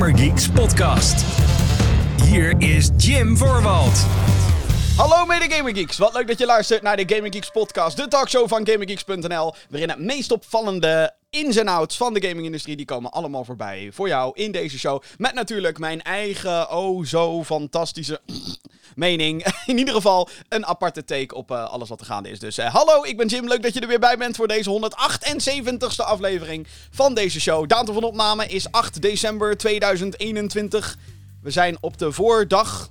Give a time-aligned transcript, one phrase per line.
[0.00, 1.24] Gamergeeks podcast.
[2.22, 4.06] Hier is Jim Voorwald.
[4.96, 8.08] Hallo mede Gamer Geeks, wat leuk dat je luistert naar de Gaming Geeks podcast, de
[8.08, 13.10] talkshow van GamerGeeks.nl, waarin het meest opvallende ins en outs van de gamingindustrie, die komen
[13.10, 15.02] allemaal voorbij voor jou in deze show.
[15.16, 18.20] Met natuurlijk mijn eigen, oh zo fantastische
[19.00, 19.46] mening.
[19.66, 22.38] In ieder geval een aparte take op uh, alles wat er gaande is.
[22.38, 24.80] Dus uh, hallo, ik ben Jim, leuk dat je er weer bij bent voor deze
[24.80, 27.68] 178ste aflevering van deze show.
[27.68, 30.96] Datum van opname is 8 december 2021.
[31.42, 32.90] We zijn op de voordag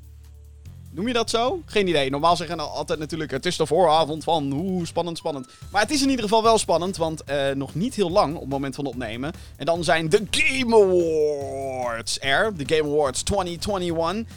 [0.91, 1.61] Noem je dat zo?
[1.65, 2.09] Geen idee.
[2.09, 5.47] Normaal zeggen altijd natuurlijk, het is de vooravond van, hoe spannend, spannend.
[5.71, 8.41] Maar het is in ieder geval wel spannend, want uh, nog niet heel lang op
[8.41, 9.33] het moment van opnemen.
[9.55, 14.35] En dan zijn de Game Awards er, de Game Awards 2021.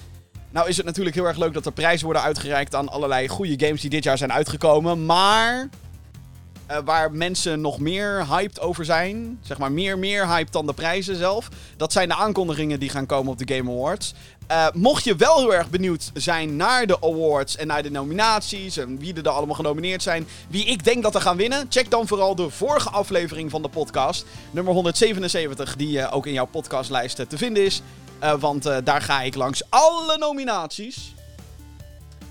[0.53, 3.67] Nou is het natuurlijk heel erg leuk dat er prijzen worden uitgereikt aan allerlei goede
[3.67, 5.07] games die dit jaar zijn uitgekomen.
[5.07, 5.69] Maar
[6.71, 9.39] uh, waar mensen nog meer hyped over zijn.
[9.43, 11.49] Zeg maar meer, meer hyped dan de prijzen zelf.
[11.77, 14.15] Dat zijn de aankondigingen die gaan komen op de Game Awards.
[14.51, 18.77] Uh, mocht je wel heel erg benieuwd zijn naar de awards en naar de nominaties
[18.77, 22.07] en wie er allemaal genomineerd zijn, wie ik denk dat er gaan winnen, check dan
[22.07, 27.17] vooral de vorige aflevering van de podcast, nummer 177, die uh, ook in jouw podcastlijst
[27.29, 27.83] te vinden is.
[28.23, 31.15] Uh, want daar ga ik langs alle nominaties.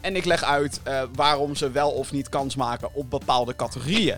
[0.01, 0.81] En ik leg uit
[1.15, 4.17] waarom ze wel of niet kans maken op bepaalde categorieën.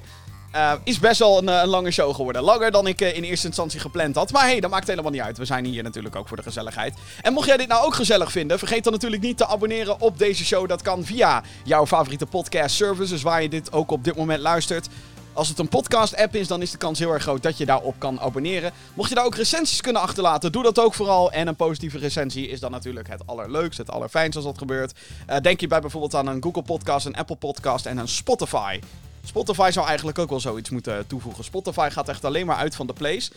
[0.83, 2.41] Is best wel een, een, lange show geworden.
[2.41, 4.31] Langer dan ik in eerste instantie gepland had.
[4.31, 5.37] Maar hey, dat maakt helemaal niet uit.
[5.37, 6.93] We zijn hier natuurlijk ook voor de gezelligheid.
[7.21, 10.17] En mocht jij dit nou ook gezellig vinden, vergeet dan natuurlijk niet te abonneren op
[10.17, 10.67] deze show.
[10.67, 14.87] Dat kan via jouw favoriete podcast services, waar je dit ook op dit moment luistert.
[15.33, 17.95] Als het een podcast-app is, dan is de kans heel erg groot dat je daarop
[17.97, 18.71] kan abonneren.
[18.93, 21.31] Mocht je daar ook recensies kunnen achterlaten, doe dat ook vooral.
[21.31, 24.93] En een positieve recensie is dan natuurlijk het allerleukste, het allerfijnste als dat gebeurt.
[25.29, 28.79] Uh, denk je bij bijvoorbeeld aan een Google Podcast, een Apple Podcast en een Spotify.
[29.25, 31.43] Spotify zou eigenlijk ook wel zoiets moeten toevoegen.
[31.43, 33.31] Spotify gaat echt alleen maar uit van de plays.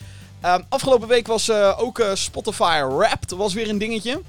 [0.45, 4.23] Uh, afgelopen week was uh, ook uh, Spotify Wrapped was weer een dingetje.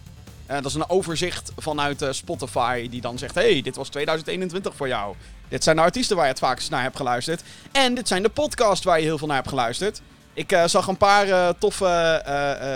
[0.45, 3.35] Eh, dat is een overzicht vanuit Spotify die dan zegt...
[3.35, 5.15] hey, dit was 2021 voor jou.
[5.49, 7.43] Dit zijn de artiesten waar je het vaakst naar hebt geluisterd.
[7.71, 10.01] En dit zijn de podcasts waar je heel veel naar hebt geluisterd.
[10.33, 12.21] Ik zag een paar toffe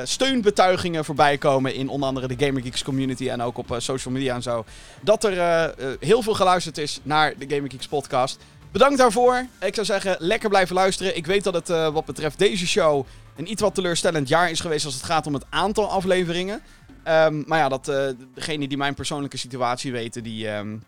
[0.04, 4.36] steunbetuigingen voorbij komen in onder andere de Gamer Geeks community en ook op social media
[4.36, 4.66] en zo.
[5.02, 8.40] Dat er heel veel geluisterd is naar de Gamer Geeks podcast.
[8.72, 9.46] Bedankt daarvoor.
[9.60, 11.18] Ik zou zeggen, lekker blijven luisteren.
[11.18, 13.06] Ik weet dat het wat betreft deze show
[13.36, 16.62] een iets wat teleurstellend jaar is geweest als het gaat om het aantal afleveringen.
[17.08, 20.84] Um, maar ja, dat, uh, degene die mijn persoonlijke situatie weten, die um,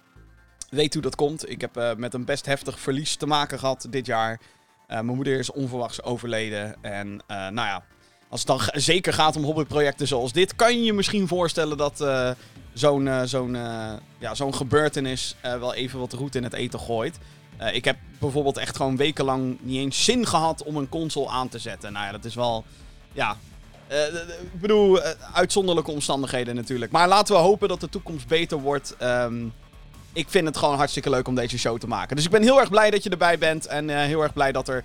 [0.73, 1.49] weet hoe dat komt.
[1.49, 4.39] Ik heb uh, met een best heftig verlies te maken gehad dit jaar.
[4.87, 6.75] mijn moeder is onverwachts overleden.
[6.81, 7.83] En nou ja,
[8.29, 12.07] als het dan zeker gaat om hobbyprojecten zoals dit, kan je je misschien voorstellen dat
[12.73, 13.57] zo'n zo'n
[14.19, 17.17] ja, zo'n gebeurtenis wel even wat roet in het eten gooit.
[17.71, 21.59] Ik heb bijvoorbeeld echt gewoon wekenlang niet eens zin gehad om een console aan te
[21.59, 21.93] zetten.
[21.93, 22.63] Nou ja, dat is wel.
[23.11, 23.37] Ja.
[24.53, 25.01] Ik bedoel,
[25.33, 26.91] uitzonderlijke omstandigheden natuurlijk.
[26.91, 28.95] Maar laten we hopen dat de toekomst beter wordt.
[29.01, 29.53] Um,
[30.13, 32.15] ik vind het gewoon hartstikke leuk om deze show te maken.
[32.15, 33.65] Dus ik ben heel erg blij dat je erbij bent.
[33.65, 34.83] En heel erg blij dat er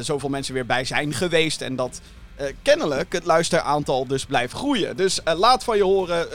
[0.00, 1.60] zoveel mensen weer bij zijn geweest.
[1.60, 2.00] En dat
[2.62, 4.96] kennelijk het luisteraantal dus blijft groeien.
[4.96, 6.28] Dus laat van je horen.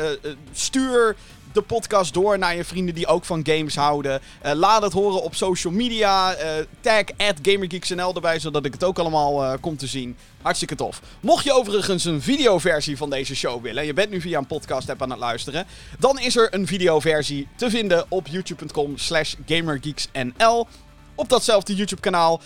[0.52, 1.16] stuur
[1.55, 4.21] de podcast door naar je vrienden die ook van games houden.
[4.45, 6.38] Uh, laat het horen op social media.
[6.38, 6.43] Uh,
[6.79, 10.17] tag at GamerGeeksNL erbij, zodat ik het ook allemaal uh, kom te zien.
[10.41, 11.01] Hartstikke tof.
[11.19, 15.01] Mocht je overigens een videoversie van deze show willen, je bent nu via een podcast
[15.01, 15.66] aan het luisteren,
[15.99, 20.67] dan is er een videoversie te vinden op youtube.com slash gamergeeksnl.
[21.16, 22.41] Op datzelfde YouTube kanaal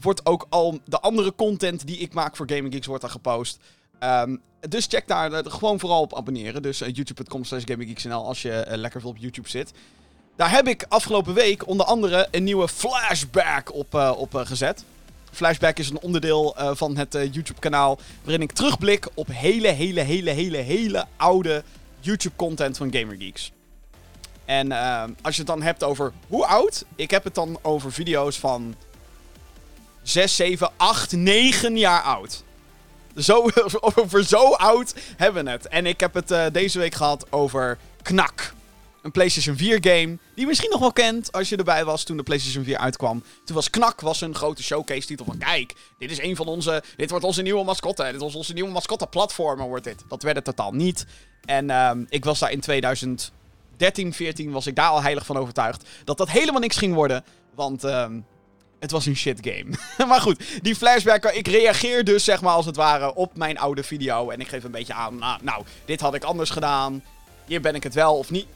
[0.00, 3.58] wordt ook al de andere content die ik maak voor Gaming Geeks wordt daar gepost.
[4.00, 6.62] Um, dus check daar uh, gewoon vooral op abonneren.
[6.62, 7.64] Dus uh, youtube.com slash
[8.10, 9.72] als je uh, lekker veel op YouTube zit.
[10.36, 14.84] Daar heb ik afgelopen week onder andere een nieuwe flashback op, op gezet.
[15.32, 20.56] Flashback is een onderdeel van het YouTube-kanaal waarin ik terugblik op hele, hele, hele, hele,
[20.56, 21.62] hele oude
[22.00, 23.52] YouTube-content van GamerGeeks.
[24.44, 27.92] En ehm, als je het dan hebt over hoe oud, ik heb het dan over
[27.92, 28.74] video's van
[30.02, 32.44] 6, 7, 8, 9 jaar oud.
[33.16, 33.48] Zo,
[33.94, 35.68] over zo oud hebben we het.
[35.68, 38.54] En ik heb het uh, deze week gehad over Knak.
[39.02, 40.06] Een PlayStation 4 game.
[40.06, 43.22] Die je misschien nog wel kent als je erbij was toen de PlayStation 4 uitkwam.
[43.44, 46.82] Toen was Knak was een grote showcase titel van kijk, dit is een van onze.
[46.96, 48.08] Dit wordt onze nieuwe mascotte.
[48.12, 50.04] Dit was onze nieuwe mascotte platformer wordt dit.
[50.08, 51.06] Dat werd het totaal niet.
[51.44, 55.88] En uh, ik was daar in 2013, 14 was ik daar al heilig van overtuigd.
[56.04, 57.24] Dat dat helemaal niks ging worden.
[57.54, 58.06] Want uh,
[58.80, 59.70] het was een shit game.
[60.08, 61.24] maar goed, die flashback.
[61.24, 64.30] Ik reageer dus zeg maar als het ware op mijn oude video.
[64.30, 65.18] En ik geef een beetje aan.
[65.18, 67.02] Nou, nou dit had ik anders gedaan.
[67.46, 68.46] Hier ben ik het wel of niet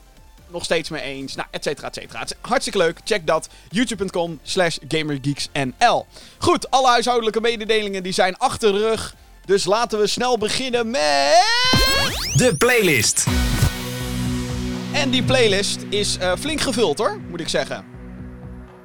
[0.50, 1.34] nog steeds mee eens.
[1.34, 2.26] Nou, et cetera, et cetera.
[2.40, 2.98] Hartstikke leuk.
[3.04, 3.48] Check dat.
[3.68, 6.06] YouTube.com slash GamerGeeksNL.
[6.38, 9.14] Goed, alle huishoudelijke mededelingen die zijn achter de rug.
[9.44, 11.34] Dus laten we snel beginnen met...
[12.36, 13.26] De playlist.
[14.92, 17.99] En die playlist is uh, flink gevuld hoor, moet ik zeggen.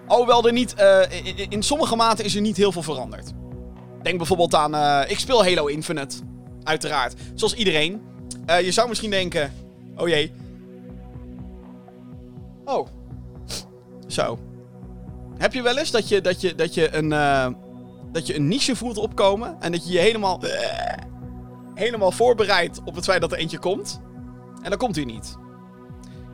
[0.07, 0.75] Alhoewel er niet...
[0.79, 3.31] Uh, in, in, sommige mate is er niet heel veel veranderd.
[4.01, 4.75] Denk bijvoorbeeld aan...
[4.75, 6.15] Uh, ik speel Halo Infinite.
[6.63, 7.13] Uiteraard.
[7.33, 8.01] Zoals iedereen.
[8.63, 9.53] je zou misschien denken...
[9.95, 10.31] Oh jee.
[12.65, 12.87] Oh.
[14.07, 14.39] Zo.
[15.37, 17.09] Heb je wel eens dat je, dat je, dat je, een,
[18.11, 20.41] dat je een niche voelt opkomen en dat je je helemaal,
[21.73, 24.01] helemaal voorbereidt op het feit dat er eentje komt?
[24.61, 25.37] En dan komt hij niet.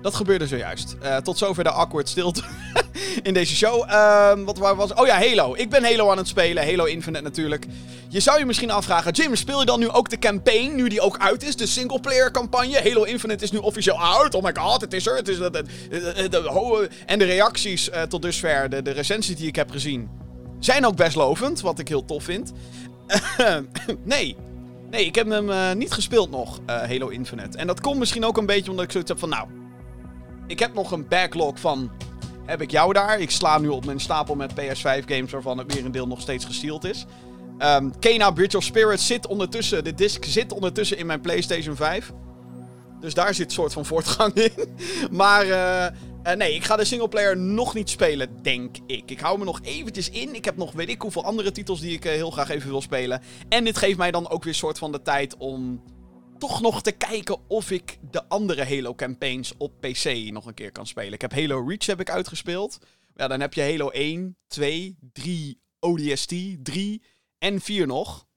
[0.01, 0.95] Dat gebeurde zojuist.
[1.03, 2.43] Uh, tot zover de awkward stilte
[3.23, 3.89] in deze show.
[3.89, 4.93] Uh, wat was...
[4.93, 5.53] Oh ja, Halo.
[5.55, 6.65] Ik ben Halo aan het spelen.
[6.65, 7.65] Halo Infinite natuurlijk.
[8.09, 9.11] Je zou je misschien afvragen...
[9.11, 11.55] Jim, speel je dan nu ook de campaign, nu die ook uit is?
[11.55, 12.81] De singleplayer campagne?
[12.83, 14.35] Halo Infinite is nu officieel uit.
[14.35, 15.15] Oh my god, het is er.
[15.15, 19.71] Het is de, en de reacties uh, tot dusver, de, de recensies die ik heb
[19.71, 20.09] gezien...
[20.59, 22.51] zijn ook best lovend, wat ik heel tof vind.
[24.03, 24.35] nee.
[24.89, 27.57] Nee, ik heb hem uh, niet gespeeld nog, Halo Infinite.
[27.57, 29.29] En dat komt misschien ook een beetje omdat ik zoiets heb van...
[29.29, 29.47] Nou,
[30.51, 31.91] ik heb nog een backlog van.
[32.45, 33.19] Heb ik jou daar?
[33.19, 36.83] Ik sla nu op mijn stapel met PS5 games waarvan het merendeel nog steeds gesteeld
[36.83, 37.05] is.
[37.59, 39.83] Um, Kena Bridge of Spirits zit ondertussen.
[39.83, 42.11] De disc zit ondertussen in mijn PlayStation 5.
[42.99, 44.51] Dus daar zit een soort van voortgang in.
[45.11, 45.85] maar uh,
[46.23, 49.11] uh, nee, ik ga de singleplayer nog niet spelen, denk ik.
[49.11, 50.35] Ik hou me nog eventjes in.
[50.35, 52.81] Ik heb nog weet ik hoeveel andere titels die ik uh, heel graag even wil
[52.81, 53.21] spelen.
[53.49, 55.81] En dit geeft mij dan ook weer een soort van de tijd om
[56.41, 60.71] toch nog te kijken of ik de andere Halo campaigns op PC nog een keer
[60.71, 61.13] kan spelen.
[61.13, 62.77] Ik heb Halo Reach heb ik uitgespeeld.
[63.15, 66.33] Ja, dan heb je Halo 1, 2, 3, ODST,
[66.63, 67.03] 3
[67.37, 68.27] en 4 nog.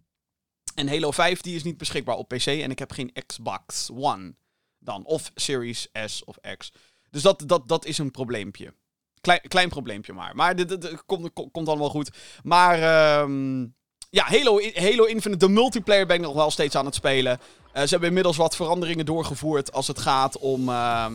[0.74, 4.34] En Halo 5 die is niet beschikbaar op PC en ik heb geen Xbox One
[4.78, 5.04] dan.
[5.04, 6.72] Of Series S of X.
[7.10, 8.74] Dus dat, dat, dat is een probleempje.
[9.20, 10.36] Klein, klein probleempje maar.
[10.36, 12.10] Maar dit, komt, komt wel goed.
[12.42, 13.74] Maar um,
[14.14, 17.40] ja, Halo, Halo Infinite, de multiplayer ben ik nog wel steeds aan het spelen.
[17.76, 20.68] Uh, ze hebben inmiddels wat veranderingen doorgevoerd als het gaat om.
[20.68, 21.06] Uh,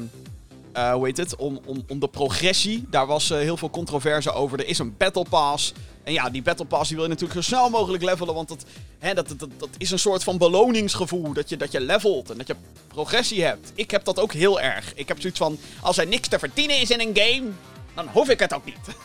[0.75, 1.35] uh, hoe heet het?
[1.35, 2.85] Om, om, om de progressie.
[2.89, 4.59] Daar was uh, heel veel controverse over.
[4.59, 5.73] Er is een Battle Pass.
[6.03, 8.33] En ja, die Battle Pass die wil je natuurlijk zo snel mogelijk levelen.
[8.33, 8.65] Want dat,
[8.99, 11.33] hè, dat, dat, dat is een soort van beloningsgevoel.
[11.33, 12.55] Dat je, dat je levelt en dat je
[12.87, 13.71] progressie hebt.
[13.75, 14.93] Ik heb dat ook heel erg.
[14.95, 17.49] Ik heb zoiets van: als er niks te verdienen is in een game,
[17.93, 18.77] dan hoef ik het ook niet.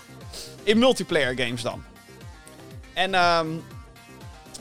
[0.62, 1.82] In multiplayer games dan.
[2.93, 3.62] En um,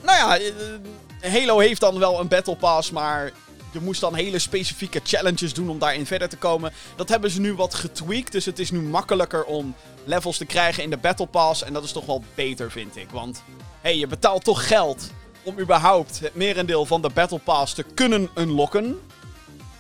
[0.03, 3.31] nou ja, eh, Halo heeft dan wel een Battle Pass, maar
[3.71, 6.73] je moest dan hele specifieke challenges doen om daarin verder te komen.
[6.95, 10.83] Dat hebben ze nu wat getweakt, dus het is nu makkelijker om levels te krijgen
[10.83, 11.63] in de Battle Pass.
[11.63, 13.09] En dat is toch wel beter, vind ik.
[13.09, 13.44] Want,
[13.81, 15.11] hey, je betaalt toch geld
[15.44, 18.99] om überhaupt het merendeel van de Battle Pass te kunnen unlocken.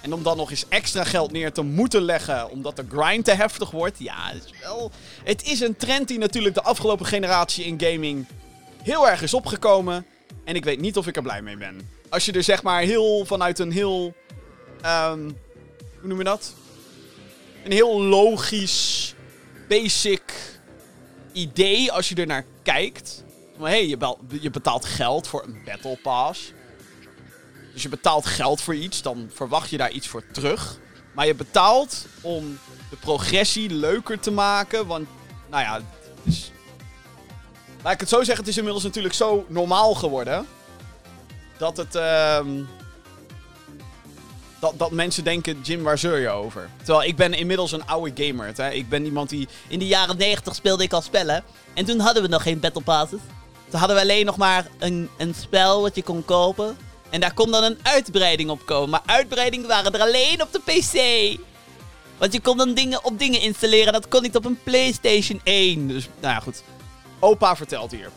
[0.01, 3.33] En om dan nog eens extra geld neer te moeten leggen omdat de grind te
[3.33, 3.99] heftig wordt.
[3.99, 4.91] Ja, het is wel...
[5.23, 8.27] Het is een trend die natuurlijk de afgelopen generatie in gaming
[8.83, 10.05] heel erg is opgekomen.
[10.43, 11.89] En ik weet niet of ik er blij mee ben.
[12.09, 14.13] Als je er zeg maar heel vanuit een heel.
[14.85, 15.37] Um,
[15.99, 16.53] hoe noem je dat?
[17.63, 19.13] Een heel logisch,
[19.67, 20.21] basic
[21.31, 23.23] idee als je er naar kijkt.
[23.57, 23.97] Maar hé, hey,
[24.41, 26.53] je, betaalt geld voor een Battle Pass.
[27.73, 30.79] Dus je betaalt geld voor iets, dan verwacht je daar iets voor terug.
[31.13, 32.59] Maar je betaalt om
[32.89, 34.87] de progressie leuker te maken.
[34.87, 35.07] Want,
[35.49, 35.81] nou ja,
[37.83, 40.47] Laat ik het zo zeggen, het is inmiddels natuurlijk zo normaal geworden.
[41.57, 41.95] Dat het.
[41.95, 42.39] Uh,
[44.59, 46.69] dat, dat mensen denken, Jim, waar zeur je over?
[46.77, 48.51] Terwijl ik ben inmiddels een oude gamer.
[48.55, 48.71] Hè?
[48.71, 49.47] Ik ben iemand die...
[49.67, 51.43] In de jaren 90 speelde ik al spellen.
[51.73, 53.19] En toen hadden we nog geen Battle Passes.
[53.69, 56.77] Toen hadden we alleen nog maar een, een spel wat je kon kopen.
[57.09, 58.89] En daar kon dan een uitbreiding op komen.
[58.89, 61.39] Maar uitbreidingen waren er alleen op de PC.
[62.17, 63.93] Want je kon dan dingen op dingen installeren.
[63.93, 65.87] Dat kon niet op een PlayStation 1.
[65.87, 66.63] Dus, nou ja, goed.
[67.23, 68.09] Opa vertelt hier.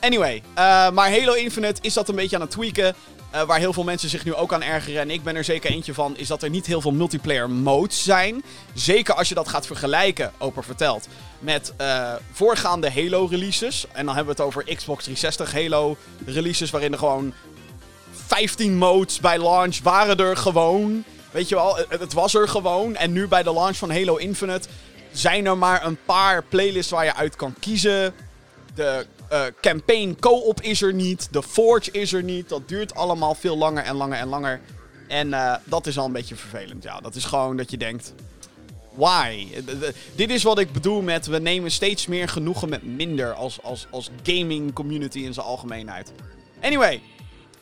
[0.00, 2.94] Anyway, uh, maar Halo Infinite is dat een beetje aan het tweaken.
[3.34, 5.00] Uh, waar heel veel mensen zich nu ook aan ergeren.
[5.00, 6.16] En ik ben er zeker eentje van.
[6.16, 8.44] Is dat er niet heel veel multiplayer modes zijn.
[8.74, 11.08] Zeker als je dat gaat vergelijken, Opa vertelt.
[11.38, 13.86] Met uh, voorgaande Halo releases.
[13.92, 16.70] En dan hebben we het over Xbox 360 Halo releases.
[16.70, 17.32] Waarin er gewoon
[18.12, 21.04] 15 modes bij launch waren er gewoon.
[21.30, 22.96] Weet je wel, het was er gewoon.
[22.96, 24.68] En nu bij de launch van Halo Infinite
[25.12, 28.14] zijn er maar een paar playlists waar je uit kan kiezen.
[28.74, 31.28] De uh, campaign co-op is er niet.
[31.30, 32.48] De Forge is er niet.
[32.48, 34.60] Dat duurt allemaal veel langer en langer en langer.
[35.08, 36.82] En uh, dat is al een beetje vervelend.
[36.82, 38.14] Ja, dat is gewoon dat je denkt.
[38.94, 39.46] Why?
[40.14, 43.86] Dit is wat ik bedoel met we nemen steeds meer genoegen met minder als, als,
[43.90, 46.12] als gaming community in zijn algemeenheid.
[46.60, 47.02] Anyway,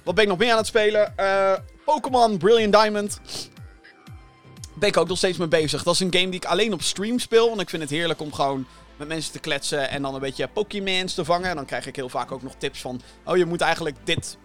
[0.03, 1.15] wat ben ik nog meer aan het spelen?
[1.21, 1.53] Uh,
[1.85, 3.21] Pokémon Brilliant Diamond.
[4.75, 5.83] Ben ik ook nog steeds mee bezig.
[5.83, 7.49] Dat is een game die ik alleen op stream speel.
[7.49, 8.67] Want ik vind het heerlijk om gewoon
[9.01, 11.51] met mensen te kletsen en dan een beetje Pokémons te vangen.
[11.51, 14.39] En dan krijg ik heel vaak ook nog tips van, oh je moet eigenlijk dit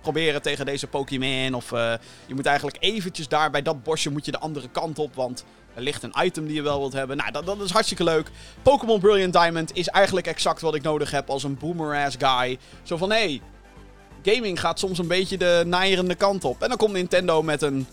[0.00, 1.54] proberen tegen deze Pokémon.
[1.54, 1.94] Of eh,
[2.26, 5.14] je moet eigenlijk eventjes daar bij dat bosje moet je de andere kant op.
[5.14, 5.44] Want
[5.74, 7.16] er ligt een item die je wel wilt hebben.
[7.16, 8.30] Nou, dat, dat is hartstikke leuk.
[8.62, 12.58] Pokémon Brilliant Diamond is eigenlijk exact wat ik nodig heb als een boomer-ass guy.
[12.82, 13.40] Zo van, hé, hey,
[14.22, 16.62] gaming gaat soms een beetje de naaierende kant op.
[16.62, 17.86] En dan komt Nintendo met een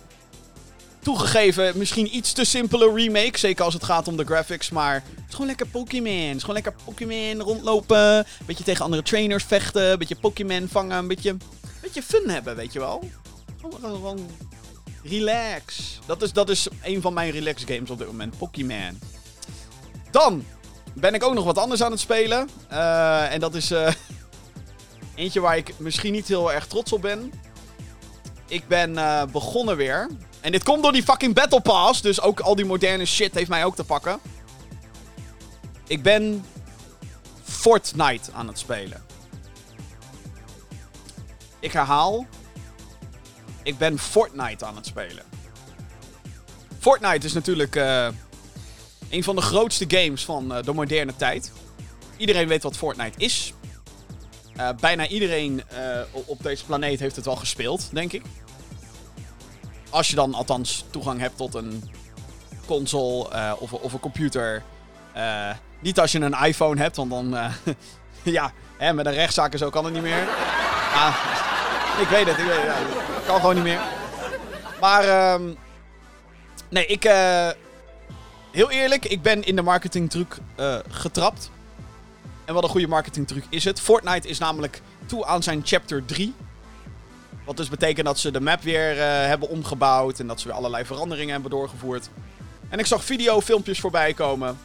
[1.00, 3.38] toegegeven, misschien iets te simpele remake.
[3.38, 4.70] Zeker als het gaat om de graphics.
[4.70, 6.28] Maar het is gewoon lekker Pokémon.
[6.28, 8.18] Het is gewoon lekker Pokémon rondlopen.
[8.18, 9.92] Een beetje tegen andere trainers vechten.
[9.92, 10.98] Een beetje Pokémon vangen.
[10.98, 11.38] Een beetje,
[11.82, 13.10] beetje fun hebben, weet je wel.
[13.82, 14.30] Gewoon
[15.04, 16.00] relax.
[16.06, 18.38] Dat is, dat is een van mijn relax games op dit moment.
[18.38, 19.00] Pokémon.
[20.12, 20.46] Dan
[20.94, 22.50] ben ik ook nog wat anders aan het spelen.
[22.68, 23.94] Eh, en dat is eh,
[25.16, 27.34] eentje waar ik misschien niet heel erg trots op ben.
[28.48, 30.10] Ik ben eh, begonnen weer.
[30.42, 32.02] En dit komt door die fucking Battle Pass.
[32.02, 34.20] Dus ook al die moderne shit heeft mij ook te pakken.
[35.88, 36.46] Ik ben
[37.44, 39.04] Fortnite aan het spelen.
[41.60, 42.26] Ik herhaal.
[43.64, 45.24] Ik ben Fortnite aan het spelen.
[46.80, 48.08] Fortnite is natuurlijk uh,
[49.10, 51.52] een van de grootste games van uh, de moderne tijd.
[52.18, 53.54] Iedereen weet wat Fortnite is.
[54.58, 55.64] Uh, bijna iedereen
[56.12, 58.22] op deze planeet heeft het wel gespeeld, denk ik.
[59.90, 61.92] Als je dan althans toegang hebt tot een
[62.66, 64.64] console uh, of, of, een computer.
[65.18, 67.34] Uh, niet als je een iPhone hebt, want dan.
[67.34, 67.46] Uh,
[68.38, 70.28] ja, hè, met een rechtszaak en zo kan het niet meer.
[70.94, 71.16] Ah,
[72.04, 73.80] ik weet het, ik weet kan gewoon niet meer.
[74.80, 75.58] Maar, um,
[76.70, 77.04] nee, ik.
[78.52, 80.38] heel eerlijk, ik ben in de marketingtruc
[80.90, 81.52] getrapt.
[82.46, 83.82] En wat een goede marketingtruc is het.
[83.82, 86.34] Fortnite is namelijk toe aan zijn chapter 3.
[87.50, 90.20] Wat dus betekent dat ze de map weer uh, hebben omgebouwd.
[90.20, 92.10] En dat ze weer allerlei veranderingen hebben doorgevoerd.
[92.70, 94.60] En ik zag videofilmpjes voorbij komen.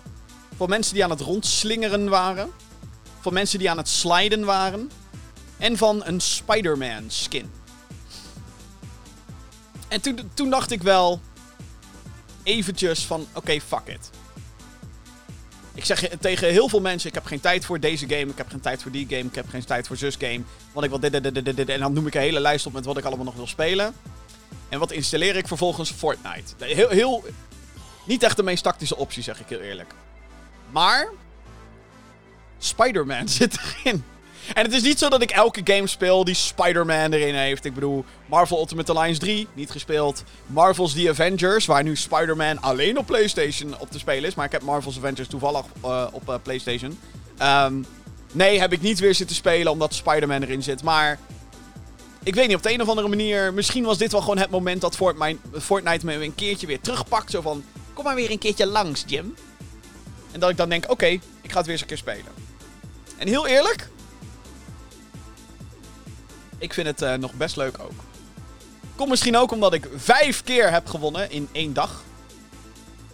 [0.56, 2.50] Van mensen die aan het rondslingeren waren.
[3.20, 4.90] Van mensen die aan het sliden waren.
[5.58, 7.52] En van een Spider-Man skin.
[9.88, 11.20] En toen, toen dacht ik wel.
[12.42, 14.10] Eventjes van: oké, fuck it.
[15.74, 18.48] Ik zeg tegen heel veel mensen: ik heb geen tijd voor deze game, ik heb
[18.48, 20.40] geen tijd voor die game, ik heb geen tijd voor zus game.
[20.72, 21.68] Want ik wil dit, dit, dit, dit.
[21.68, 23.94] En dan noem ik een hele lijst op met wat ik allemaal nog wil spelen.
[24.68, 25.90] En wat installeer ik vervolgens?
[25.90, 26.64] Fortnite.
[26.64, 27.24] Heel, heel,
[28.04, 29.94] niet echt de meest tactische optie, zeg ik heel eerlijk.
[30.70, 31.08] Maar.
[32.58, 34.04] Spider-Man zit erin.
[34.52, 37.64] En het is niet zo dat ik elke game speel die Spider-Man erin heeft.
[37.64, 40.24] Ik bedoel, Marvel Ultimate Alliance 3, niet gespeeld.
[40.46, 44.34] Marvel's The Avengers, waar nu Spider-Man alleen op PlayStation op te spelen is.
[44.34, 46.98] Maar ik heb Marvel's Avengers toevallig uh, op uh, PlayStation.
[47.42, 47.86] Um,
[48.32, 50.82] nee, heb ik niet weer zitten spelen omdat Spider-Man erin zit.
[50.82, 51.18] Maar
[52.22, 53.54] ik weet niet, op de een of andere manier.
[53.54, 57.30] Misschien was dit wel gewoon het moment dat Fortnite, Fortnite me een keertje weer terugpakt.
[57.30, 59.34] Zo van: kom maar weer een keertje langs, Jim.
[60.32, 62.32] En dat ik dan denk: oké, ik ga het weer eens een keer spelen.
[63.16, 63.88] En heel eerlijk,
[66.64, 67.92] ik vind het uh, nog best leuk ook.
[68.96, 72.02] Komt misschien ook omdat ik vijf keer heb gewonnen in één dag.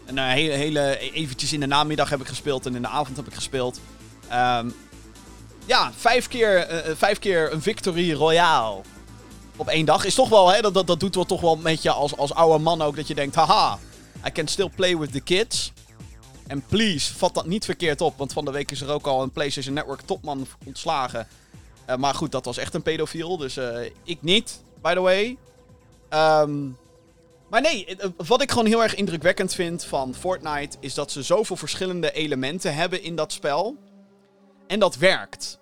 [0.05, 3.17] En uh, hele, hele, eventjes in de namiddag heb ik gespeeld en in de avond
[3.17, 3.81] heb ik gespeeld.
[4.33, 4.75] Um,
[5.67, 8.81] ja, vijf keer, uh, vijf keer een victory royale
[9.57, 10.05] op één dag.
[10.05, 12.35] Is toch wel, hè, dat, dat, dat doet wel toch wel met je als, als
[12.35, 12.97] oude man ook.
[12.97, 13.79] Dat je denkt, haha,
[14.27, 15.73] I can still play with the kids.
[16.47, 18.19] En please, vat dat niet verkeerd op.
[18.19, 21.27] Want van de week is er ook al een PlayStation Network topman ontslagen.
[21.91, 23.37] Uh, maar goed, dat was echt een pedofiel.
[23.37, 25.37] Dus uh, ik niet, by the way.
[26.43, 26.79] Um,
[27.49, 30.77] maar nee, wat ik gewoon heel erg indrukwekkend vind van Fortnite...
[30.81, 33.77] is dat ze zoveel verschillende elementen hebben in dat spel.
[34.67, 35.60] En dat werkt.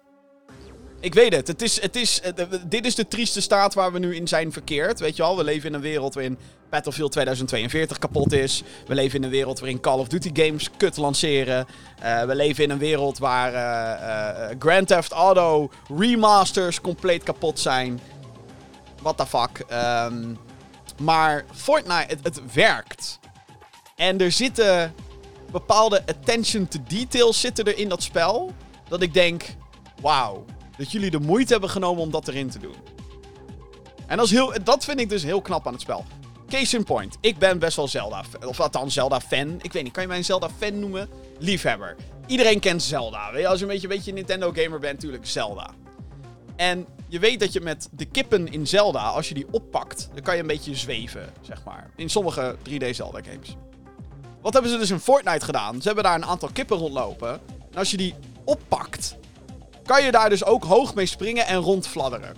[1.00, 1.46] Ik weet het.
[1.46, 2.20] het, is, het is,
[2.66, 5.00] dit is de trieste staat waar we nu in zijn verkeerd.
[5.00, 6.38] Weet je wel, we leven in een wereld waarin
[6.70, 8.62] Battlefield 2042 kapot is.
[8.86, 11.66] We leven in een wereld waarin Call of Duty games kut lanceren.
[12.02, 18.00] Uh, we leven in een wereld waar uh, Grand Theft Auto remasters compleet kapot zijn.
[19.02, 19.64] What the fuck.
[19.72, 20.38] Um,
[21.00, 23.18] maar Fortnite, het, het werkt.
[23.96, 24.94] En er zitten
[25.50, 28.52] bepaalde attention to details zitten er in dat spel.
[28.88, 29.44] Dat ik denk,
[30.00, 30.44] wauw
[30.78, 32.74] dat jullie de moeite hebben genomen om dat erin te doen.
[34.06, 36.04] En dat, heel, dat vind ik dus heel knap aan het spel.
[36.48, 37.16] Case in point.
[37.20, 38.24] Ik ben best wel Zelda.
[38.46, 39.58] Of althans, Zelda-fan.
[39.62, 41.08] Ik weet niet, kan je mij een Zelda-fan noemen?
[41.38, 41.96] Liefhebber.
[42.26, 43.32] Iedereen kent Zelda.
[43.32, 45.70] Weet je, als je een beetje, een Nintendo-gamer bent, natuurlijk Zelda.
[46.56, 50.22] En je weet dat je met de kippen in Zelda, als je die oppakt, dan
[50.22, 51.90] kan je een beetje zweven, zeg maar.
[51.96, 53.56] In sommige 3D Zelda-games.
[54.40, 55.80] Wat hebben ze dus in Fortnite gedaan?
[55.80, 57.40] Ze hebben daar een aantal kippen rondlopen.
[57.70, 59.16] En als je die oppakt,
[59.88, 62.36] kan je daar dus ook hoog mee springen en rondfladderen.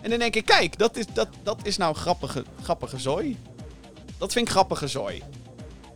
[0.00, 3.38] En dan denk ik, kijk, dat is, dat, dat is nou grappige, grappige zooi.
[4.18, 5.22] Dat vind ik grappige zooi.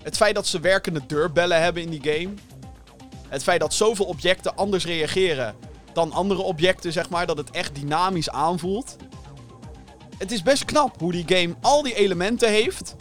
[0.02, 2.34] Het feit dat ze werkende deurbellen hebben in die game.
[3.28, 5.54] Het feit dat zoveel objecten anders reageren
[5.92, 7.26] dan andere objecten, zeg maar.
[7.26, 8.96] Dat het echt dynamisch aanvoelt.
[10.18, 12.96] het is best knap hoe die game al die elementen heeft.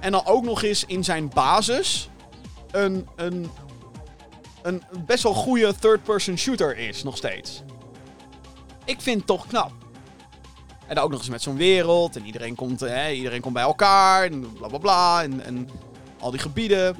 [0.00, 2.08] En dan ook nog eens in zijn basis
[2.70, 3.50] een, een,
[4.64, 7.62] een best wel goede third-person shooter is, nog steeds.
[8.84, 9.72] Ik vind het toch knap.
[10.86, 12.16] En dan ook nog eens met zo'n wereld.
[12.16, 14.24] En iedereen komt, hè, iedereen komt bij elkaar.
[14.24, 15.22] En bla bla bla.
[15.22, 15.68] En, en
[16.20, 16.96] al die gebieden.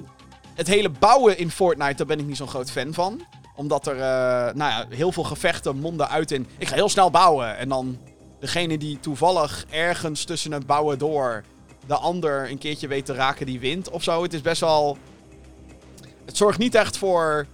[0.55, 3.27] Het hele bouwen in Fortnite, daar ben ik niet zo'n groot fan van.
[3.57, 6.47] Omdat er eh, nou ja, heel veel gevechten monden uit in.
[6.59, 7.57] Ik ga heel snel bouwen.
[7.57, 7.99] En dan
[8.41, 11.45] degene die toevallig ergens tussen het bouwen door
[11.87, 14.23] de ander een keertje weet te raken, die wint of zo.
[14.23, 14.99] Het is best wel.
[16.25, 17.47] Het zorgt niet echt voor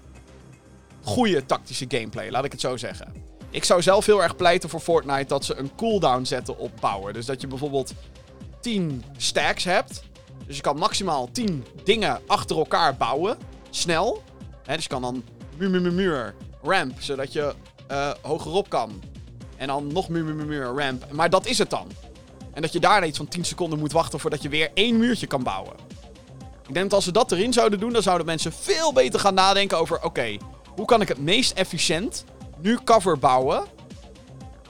[1.03, 3.13] goede tactische gameplay, laat ik het zo zeggen.
[3.51, 7.13] Ik zou zelf heel erg pleiten voor Fortnite dat ze een cooldown zetten op bouwen.
[7.13, 7.93] Dus dat je bijvoorbeeld
[8.61, 10.03] 10 stacks hebt.
[10.47, 13.39] Dus je kan maximaal 10 dingen achter elkaar bouwen.
[13.71, 14.23] Snel.
[14.67, 15.25] Dus je kan dan
[15.57, 17.55] muur, muur, muur, ramp, zodat je
[17.91, 19.03] uh, hogerop kan.
[19.57, 21.13] En dan nog muur, muur, muur, ramp.
[21.13, 21.87] Maar dat is het dan.
[22.53, 25.27] En dat je daar iets van 10 seconden moet wachten voordat je weer één muurtje
[25.27, 25.75] kan bouwen.
[26.71, 29.35] Ik denk dat als ze dat erin zouden doen, dan zouden mensen veel beter gaan
[29.35, 30.37] nadenken over: oké,
[30.77, 32.25] hoe kan ik het meest efficiënt
[32.61, 33.65] nu cover bouwen.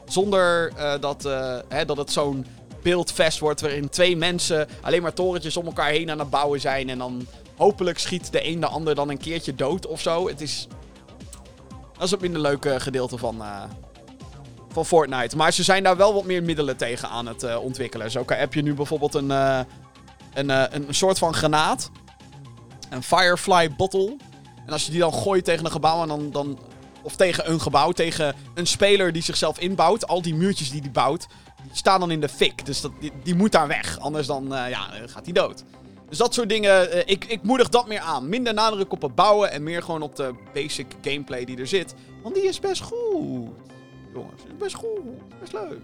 [0.05, 2.47] Zonder uh, dat, uh, hè, dat het zo'n
[2.83, 6.89] beeldfest wordt waarin twee mensen alleen maar torentjes om elkaar heen aan het bouwen zijn.
[6.89, 7.27] En dan
[7.57, 10.29] hopelijk schiet de een de ander dan een keertje dood of zo.
[10.29, 10.67] Het is.
[11.93, 13.63] Dat is het minder leuke gedeelte van, uh,
[14.73, 15.37] van Fortnite.
[15.37, 18.11] Maar ze zijn daar wel wat meer middelen tegen aan het ontwikkelen.
[18.11, 19.31] Zo heb je nu bijvoorbeeld een,
[20.35, 21.91] een, een soort van granaat.
[22.91, 24.17] Een Firefly bottle.
[24.67, 26.59] En als je die dan gooit tegen een gebouw en dan, dan
[27.03, 30.07] of tegen een gebouw, tegen een speler die zichzelf inbouwt.
[30.07, 31.27] Al die muurtjes die hij bouwt,
[31.63, 32.67] die staan dan in de fik.
[32.67, 33.99] Dus dat, die, die moet daar weg.
[33.99, 35.65] Anders dan uh, ja, gaat hij dood.
[36.09, 38.29] Dus dat soort dingen, uh, ik, ik moedig dat meer aan.
[38.29, 41.95] Minder nadruk op het bouwen en meer gewoon op de basic gameplay die er zit.
[42.23, 43.49] Want die is best goed.
[44.15, 45.01] Jongens, is best goed.
[45.41, 45.81] Best leuk.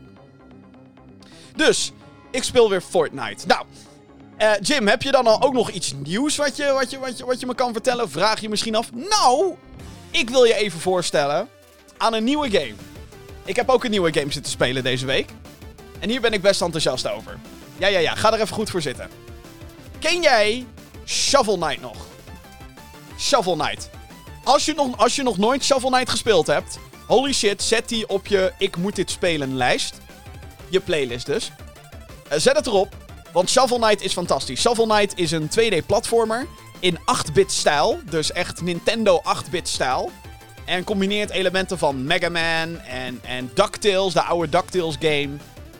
[1.57, 1.93] Dus,
[2.31, 3.47] ik speel weer Fortnite.
[3.47, 3.67] Nou,
[4.39, 7.19] uh, Jim, heb je dan al ook nog iets nieuws wat je, wat, je, wat,
[7.19, 8.11] je, wat je me kan vertellen?
[8.11, 8.93] Vraag je misschien af.
[8.93, 9.55] Nou,
[10.11, 11.49] ik wil je even voorstellen
[11.97, 12.75] aan een nieuwe game.
[13.45, 15.31] Ik heb ook een nieuwe game zitten spelen deze week.
[16.01, 17.39] En hier ben ik best enthousiast over.
[17.79, 18.15] Ja, ja, ja.
[18.15, 19.09] Ga er even goed voor zitten.
[19.99, 20.67] Ken jij
[21.05, 21.97] Shovel Knight nog?
[23.19, 23.91] Shovel Knight.
[24.45, 26.79] Als je nog, als je nog nooit Shovel Knight gespeeld hebt...
[27.07, 29.95] Holy shit, zet die op je ik moet dit spelen lijst.
[30.69, 31.51] Je playlist dus.
[32.33, 32.97] Uh, zet het erop,
[33.37, 34.61] want Shovel Knight is fantastisch.
[34.61, 36.47] Shovel Knight is een 2D-platformer
[36.81, 38.01] in 8-bit stijl.
[38.11, 40.11] Dus echt Nintendo 8-bit stijl.
[40.65, 45.29] En combineert elementen van Mega Man en, en DuckTales, de oude DuckTales game.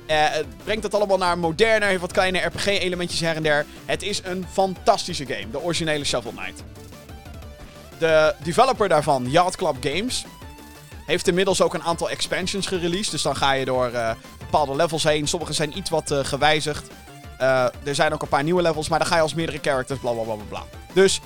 [0.07, 3.67] Het brengt het allemaal naar moderner, heeft wat kleine RPG-elementjes her en der.
[3.85, 6.63] Het is een fantastische game, de originele Shovel Knight.
[7.99, 10.25] De developer daarvan, Yacht Club Games,
[11.07, 13.11] heeft inmiddels ook een aantal expansions gereleased.
[13.11, 15.29] Dus dan ga je door uh, bepaalde levels heen.
[15.29, 16.91] Sommige zijn iets wat uh, gewijzigd.
[17.41, 20.01] Uh, er zijn ook een paar nieuwe levels, maar dan ga je als meerdere characters,
[20.01, 20.65] bla bla bla bla.
[20.93, 21.21] Dus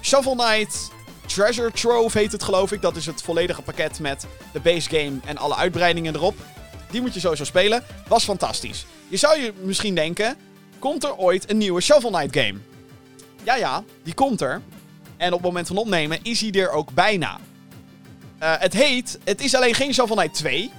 [0.00, 0.90] Shovel Knight
[1.26, 2.82] Treasure Trove heet het geloof ik.
[2.82, 6.36] Dat is het volledige pakket met de base game en alle uitbreidingen erop.
[6.90, 7.84] Die moet je sowieso spelen.
[8.08, 8.86] Was fantastisch.
[9.08, 10.36] Je zou je misschien denken,
[10.78, 12.58] komt er ooit een nieuwe Shovel Knight game?
[13.42, 14.62] Ja ja, die komt er.
[15.16, 17.38] En op het moment van opnemen is hij er ook bijna.
[18.42, 20.70] Uh, het heet, het is alleen geen Shovel Knight 2.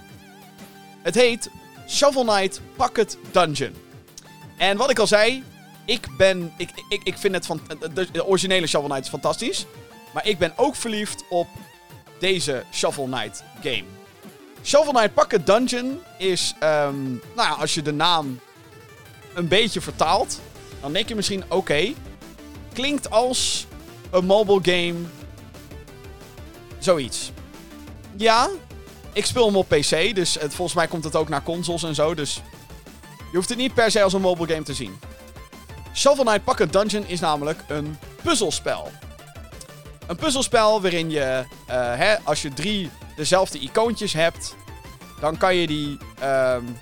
[1.02, 1.50] Het heet
[1.88, 3.85] Shovel Knight Pocket Dungeon.
[4.58, 5.44] En wat ik al zei,
[5.86, 6.54] ik ben.
[6.58, 7.62] Ik, ik, ik vind het van.
[7.94, 9.66] De, originele Shovel Knight is fantastisch.
[10.14, 11.48] Maar ik ben ook verliefd op
[12.20, 13.84] deze Shovel Knight game.
[14.64, 16.54] Shovel Knight Pocket Dungeon is.
[16.64, 18.40] Um, nou ja, als je de naam
[19.34, 20.40] een beetje vertaalt,
[20.82, 21.94] dan denk je misschien: oké.
[22.74, 23.68] Klinkt als
[24.12, 25.00] een mobile game.
[26.78, 27.32] Zoiets.
[28.16, 28.50] Ja,
[29.14, 31.96] ik speel hem op PC, dus het, volgens mij komt het ook naar consoles en
[31.96, 32.14] zo.
[32.14, 32.42] Dus
[33.36, 35.00] je hoeft het niet per se als een mobile game te zien.
[35.94, 38.92] Shovel Knight Pocket Dungeon is namelijk een puzzelspel.
[40.08, 44.56] Een puzzelspel waarin je, uh, hè, als je drie dezelfde icoontjes hebt,
[45.20, 46.78] dan kan je die um,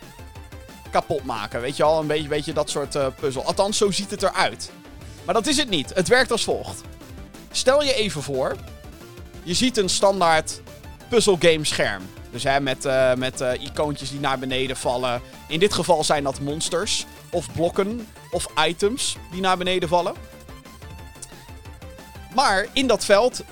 [0.92, 1.62] kapot maken.
[1.62, 3.46] Weet je al, een beetje, beetje dat soort uh, puzzel.
[3.46, 4.72] Althans, zo ziet het eruit.
[5.26, 5.94] Maar dat is het niet.
[5.94, 6.82] Het werkt als volgt.
[7.52, 8.56] Stel je even voor,
[9.44, 10.62] je ziet een standaard
[11.10, 12.04] puzzelgame scherm.
[12.34, 15.22] Dus hè, met, uh, met uh, icoontjes die naar beneden vallen.
[15.48, 20.14] In dit geval zijn dat monsters, of blokken, of items die naar beneden vallen.
[22.36, 23.44] Maar in dat veld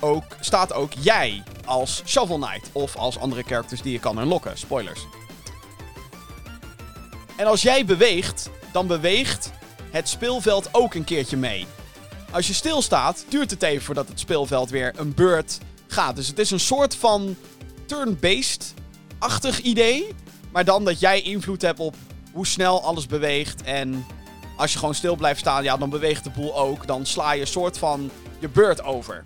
[0.00, 2.70] ook, staat ook jij als Shovel Knight.
[2.72, 4.58] Of als andere characters die je kan unlocken.
[4.58, 5.06] Spoilers.
[7.36, 9.50] En als jij beweegt, dan beweegt
[9.90, 11.66] het speelveld ook een keertje mee.
[12.30, 16.16] Als je stilstaat, duurt het even voordat het speelveld weer een beurt gaat.
[16.16, 17.36] Dus het is een soort van
[17.92, 20.14] turn-based-achtig idee.
[20.52, 21.94] Maar dan dat jij invloed hebt op
[22.32, 23.62] hoe snel alles beweegt.
[23.62, 24.06] En
[24.56, 26.86] als je gewoon stil blijft staan, ja, dan beweegt de boel ook.
[26.86, 29.22] Dan sla je soort van je beurt over.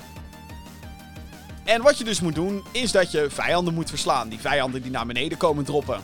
[1.65, 4.29] En wat je dus moet doen, is dat je vijanden moet verslaan.
[4.29, 6.01] Die vijanden die naar beneden komen droppen.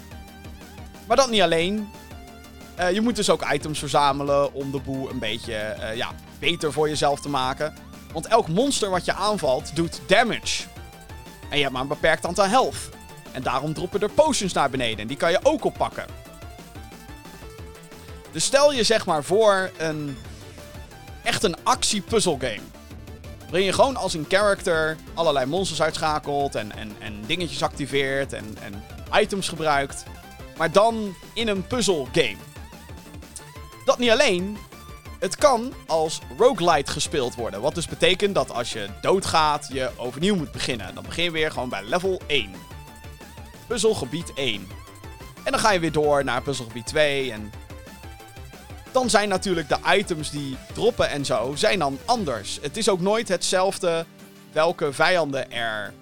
[1.06, 1.88] Maar dat niet alleen.
[2.74, 6.72] Eh, je moet dus ook items verzamelen om de boel een beetje eh, ja, beter
[6.72, 7.74] voor jezelf te maken.
[8.12, 10.71] Want elk monster wat je aanvalt, doet damage.
[11.52, 12.76] En je hebt maar een beperkt aantal health.
[13.32, 14.98] En daarom droppen er potions naar beneden.
[14.98, 16.06] En die kan je ook oppakken.
[18.30, 20.18] Dus stel je zeg maar voor een...
[21.22, 22.60] Echt een actie-puzzle-game.
[23.40, 28.56] Waarin je gewoon als een character allerlei monsters uitschakelt en, en, en dingetjes activeert en,
[28.62, 28.84] en
[29.20, 30.04] items gebruikt.
[30.56, 32.36] Maar dan in een puzzle game.
[33.84, 34.58] Dat niet alleen,
[35.22, 37.60] het kan als roguelite gespeeld worden.
[37.60, 40.94] Wat dus betekent dat als je doodgaat, je overnieuw moet beginnen.
[40.94, 42.50] Dan begin je weer gewoon bij level 1.
[43.66, 44.66] Puzzelgebied 1.
[45.42, 47.52] En dan ga je weer door naar puzzelgebied 2 en...
[48.92, 52.58] Dan zijn natuurlijk de items die droppen en zo, zijn dan anders.
[52.62, 54.04] Het is ook nooit hetzelfde
[54.52, 55.92] welke vijanden er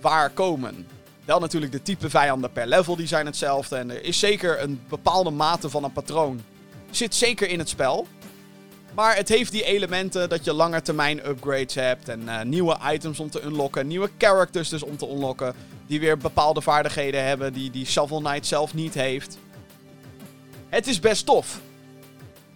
[0.00, 0.86] waar komen.
[1.24, 3.76] Wel natuurlijk de type vijanden per level, die zijn hetzelfde.
[3.76, 6.42] En er is zeker een bepaalde mate van een patroon.
[6.90, 8.06] Zit zeker in het spel.
[8.94, 12.08] Maar het heeft die elementen dat je langer termijn upgrades hebt.
[12.08, 13.86] En uh, nieuwe items om te unlocken.
[13.86, 15.54] Nieuwe characters dus om te unlocken.
[15.86, 19.38] Die weer bepaalde vaardigheden hebben die, die Shovel Knight zelf niet heeft.
[20.68, 21.60] Het is best tof.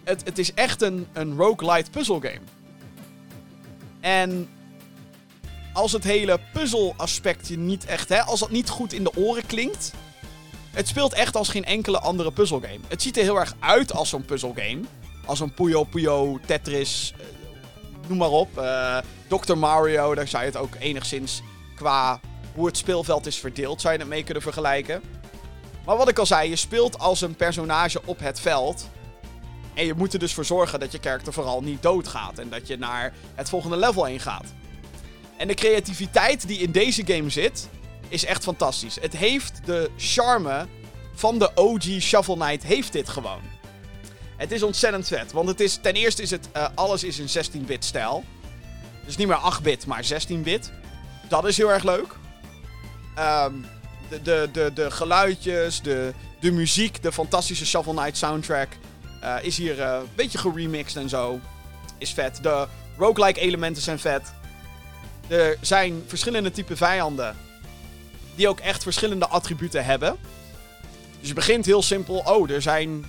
[0.03, 2.41] Het, het is echt een, een roguelite puzzle game.
[3.99, 4.49] En
[5.73, 9.45] als het hele puzzelaspect je niet echt, hè, als dat niet goed in de oren
[9.45, 9.91] klinkt.
[10.71, 12.79] Het speelt echt als geen enkele andere puzzelgame.
[12.87, 14.81] Het ziet er heel erg uit als zo'n puzzelgame.
[15.25, 17.25] Als een Puyo Puyo, Tetris, eh,
[18.07, 18.57] noem maar op.
[18.57, 19.55] Uh, Dr.
[19.55, 21.41] Mario, daar zou je het ook enigszins
[21.75, 22.19] qua
[22.53, 25.01] hoe het speelveld is verdeeld, zou je het mee kunnen vergelijken.
[25.85, 28.89] Maar wat ik al zei, je speelt als een personage op het veld.
[29.73, 32.39] En je moet er dus voor zorgen dat je karakter vooral niet doodgaat.
[32.39, 34.53] En dat je naar het volgende level heen gaat.
[35.37, 37.69] En de creativiteit die in deze game zit,
[38.07, 38.97] is echt fantastisch.
[39.01, 40.67] Het heeft de charme
[41.13, 43.41] van de OG Shovel Knight, heeft dit gewoon.
[44.37, 47.45] Het is ontzettend vet, want het is, ten eerste is het, uh, alles is in
[47.45, 48.23] 16-bit stijl.
[49.05, 50.71] Dus niet meer 8-bit, maar 16-bit.
[51.29, 52.15] Dat is heel erg leuk.
[53.19, 53.65] Um,
[54.23, 58.67] de, de, de, geluidjes, de, de muziek, de fantastische Shovel Knight soundtrack
[59.23, 61.39] uh, is hier uh, een beetje geremixed en zo.
[61.97, 62.39] Is vet.
[62.43, 62.67] De
[62.97, 64.33] roguelike elementen zijn vet.
[65.27, 67.35] Er zijn verschillende typen vijanden.
[68.35, 70.17] Die ook echt verschillende attributen hebben.
[71.19, 72.17] Dus je begint heel simpel.
[72.25, 73.05] Oh, er zijn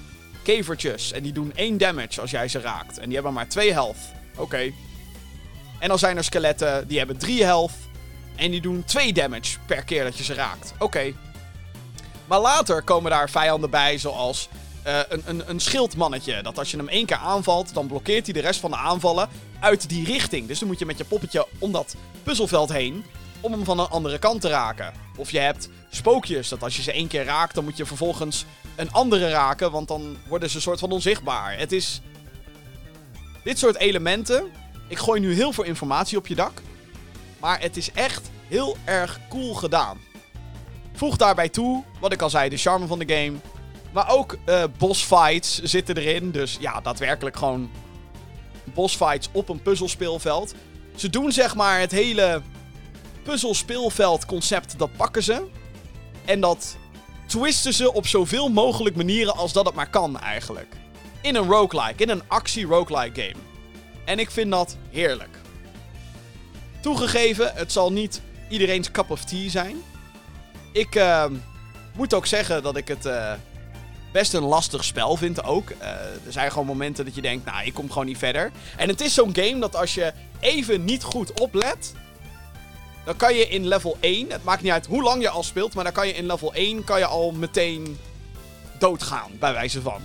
[0.46, 1.12] kevertjes.
[1.12, 2.98] En die doen 1 damage als jij ze raakt.
[2.98, 3.96] En die hebben maar 2 health.
[4.37, 4.72] Oké.
[5.78, 6.88] En dan zijn er skeletten.
[6.88, 7.72] Die hebben 3 health.
[8.37, 10.74] En die doen 2 damage per keer dat je ze raakt.
[10.78, 11.12] Oké.
[12.26, 14.48] Maar later komen daar vijanden bij, zoals
[14.87, 16.42] uh, een, een, een schildmannetje.
[16.42, 19.28] Dat als je hem één keer aanvalt, dan blokkeert hij de rest van de aanvallen
[19.61, 20.48] uit die richting.
[20.48, 23.04] Dus dan moet je met je poppetje om dat puzzelveld heen
[23.40, 24.92] om hem van een andere kant te raken.
[25.16, 28.44] Of je hebt spookjes, dat als je ze één keer raakt, dan moet je vervolgens
[28.76, 31.58] een andere raken, want dan worden ze een soort van onzichtbaar.
[31.58, 32.00] Het is
[33.44, 34.50] dit soort elementen.
[34.88, 36.62] Ik gooi nu heel veel informatie op je dak,
[37.40, 39.98] maar het is echt heel erg cool gedaan.
[40.92, 43.36] Voeg daarbij toe, wat ik al zei, de charme van de game.
[43.92, 46.30] Maar ook uh, boss fights zitten erin.
[46.30, 47.70] Dus ja, daadwerkelijk gewoon
[48.64, 50.54] boss fights op een puzzelspeelveld.
[50.94, 52.42] Ze doen zeg maar het hele
[53.22, 55.46] puzzelspeelveld concept, dat pakken ze.
[56.24, 56.76] En dat
[57.26, 60.74] twisten ze op zoveel mogelijk manieren als dat het maar kan eigenlijk.
[61.20, 63.44] In een roguelike, in een actie-roguelike game.
[64.04, 65.38] En ik vind dat heerlijk.
[66.80, 69.76] Toegegeven, het zal niet iedereen's cup of tea zijn.
[70.72, 71.24] Ik uh,
[71.96, 73.32] moet ook zeggen dat ik het uh,
[74.12, 75.70] best een lastig spel vind ook.
[75.70, 75.88] Uh,
[76.26, 78.50] er zijn gewoon momenten dat je denkt, nou, ik kom gewoon niet verder.
[78.76, 81.92] En het is zo'n game dat als je even niet goed oplet,
[83.06, 85.74] dan kan je in level 1, het maakt niet uit hoe lang je al speelt,
[85.74, 87.98] maar dan kan je in level 1 kan je al meteen
[88.78, 90.00] doodgaan, bij wijze van.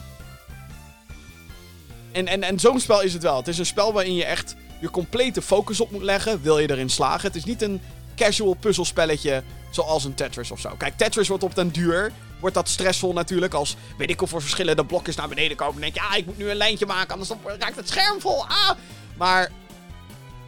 [2.11, 3.35] En, en, en zo'n spel is het wel.
[3.35, 6.69] Het is een spel waarin je echt je complete focus op moet leggen, wil je
[6.69, 7.27] erin slagen.
[7.27, 7.81] Het is niet een
[8.15, 10.69] casual puzzelspelletje zoals een Tetris of zo.
[10.77, 14.41] Kijk, Tetris wordt op den duur, wordt dat stressvol natuurlijk, als weet ik of voor
[14.41, 15.73] verschillende blokjes naar beneden komen.
[15.73, 18.45] Dan denk je, ah, ik moet nu een lijntje maken, anders raakt het scherm vol.
[18.47, 18.71] Ah!
[19.17, 19.51] Maar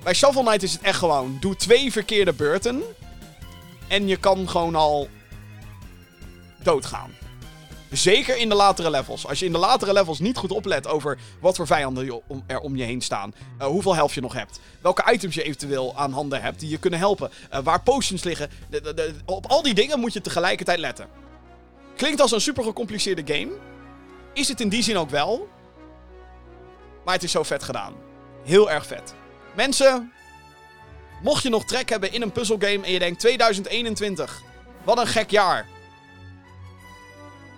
[0.03, 2.83] bij Shovel Knight is het echt gewoon, doe twee verkeerde beurten.
[3.87, 5.07] En je kan gewoon al
[6.63, 7.11] doodgaan.
[7.91, 9.27] Zeker in de latere levels.
[9.27, 12.75] Als je in de latere levels niet goed oplet over wat voor vijanden er om
[12.75, 13.33] je heen staan.
[13.59, 14.59] Uh, hoeveel helft je nog hebt.
[14.81, 17.31] Welke items je eventueel aan handen hebt die je kunnen helpen.
[17.53, 18.49] Uh, waar potions liggen.
[19.25, 21.07] Op al die dingen moet je tegelijkertijd letten.
[21.95, 23.51] Klinkt als een super gecompliceerde game.
[24.33, 25.47] is het in die zin ook wel.
[27.05, 27.93] Maar het is zo vet gedaan.
[28.43, 29.13] Heel erg vet.
[29.55, 30.11] Mensen,
[31.21, 34.41] mocht je nog trek hebben in een puzzelgame en je denkt 2021,
[34.83, 35.67] wat een gek jaar.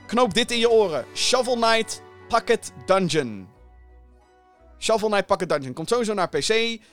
[0.07, 1.05] Knoop dit in je oren.
[1.15, 3.47] Shovel Knight Pocket Dungeon.
[4.79, 6.47] Shovel Knight Pocket Dungeon komt sowieso naar PC.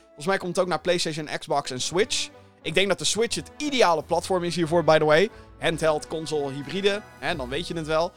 [0.04, 2.28] Volgens mij komt het ook naar PlayStation, Xbox en Switch.
[2.62, 5.30] Ik denk dat de Switch het ideale platform is hiervoor, by the way.
[5.58, 7.02] Handheld, console, hybride.
[7.18, 8.12] Hè, dan weet je het wel.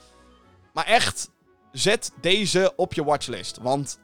[0.74, 1.30] Maar echt,
[1.72, 3.58] zet deze op je watchlist.
[3.58, 4.00] Want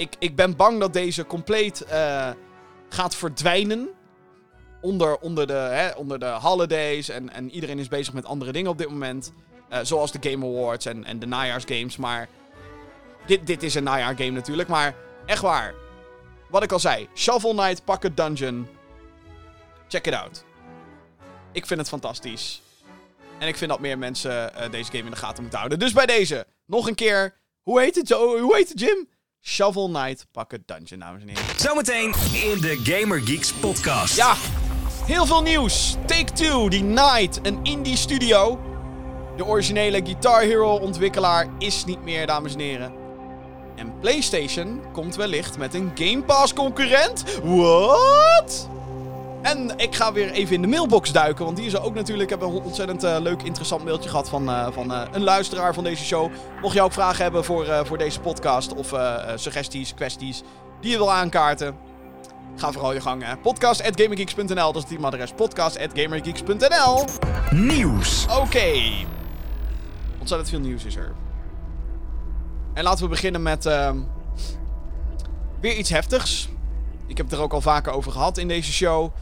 [0.00, 2.30] ik, ik ben bang dat deze compleet uh,
[2.88, 3.88] gaat verdwijnen.
[4.80, 7.08] Onder, onder, de, hè, onder de holidays.
[7.08, 9.32] En, en iedereen is bezig met andere dingen op dit moment.
[9.72, 11.96] Uh, zoals de Game Awards en, en de najaarsgames.
[11.96, 12.28] Maar
[13.26, 14.68] dit, dit is een najaargame natuurlijk.
[14.68, 14.94] Maar
[15.26, 15.74] echt waar.
[16.48, 17.08] Wat ik al zei.
[17.14, 18.68] Shovel Knight Pocket Dungeon.
[19.88, 20.44] Check it out.
[21.52, 22.62] Ik vind het fantastisch.
[23.38, 25.78] En ik vind dat meer mensen uh, deze game in de gaten moeten houden.
[25.78, 27.38] Dus bij deze, nog een keer.
[27.62, 29.08] Hoe heet het, hoe heet het Jim?
[29.42, 31.44] Shovel Knight Pocket Dungeon, dames en heren.
[31.56, 34.16] Zometeen in de Gamer Geeks podcast.
[34.16, 34.34] Ja,
[35.04, 35.96] heel veel nieuws.
[36.06, 38.60] Take-Two, die Night, een indie studio.
[39.36, 42.92] De originele Guitar Hero ontwikkelaar is niet meer, dames en heren.
[43.76, 47.24] En PlayStation komt wellicht met een Game Pass concurrent.
[47.44, 48.68] What?
[49.42, 51.44] En ik ga weer even in de mailbox duiken.
[51.44, 52.30] Want die is er ook natuurlijk.
[52.30, 55.74] Ik heb een ontzettend uh, leuk, interessant mailtje gehad van, uh, van uh, een luisteraar
[55.74, 56.30] van deze show.
[56.60, 58.74] Mocht je ook vragen hebben voor, voor deze podcast.
[58.74, 58.94] Of
[59.34, 60.42] suggesties, kwesties
[60.80, 61.76] die je wil aankaarten.
[62.56, 63.40] Ga vooral je gang.
[63.42, 64.54] Podcast.gamergeeks.nl.
[64.54, 65.32] Dat is het teamadres.
[65.32, 67.04] Podcast.gamergeeks.nl.
[67.50, 68.24] Nieuws.
[68.24, 68.40] Oké.
[68.40, 69.06] Okay.
[70.18, 71.14] Ontzettend veel nieuws is er.
[72.74, 73.90] En laten we beginnen met uh,
[75.60, 76.48] weer iets heftigs.
[77.06, 79.12] Ik heb het er ook al vaker over gehad in deze show.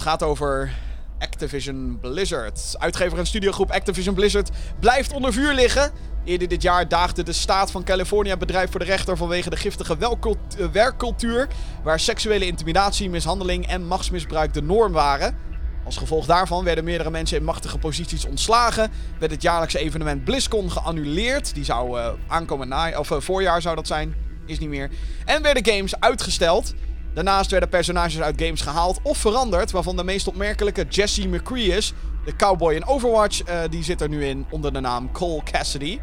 [0.00, 0.72] Het gaat over
[1.18, 2.74] Activision Blizzard.
[2.78, 5.90] Uitgever en studiogroep Activision Blizzard blijft onder vuur liggen.
[6.24, 9.96] Eerder dit jaar daagde de staat van California bedrijf voor de rechter vanwege de giftige
[9.98, 11.48] eh, werkcultuur.
[11.82, 15.36] Waar seksuele intimidatie, mishandeling en machtsmisbruik de norm waren.
[15.84, 18.90] Als gevolg daarvan werden meerdere mensen in machtige posities ontslagen.
[19.18, 21.54] Werd het jaarlijkse evenement BlizzCon geannuleerd.
[21.54, 24.14] Die zou uh, aankomen na, of uh, voorjaar zou dat zijn.
[24.46, 24.90] Is niet meer.
[25.24, 26.74] En werden games uitgesteld.
[27.14, 29.70] Daarnaast werden personages uit games gehaald of veranderd.
[29.70, 31.92] Waarvan de meest opmerkelijke Jesse McCree is.
[32.24, 33.48] De cowboy in Overwatch.
[33.48, 36.00] Uh, die zit er nu in onder de naam Cole Cassidy.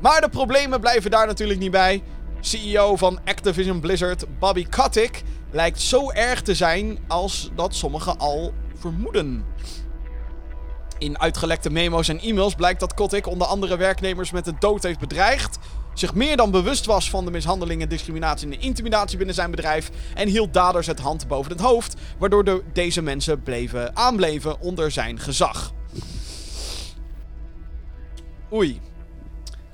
[0.00, 2.02] Maar de problemen blijven daar natuurlijk niet bij.
[2.40, 8.52] CEO van Activision Blizzard, Bobby Kotick, lijkt zo erg te zijn als dat sommigen al
[8.74, 9.44] vermoeden.
[10.98, 14.98] In uitgelekte memo's en e-mails blijkt dat Kotick onder andere werknemers met de dood heeft
[14.98, 15.58] bedreigd,
[15.98, 20.28] zich meer dan bewust was van de mishandelingen, discriminatie en intimidatie binnen zijn bedrijf en
[20.28, 25.18] hield daders het hand boven het hoofd, waardoor de, deze mensen bleven, aanbleven onder zijn
[25.18, 25.72] gezag.
[28.52, 28.80] Oei.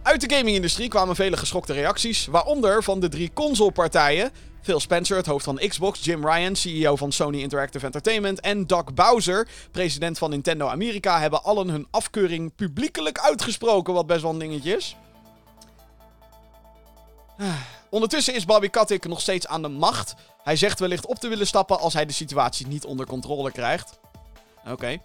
[0.02, 4.32] Uit de gaming-industrie kwamen vele geschokte reacties, waaronder van de drie consolepartijen
[4.64, 8.94] Phil Spencer, het hoofd van Xbox, Jim Ryan, CEO van Sony Interactive Entertainment en Doug
[8.94, 14.38] Bowser, president van Nintendo Amerika, hebben allen hun afkeuring publiekelijk uitgesproken, wat best wel een
[14.38, 14.96] dingetje is.
[17.90, 20.14] Ondertussen is Bobby Kotick nog steeds aan de macht.
[20.42, 23.98] Hij zegt wellicht op te willen stappen als hij de situatie niet onder controle krijgt.
[24.68, 24.98] Oké.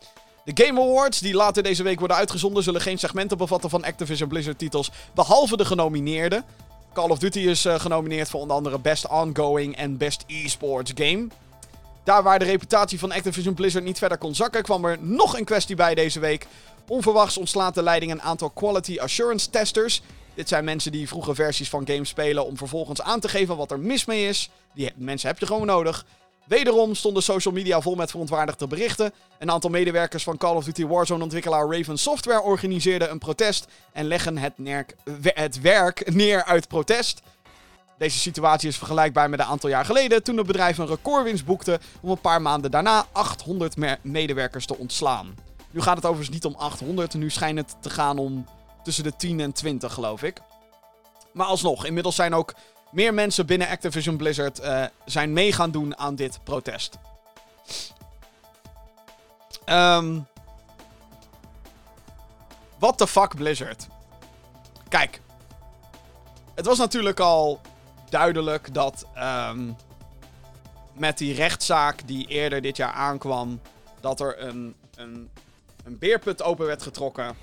[0.45, 4.29] De Game Awards, die later deze week worden uitgezonden, zullen geen segmenten bevatten van Activision
[4.29, 6.45] Blizzard titels, behalve de genomineerden.
[6.93, 11.27] Call of Duty is uh, genomineerd voor onder andere Best Ongoing en Best Esports Game.
[12.03, 15.45] Daar waar de reputatie van Activision Blizzard niet verder kon zakken, kwam er nog een
[15.45, 16.47] kwestie bij deze week.
[16.87, 20.01] Onverwachts ontslaat de leiding een aantal Quality Assurance Testers.
[20.39, 23.71] Dit zijn mensen die vroege versies van games spelen om vervolgens aan te geven wat
[23.71, 24.49] er mis mee is.
[24.73, 26.05] Die mensen heb je gewoon nodig.
[26.47, 29.13] Wederom stonden social media vol met verontwaardigde berichten.
[29.39, 34.37] Een aantal medewerkers van Call of Duty Warzone-ontwikkelaar Raven Software organiseerden een protest en leggen
[34.37, 34.53] het,
[35.23, 37.21] het werk neer uit protest.
[37.97, 41.79] Deze situatie is vergelijkbaar met een aantal jaar geleden toen het bedrijf een recordwinst boekte
[42.01, 45.35] om een paar maanden daarna 800 medewerkers te ontslaan.
[45.71, 48.45] Nu gaat het overigens niet om 800, nu schijnt het te gaan om
[48.83, 50.41] tussen de 10 en 20 geloof ik.
[51.33, 52.53] Maar alsnog, inmiddels zijn ook
[52.91, 56.97] meer mensen binnen Activision Blizzard uh, zijn mee gaan doen aan dit protest.
[59.65, 60.27] Um,
[62.77, 63.87] what the fuck Blizzard?
[64.87, 65.21] Kijk.
[66.55, 67.61] Het was natuurlijk al
[68.09, 69.75] duidelijk dat um,
[70.93, 73.61] met die rechtszaak die eerder dit jaar aankwam,
[73.99, 75.29] dat er een, een,
[75.83, 77.35] een beerput open werd getrokken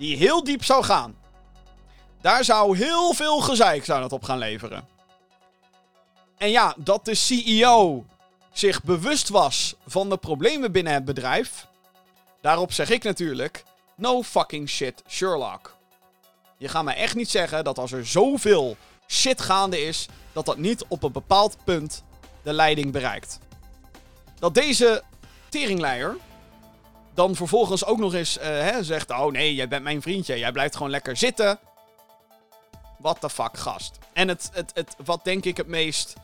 [0.00, 1.16] die heel diep zou gaan.
[2.20, 4.88] Daar zou heel veel gezeik zou op gaan leveren.
[6.36, 8.04] En ja, dat de CEO
[8.52, 11.66] zich bewust was van de problemen binnen het bedrijf.
[12.40, 13.62] Daarop zeg ik natuurlijk:
[13.96, 15.76] no fucking shit, Sherlock.
[16.56, 18.76] Je gaat me echt niet zeggen dat als er zoveel
[19.08, 22.04] shit gaande is, dat dat niet op een bepaald punt
[22.42, 23.38] de leiding bereikt.
[24.38, 25.02] Dat deze
[25.48, 26.16] teringleier
[27.20, 30.52] dan vervolgens ook nog eens eh, hè, zegt: Oh nee, jij bent mijn vriendje, jij
[30.52, 31.58] blijft gewoon lekker zitten.
[32.98, 33.98] What the fuck, gast.
[34.12, 36.14] En het, het, het, wat denk ik het meest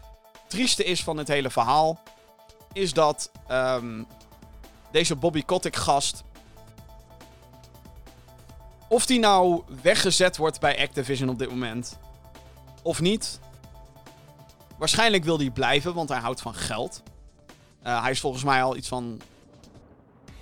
[0.46, 2.00] trieste is van het hele verhaal,
[2.72, 4.02] is dat ehm,
[4.90, 6.24] deze Bobby Kotick gast.
[8.88, 11.98] Of die nou weggezet wordt bij Activision op dit moment.
[12.82, 13.40] Of niet.
[14.78, 17.02] Waarschijnlijk wil hij blijven, want hij houdt van geld.
[17.86, 19.20] Uh, hij is volgens mij al iets van.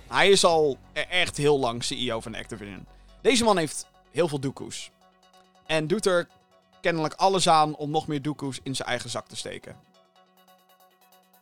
[0.07, 2.85] Hij is al e- echt heel lang CEO van Activision.
[3.21, 4.91] Deze man heeft heel veel doekoes.
[5.65, 6.27] En doet er
[6.81, 9.75] kennelijk alles aan om nog meer doekoes in zijn eigen zak te steken.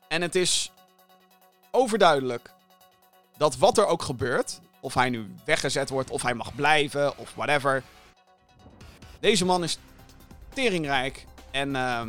[0.08, 0.72] En het is
[1.72, 2.54] overduidelijk
[3.38, 7.34] dat wat er ook gebeurt, of hij nu weggezet wordt, of hij mag blijven, of
[7.36, 7.84] whatever.
[9.20, 9.78] Deze man is
[10.54, 12.02] teringrijk en uh,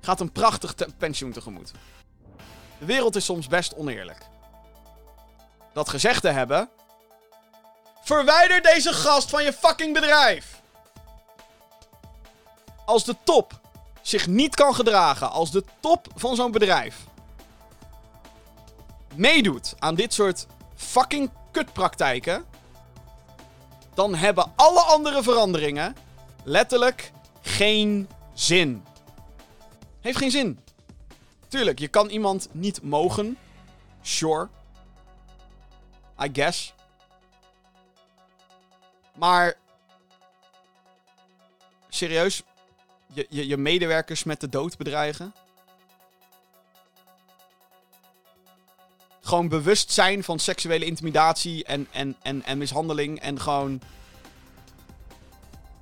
[0.00, 1.72] gaat een prachtig pensioen tegemoet.
[2.78, 4.29] De wereld is soms best oneerlijk.
[5.72, 6.68] Dat gezegd te hebben.
[8.02, 10.60] Verwijder deze gast van je fucking bedrijf!
[12.84, 13.60] Als de top
[14.02, 16.96] zich niet kan gedragen, als de top van zo'n bedrijf
[19.14, 22.44] meedoet aan dit soort fucking kutpraktijken,
[23.94, 25.96] dan hebben alle andere veranderingen
[26.44, 28.84] letterlijk geen zin.
[30.00, 30.58] Heeft geen zin.
[31.48, 33.38] Tuurlijk, je kan iemand niet mogen.
[34.02, 34.48] Sure.
[36.22, 36.74] I guess.
[39.14, 39.56] Maar.
[41.88, 42.42] Serieus?
[43.12, 45.34] Je, je, je medewerkers met de dood bedreigen?
[49.20, 53.20] Gewoon bewust zijn van seksuele intimidatie en, en, en, en mishandeling.
[53.20, 53.80] En gewoon.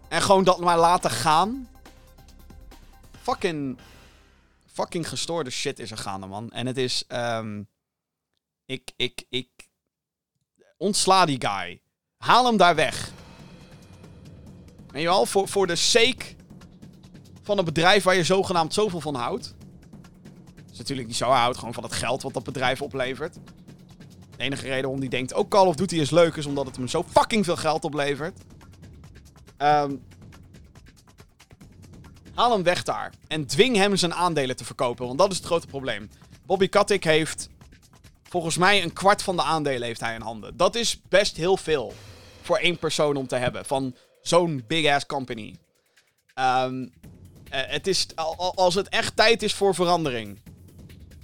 [0.09, 1.69] En gewoon dat maar laten gaan.
[3.21, 3.79] Fucking.
[4.73, 6.51] Fucking gestoorde shit is er gaande, man.
[6.51, 7.05] En het is.
[7.09, 7.69] Um,
[8.65, 8.93] ik.
[8.97, 9.25] Ik.
[9.29, 9.49] Ik.
[10.79, 11.81] Ontsla die guy.
[12.17, 13.11] Haal hem daar weg.
[14.93, 16.25] En je wel, voor, voor de sake
[17.43, 19.55] van een bedrijf waar je zogenaamd zoveel van houdt.
[20.73, 21.31] Is natuurlijk niet zo.
[21.31, 23.35] Hij houdt gewoon van het geld wat dat bedrijf oplevert.
[24.37, 26.77] De enige reden waarom hij denkt, ook Call of Duty is leuk, is omdat het
[26.77, 28.41] hem zo fucking veel geld oplevert.
[29.59, 30.03] Um,
[32.35, 33.13] haal hem weg daar.
[33.27, 36.11] En dwing hem zijn aandelen te verkopen, want dat is het grote probleem.
[36.47, 37.49] Bobby Kotick heeft,
[38.29, 40.57] volgens mij, een kwart van de aandelen heeft hij in handen.
[40.57, 41.95] Dat is best heel veel
[42.43, 45.57] voor één persoon om te hebben, van zo'n big-ass company.
[46.35, 46.93] Um,
[47.51, 48.07] het is,
[48.55, 50.41] als het echt tijd is voor verandering,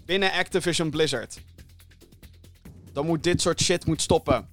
[0.04, 1.40] binnen Activision Blizzard.
[2.92, 4.48] Dan moet dit soort shit moet stoppen.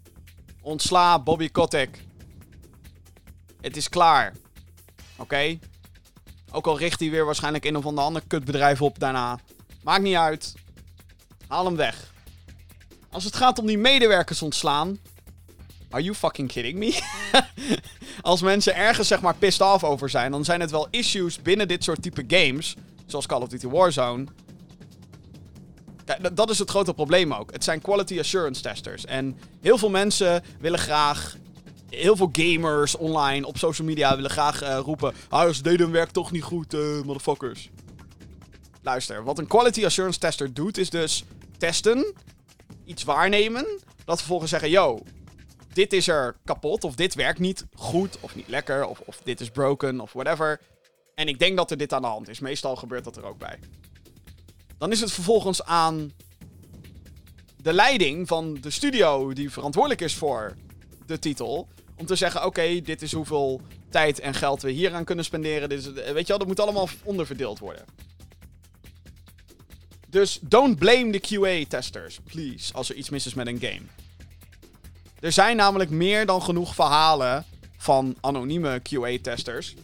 [0.61, 2.03] Ontsla Bobby Kotick.
[3.61, 4.35] Het is klaar.
[5.17, 5.59] Oké?
[6.51, 9.39] Ook al richt hij weer waarschijnlijk een of ander kutbedrijf op daarna.
[9.83, 10.53] Maakt niet uit.
[11.47, 12.10] Haal hem weg.
[13.11, 14.99] Als het gaat om die medewerkers ontslaan.
[15.89, 16.99] Are you fucking kidding me?
[18.21, 21.67] Als mensen ergens zeg maar pissed off over zijn, dan zijn het wel issues binnen
[21.67, 22.75] dit soort type games.
[23.05, 24.25] Zoals Call of Duty Warzone.
[26.33, 27.51] Dat is het grote probleem ook.
[27.51, 29.05] Het zijn quality assurance testers.
[29.05, 31.35] En heel veel mensen willen graag.
[31.89, 35.13] Heel veel gamers online op social media willen graag uh, roepen.
[35.29, 37.69] Ah, ze deden hun werk toch niet goed, uh, motherfuckers.
[38.81, 41.23] Luister, wat een quality assurance tester doet, is dus
[41.57, 42.13] testen,
[42.91, 44.99] iets waarnemen, dat vervolgens zeggen: yo,
[45.73, 49.41] dit is er kapot, of dit werkt niet goed, of niet lekker, of, of dit
[49.41, 50.59] is broken, of whatever.
[51.15, 52.39] En ik denk dat er dit aan de hand is.
[52.39, 53.59] Meestal gebeurt dat er ook bij.
[54.77, 56.11] Dan is het vervolgens aan
[57.57, 60.55] de leiding van de studio die verantwoordelijk is voor
[61.05, 61.67] de titel.
[61.95, 65.69] Om te zeggen: oké, dit is hoeveel tijd en geld we hier aan kunnen spenderen.
[65.69, 67.85] Dit is, weet je wel, dat moet allemaal onderverdeeld worden.
[70.11, 73.81] Dus don't blame the QA-testers, please, als er iets mis is met een game.
[75.19, 77.45] Er zijn namelijk meer dan genoeg verhalen
[77.77, 79.75] van anonieme QA-testers.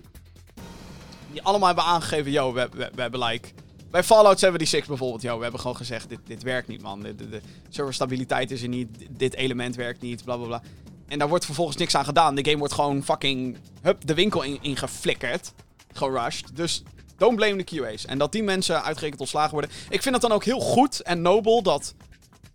[1.32, 3.50] Die allemaal hebben aangegeven: yo, we, we, we hebben like
[3.92, 7.00] bij Fallout 76 bijvoorbeeld, joh, we hebben gewoon gezegd, dit, dit werkt niet, man.
[7.02, 10.62] De, de, de serverstabiliteit is er niet, dit element werkt niet, bla bla bla.
[11.08, 12.36] En daar wordt vervolgens niks aan gedaan.
[12.36, 15.54] De game wordt gewoon fucking, hup, de winkel ingeflikkerd.
[15.90, 16.56] In gerushed.
[16.56, 16.84] Dus
[17.18, 18.06] don't blame the QA's.
[18.06, 19.72] En dat die mensen uitgerekend ontslagen worden.
[19.90, 21.94] Ik vind het dan ook heel goed en nobel dat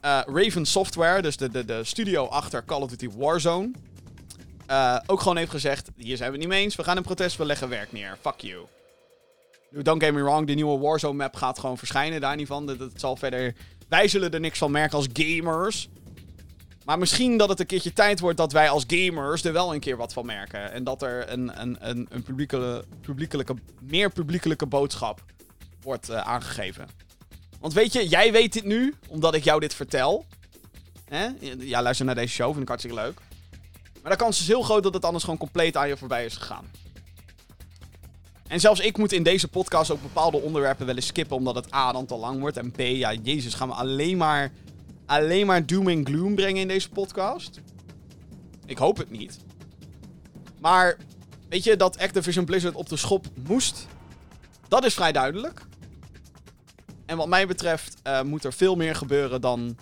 [0.05, 3.71] uh, Raven Software, dus de, de, de studio achter Call of Duty Warzone,
[4.71, 7.37] uh, ook gewoon heeft gezegd: hier zijn we niet mee eens, we gaan een protest,
[7.37, 8.17] we leggen werk neer.
[8.21, 8.67] Fuck you.
[9.71, 12.67] Don't get me wrong, de nieuwe Warzone map gaat gewoon verschijnen, daar niet van.
[12.67, 13.55] Dat, zal verder...
[13.89, 15.89] Wij zullen er niks van merken als gamers.
[16.85, 19.81] Maar misschien dat het een keertje tijd wordt dat wij als gamers er wel een
[19.81, 20.73] keer wat van merken.
[20.73, 25.25] En dat er een, een, een, een publiekelijke, publiekelijke, meer publiekelijke boodschap
[25.83, 26.89] wordt eh, aangegeven.
[27.61, 30.27] Want weet je, jij weet dit nu, omdat ik jou dit vertel.
[31.09, 31.29] Hè?
[31.59, 33.21] Ja, luister naar deze show, vind ik hartstikke leuk.
[34.03, 36.37] Maar de kans is heel groot dat het anders gewoon compleet aan je voorbij is
[36.37, 36.71] gegaan.
[38.49, 41.75] En zelfs ik moet in deze podcast ook bepaalde onderwerpen wel eens skippen, omdat het
[41.75, 42.57] A dan te lang wordt.
[42.57, 44.53] En B, ja, jezus, gaan we alleen maar,
[45.07, 47.61] alleen maar doom en gloom brengen in deze podcast?
[48.67, 49.39] Ik hoop het niet.
[50.61, 50.97] Maar,
[51.49, 53.87] weet je, dat Activision Blizzard op de schop moest,
[54.69, 55.63] dat is vrij duidelijk.
[57.07, 59.77] En wat mij betreft uh, moet er veel meer gebeuren dan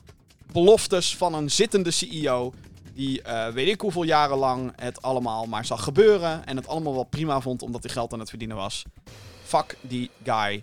[0.52, 2.52] beloftes van een zittende CEO
[2.94, 6.46] die uh, weet ik hoeveel jaren lang het allemaal maar zag gebeuren.
[6.46, 8.82] En het allemaal wel prima vond omdat hij geld aan het verdienen was.
[9.44, 10.62] Fuck die guy.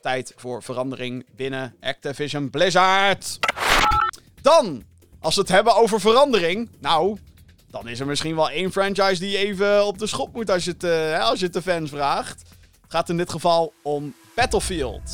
[0.00, 3.38] Tijd voor verandering binnen Activision Blizzard.
[4.42, 4.82] Dan,
[5.20, 6.70] als we het hebben over verandering.
[6.80, 7.18] Nou,
[7.70, 10.70] dan is er misschien wel één franchise die even op de schop moet als je
[10.70, 12.42] het, uh, als je het de fans vraagt.
[12.82, 15.10] Het gaat in dit geval om Battlefield.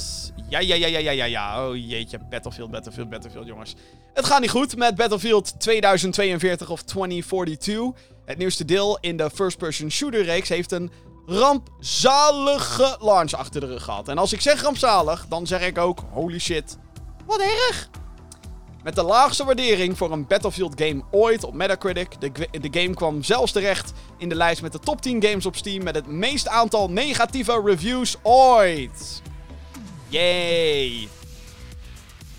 [0.49, 1.69] Ja, ja, ja, ja, ja, ja, ja.
[1.69, 3.75] Oh jeetje, Battlefield, Battlefield, Battlefield, jongens.
[4.15, 8.03] Het gaat niet goed met Battlefield 2042 of 2042.
[8.25, 10.91] Het nieuwste deel in de first-person shooter-reeks heeft een
[11.27, 14.09] rampzalige launch achter de rug gehad.
[14.09, 16.79] En als ik zeg rampzalig, dan zeg ik ook holy shit,
[17.27, 17.89] wat erg.
[18.85, 22.21] Met de laagste waardering voor een Battlefield game ooit op Metacritic.
[22.21, 22.31] De,
[22.61, 25.85] de game kwam zelfs terecht in de lijst met de top 10 games op Steam
[25.85, 29.23] met het meest aantal negatieve reviews ooit.
[30.09, 31.09] Yay!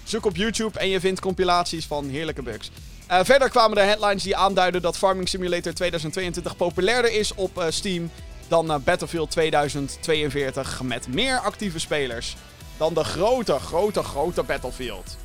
[0.03, 2.71] Zoek op YouTube en je vindt compilaties van heerlijke bugs.
[3.11, 7.65] Uh, verder kwamen er headlines die aanduiden dat Farming Simulator 2022 populairder is op uh,
[7.69, 8.11] Steam
[8.47, 12.35] dan uh, Battlefield 2042 met meer actieve spelers
[12.77, 15.17] dan de grote, grote, grote Battlefield.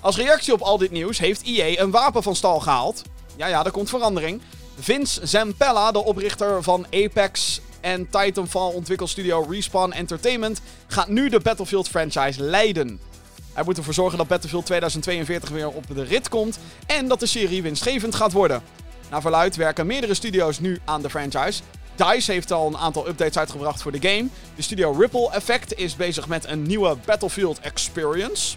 [0.00, 3.02] Als reactie op al dit nieuws heeft EA een wapen van stal gehaald.
[3.36, 4.40] Ja, ja, er komt verandering.
[4.78, 11.88] Vince Zampella, de oprichter van Apex en Titanfall ontwikkelstudio Respawn Entertainment, gaat nu de Battlefield
[11.88, 13.00] franchise leiden.
[13.52, 17.26] Hij moet ervoor zorgen dat Battlefield 2042 weer op de rit komt en dat de
[17.26, 18.62] serie winstgevend gaat worden.
[19.10, 21.62] Naar verluid werken meerdere studio's nu aan de franchise.
[21.94, 24.28] DICE heeft al een aantal updates uitgebracht voor de game.
[24.56, 28.56] De studio Ripple Effect is bezig met een nieuwe Battlefield Experience.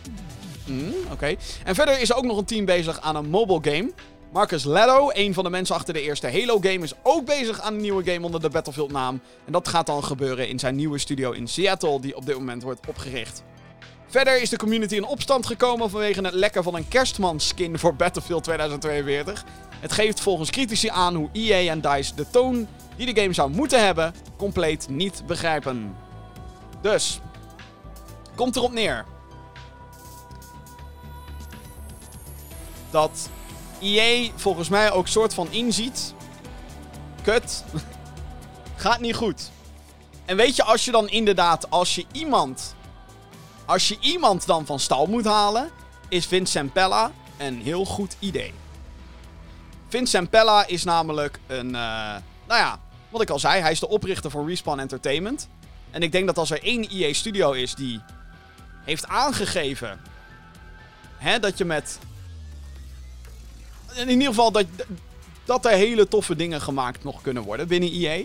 [0.65, 1.35] Mm, Oké.
[1.63, 3.91] En verder is er ook nog een team bezig aan een mobile game.
[4.33, 7.81] Marcus Laddo, een van de mensen achter de eerste Halo-game, is ook bezig aan een
[7.81, 9.21] nieuwe game onder de Battlefield-naam.
[9.45, 12.63] En dat gaat dan gebeuren in zijn nieuwe studio in Seattle, die op dit moment
[12.63, 13.43] wordt opgericht.
[14.07, 18.43] Verder is de community in opstand gekomen vanwege het lekken van een kerstman-skin voor Battlefield
[18.43, 19.45] 2042.
[19.79, 23.49] Het geeft volgens critici aan hoe EA en DICE de toon die de game zou
[23.49, 25.95] moeten hebben, compleet niet begrijpen.
[26.81, 27.19] Dus,
[28.35, 29.05] komt erop neer
[32.93, 33.29] dat
[33.81, 36.13] EA volgens mij ook soort van inziet.
[37.21, 37.63] Kut.
[38.75, 39.51] Gaat niet goed.
[40.25, 42.75] En weet je, als je dan inderdaad, als je iemand.
[43.65, 45.69] Als je iemand dan van stal moet halen,
[46.09, 48.53] is Vincent Pella een heel goed idee.
[49.87, 51.65] Vincent Pella is namelijk een.
[51.65, 51.73] Uh,
[52.47, 52.79] nou ja,
[53.09, 55.47] wat ik al zei, hij is de oprichter van Respawn Entertainment.
[55.91, 58.01] En ik denk dat als er één EA studio is die
[58.83, 60.01] heeft aangegeven
[61.17, 61.99] hè, dat je met
[63.95, 64.65] in ieder geval dat,
[65.45, 68.23] dat er hele toffe dingen gemaakt nog kunnen worden binnen EA.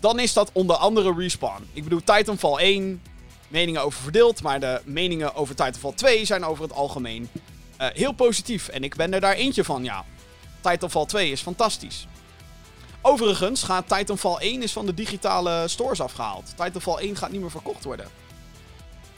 [0.00, 1.68] Dan is dat onder andere Respawn.
[1.72, 3.02] Ik bedoel, Titanfall 1,
[3.48, 4.42] meningen over verdeeld.
[4.42, 7.28] Maar de meningen over Titanfall 2 zijn over het algemeen
[7.80, 8.68] uh, heel positief.
[8.68, 10.04] En ik ben er daar eentje van, ja.
[10.60, 12.06] Titanfall 2 is fantastisch.
[13.00, 16.52] Overigens gaat Titanfall 1 is van de digitale stores afgehaald.
[16.56, 18.08] Titanfall 1 gaat niet meer verkocht worden.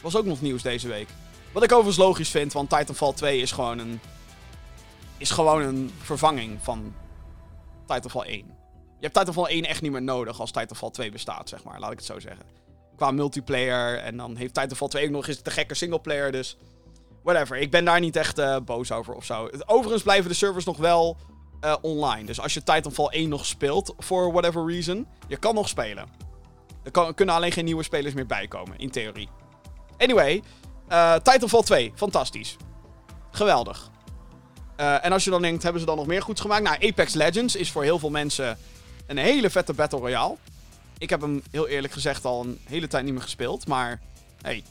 [0.01, 1.09] Was ook nog nieuws deze week.
[1.53, 4.01] Wat ik overigens logisch vind, want Titanfall 2 is gewoon een
[5.19, 6.95] is gewoon een vervanging van
[7.87, 8.37] Titanfall 1.
[8.99, 11.81] Je hebt Titanfall 1 echt niet meer nodig als Titanfall 2 bestaat, zeg maar.
[11.81, 12.45] Laat ik het zo zeggen.
[12.97, 13.99] Qua multiplayer.
[13.99, 16.33] En dan heeft Titanfall 2 ook nog eens de gekke singleplayer.
[16.33, 16.57] Dus
[17.23, 17.57] whatever.
[17.57, 19.49] Ik ben daar niet echt uh, boos over of zo.
[19.67, 21.17] Overigens blijven de servers nog wel
[21.61, 22.25] uh, online.
[22.27, 26.09] Dus als je Titanfall 1 nog speelt, for whatever reason, je kan nog spelen.
[26.83, 29.29] Er kan, kunnen alleen geen nieuwe spelers meer bijkomen, in theorie.
[29.99, 30.43] Anyway,
[30.89, 32.57] uh, Titanfall 2, fantastisch.
[33.31, 33.91] Geweldig.
[34.81, 36.63] Uh, en als je dan denkt, hebben ze dan nog meer goeds gemaakt?
[36.63, 38.59] Nou, Apex Legends is voor heel veel mensen
[39.07, 40.37] een hele vette Battle Royale.
[40.99, 43.67] Ik heb hem heel eerlijk gezegd al een hele tijd niet meer gespeeld.
[43.67, 44.01] Maar
[44.43, 44.63] hey,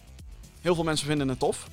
[0.62, 1.68] heel veel mensen vinden het tof.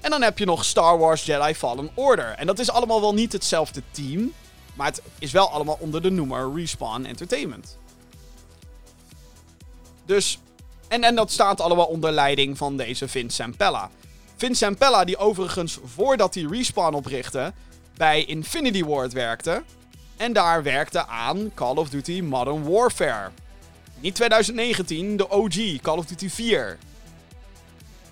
[0.00, 2.28] En dan heb je nog Star Wars Jedi Fallen Order.
[2.28, 4.32] En dat is allemaal wel niet hetzelfde team.
[4.74, 7.78] Maar het is wel allemaal onder de noemer Respawn Entertainment.
[10.06, 10.38] Dus.
[10.88, 13.90] En, en dat staat allemaal onder leiding van deze Vince Sampella.
[14.38, 17.52] Vincent Pella, die overigens voordat hij Respawn oprichtte,
[17.96, 19.62] bij Infinity Ward werkte.
[20.16, 23.30] En daar werkte aan Call of Duty Modern Warfare.
[24.00, 26.78] Niet 2019, de OG, Call of Duty 4.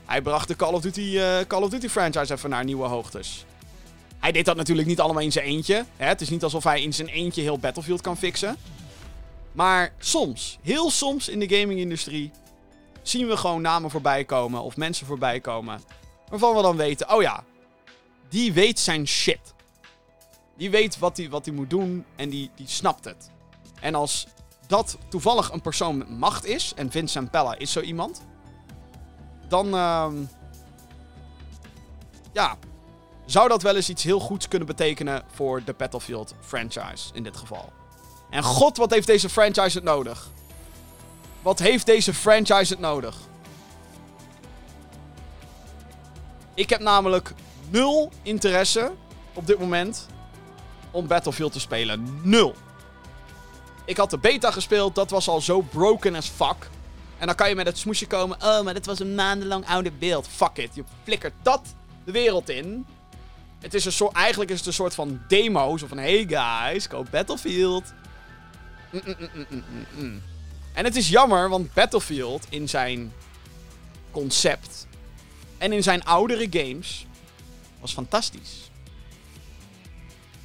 [0.04, 3.44] Hij bracht de Call of Duty, eh, Call of Duty franchise even naar nieuwe hoogtes.
[4.18, 5.84] Hij deed dat natuurlijk niet allemaal in zijn eentje.
[5.96, 6.06] Hè?
[6.06, 8.56] Het is niet alsof hij in zijn eentje heel Battlefield kan fixen.
[9.52, 12.30] Maar soms, heel soms in de gaming-industrie,
[13.02, 15.80] zien we gewoon namen voorbij komen of mensen voorbij komen.
[16.28, 17.44] Waarvan we dan weten, oh ja,
[18.28, 19.54] die weet zijn shit.
[20.56, 23.30] Die weet wat hij wat moet doen en die, die snapt het.
[23.80, 24.26] En als
[24.66, 28.22] dat toevallig een persoon met macht is, en Vincent Pella is zo iemand,
[29.48, 30.14] dan ehm,
[32.32, 32.56] ja,
[33.24, 37.36] zou dat wel eens iets heel goeds kunnen betekenen voor de Battlefield franchise in dit
[37.36, 37.72] geval.
[38.30, 40.30] En god, wat heeft deze franchise het nodig?
[41.42, 43.16] Wat heeft deze franchise het nodig?
[46.56, 47.32] Ik heb namelijk
[47.70, 48.92] nul interesse
[49.34, 50.06] op dit moment
[50.90, 52.20] om Battlefield te spelen.
[52.22, 52.54] Nul.
[53.84, 56.68] Ik had de beta gespeeld, dat was al zo broken as fuck.
[57.18, 58.36] En dan kan je met het smoesje komen.
[58.42, 60.28] Oh, maar dit was een maandenlang oude beeld.
[60.28, 60.74] Fuck it.
[60.74, 62.86] Je flikkert dat de wereld in.
[63.60, 65.76] Het is een soort, eigenlijk is het een soort van demo.
[65.76, 67.92] Zo van, hey guys, koop Battlefield.
[68.90, 69.02] Mm,
[69.48, 69.64] mm,
[69.96, 70.22] mm.
[70.72, 73.12] En het is jammer, want Battlefield in zijn
[74.10, 74.85] concept
[75.58, 77.06] en in zijn oudere games
[77.80, 78.70] was fantastisch.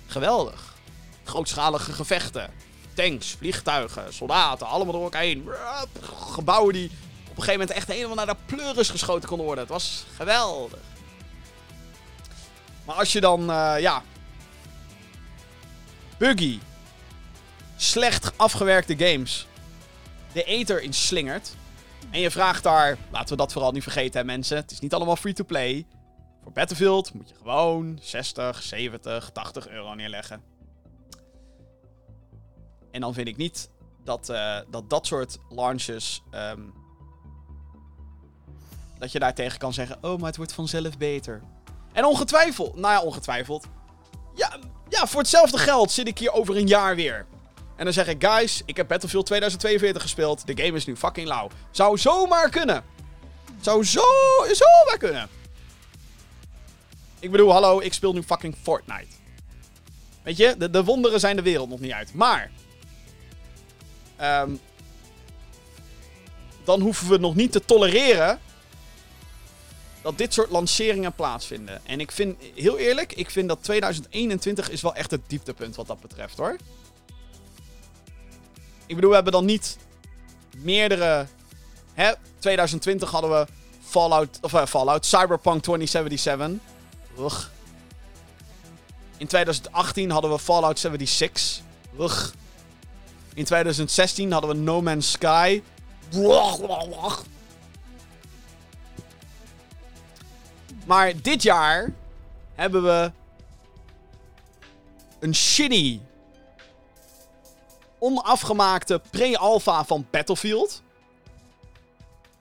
[0.07, 0.73] Geweldig.
[1.23, 2.53] Grootschalige gevechten.
[2.93, 5.49] Tanks, vliegtuigen, soldaten, allemaal door elkaar heen.
[6.31, 6.85] Gebouwen die
[7.31, 9.63] op een gegeven moment echt helemaal naar de pleuris geschoten konden worden.
[9.63, 10.79] Het was geweldig.
[12.85, 14.03] Maar als je dan, eh, ja.
[16.17, 16.59] Buggy.
[17.75, 19.47] Slecht afgewerkte games.
[20.33, 21.55] De ether in slingert.
[22.11, 24.57] En je vraagt daar, laten we dat vooral niet vergeten, hè, mensen.
[24.57, 25.85] Het is niet allemaal free to play.
[26.43, 30.41] Voor Battlefield moet je gewoon 60, 70, 80 euro neerleggen.
[32.91, 33.69] En dan vind ik niet
[34.03, 36.23] dat uh, dat, dat soort launches.
[36.31, 36.73] Um,
[38.99, 41.41] dat je daar tegen kan zeggen: Oh, maar het wordt vanzelf beter.
[41.93, 43.67] En ongetwijfeld, nou ja, ongetwijfeld.
[44.35, 44.59] Ja,
[44.89, 47.25] ja, voor hetzelfde geld zit ik hier over een jaar weer.
[47.81, 50.47] En dan zeg ik: Guys, ik heb Battlefield 2042 gespeeld.
[50.47, 51.49] De game is nu fucking lauw.
[51.71, 52.83] Zou zomaar kunnen.
[53.61, 54.01] Zou zo,
[54.51, 55.29] zomaar kunnen.
[57.19, 59.15] Ik bedoel, hallo, ik speel nu fucking Fortnite.
[60.21, 62.13] Weet je, de, de wonderen zijn de wereld nog niet uit.
[62.13, 62.51] Maar.
[64.21, 64.59] Um,
[66.63, 68.39] dan hoeven we nog niet te tolereren.
[70.01, 71.81] dat dit soort lanceringen plaatsvinden.
[71.85, 75.87] En ik vind, heel eerlijk, ik vind dat 2021 is wel echt het dieptepunt wat
[75.87, 76.57] dat betreft hoor.
[78.91, 79.77] Ik bedoel, we hebben dan niet
[80.57, 81.25] meerdere.
[81.93, 83.47] Hè, 2020 hadden we
[83.81, 86.51] Fallout, of uh, Fallout, Cyberpunk 2077.
[87.19, 87.45] Ugh.
[89.17, 91.61] In 2018 hadden we Fallout 76.
[91.99, 92.31] Ugh.
[93.33, 95.61] In 2016 hadden we No Man's Sky.
[100.85, 101.93] Maar dit jaar
[102.55, 103.11] hebben we
[105.19, 105.99] een shitty,
[108.01, 110.81] onafgemaakte pre-alpha van Battlefield.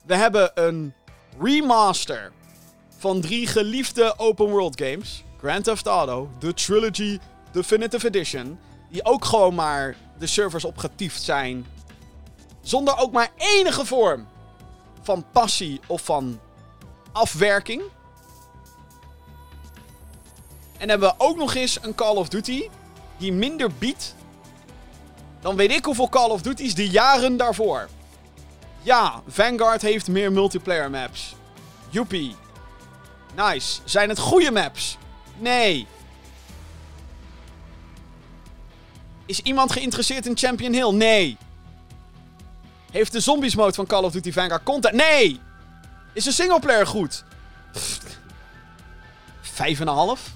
[0.05, 0.93] We hebben een
[1.39, 2.31] remaster
[2.97, 5.23] van drie geliefde open world games.
[5.37, 7.19] Grand Theft Auto, The Trilogy
[7.51, 8.59] Definitive Edition.
[8.89, 11.65] Die ook gewoon maar de servers opgetiefd zijn.
[12.61, 14.27] Zonder ook maar enige vorm
[15.01, 16.39] van passie of van
[17.11, 17.81] afwerking.
[20.77, 22.69] En hebben we ook nog eens een Call of Duty
[23.17, 24.15] die minder biedt
[25.41, 27.89] dan weet ik hoeveel Call of Duty's de jaren daarvoor.
[28.81, 31.35] Ja, Vanguard heeft meer multiplayer maps.
[31.89, 32.35] Joepie.
[33.35, 33.79] Nice.
[33.83, 34.97] Zijn het goede maps?
[35.37, 35.87] Nee.
[39.25, 40.91] Is iemand geïnteresseerd in Champion Hill?
[40.91, 41.37] Nee.
[42.91, 44.95] Heeft de zombies mode van Call of Duty Vanguard content?
[44.95, 45.39] Nee.
[46.13, 47.23] Is de singleplayer goed?
[49.41, 50.31] Vijf en een half?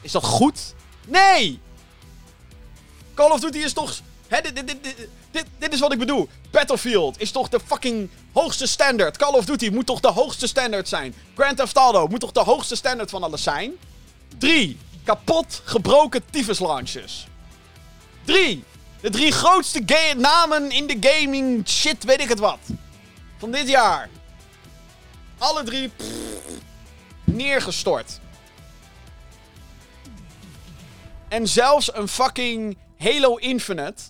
[0.00, 0.74] Is dat goed?
[1.06, 1.60] Nee!
[3.14, 4.00] Call of Duty is toch...
[4.28, 6.28] Hè, dit, dit, dit, dit, dit is wat ik bedoel.
[6.50, 9.16] Battlefield is toch de fucking hoogste standaard.
[9.16, 11.14] Call of Duty moet toch de hoogste standaard zijn.
[11.34, 13.72] Grand Theft Auto moet toch de hoogste standaard van alles zijn.
[14.38, 14.78] 3.
[15.04, 17.26] Kapot gebroken tyfus launches.
[18.24, 18.64] 3.
[19.00, 22.58] De drie grootste namen in de gaming shit, weet ik het wat.
[23.38, 24.08] Van dit jaar.
[25.38, 25.90] Alle drie
[27.24, 28.20] neergestort.
[31.28, 34.02] En zelfs een fucking Halo Infinite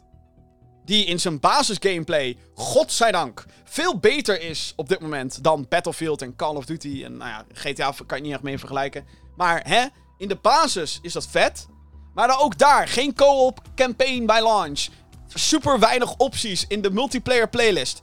[0.84, 6.36] Die in zijn basis gameplay, godzijdank, veel beter is op dit moment dan Battlefield en
[6.36, 7.04] Call of Duty.
[7.04, 9.06] En nou ja, GTA kan je niet echt mee vergelijken.
[9.36, 9.86] Maar hè,
[10.18, 11.66] in de basis is dat vet.
[12.14, 14.86] Maar dan ook daar, geen co-op campaign bij launch.
[15.28, 18.00] Super weinig opties in de multiplayer playlist.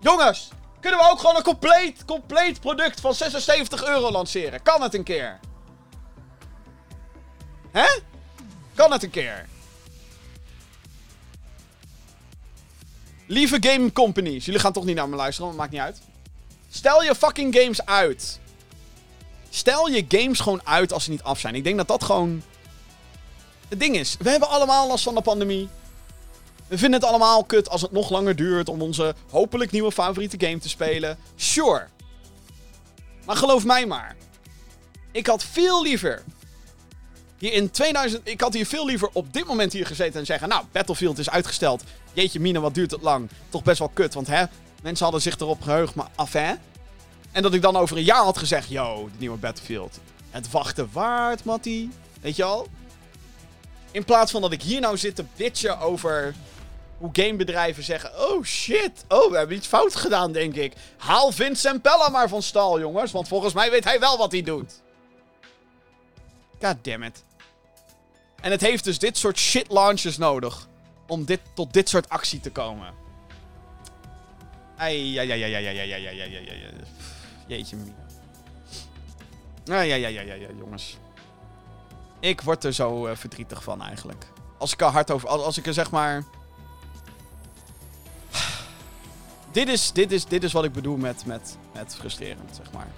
[0.00, 0.48] Jongens,
[0.80, 4.62] kunnen we ook gewoon een compleet, compleet product van 76 euro lanceren?
[4.62, 5.38] Kan het een keer?
[7.70, 8.00] Hè?
[8.74, 9.48] Kan het een keer?
[13.30, 16.00] Lieve game companies, jullie gaan toch niet naar me luisteren, maar maakt niet uit.
[16.70, 18.40] Stel je fucking games uit.
[19.50, 21.54] Stel je games gewoon uit als ze niet af zijn.
[21.54, 22.42] Ik denk dat dat gewoon.
[23.68, 25.68] Het ding is, we hebben allemaal last van de pandemie.
[26.66, 30.46] We vinden het allemaal kut als het nog langer duurt om onze hopelijk nieuwe favoriete
[30.46, 31.18] game te spelen.
[31.36, 31.86] Sure.
[33.24, 34.16] Maar geloof mij maar.
[35.12, 36.22] Ik had veel liever.
[37.40, 38.20] Hier in 2000.
[38.28, 40.48] Ik had hier veel liever op dit moment hier gezeten en zeggen.
[40.48, 41.82] Nou, Battlefield is uitgesteld.
[42.12, 43.30] Jeetje, mine, wat duurt het lang?
[43.48, 44.44] Toch best wel kut, want hè.
[44.82, 46.52] Mensen hadden zich erop geheugd, maar af hè.
[47.32, 49.98] En dat ik dan over een jaar had gezegd: Yo, de nieuwe Battlefield.
[50.30, 51.88] Het wachten waard, Matty.
[52.20, 52.66] Weet je al?
[53.90, 56.34] In plaats van dat ik hier nou zit te bitchen over
[56.98, 60.72] hoe gamebedrijven zeggen: Oh shit, oh we hebben iets fout gedaan, denk ik.
[60.96, 64.42] Haal Vincent Pella maar van stal, jongens, want volgens mij weet hij wel wat hij
[64.42, 64.80] doet.
[66.60, 67.24] God damn it.
[68.40, 70.68] En het heeft dus dit soort shit launches nodig
[71.06, 72.94] om dit, tot dit soort actie te komen.
[74.78, 76.70] Ja, ja, ja, ja, ja, ja, ja, ja, ja.
[77.46, 77.76] Jeetje.
[77.76, 77.82] Ah,
[79.66, 80.98] ja, ja, ja, ja, ja, jongens.
[82.20, 84.26] Ik word er zo uh, verdrietig van eigenlijk.
[84.58, 85.28] Als ik er hard over.
[85.28, 86.24] Als, als ik er zeg maar.
[89.52, 92.88] dit, is, dit, is, dit is wat ik bedoel met, met, met frustrerend, zeg maar.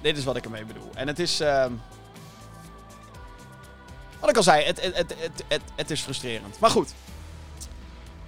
[0.00, 0.90] Dit is wat ik ermee bedoel.
[0.94, 1.40] En het is.
[1.40, 1.66] Uh...
[4.20, 5.14] Wat ik al zei, het, het,
[5.48, 6.58] het, het, is frustrerend.
[6.58, 6.94] Maar goed.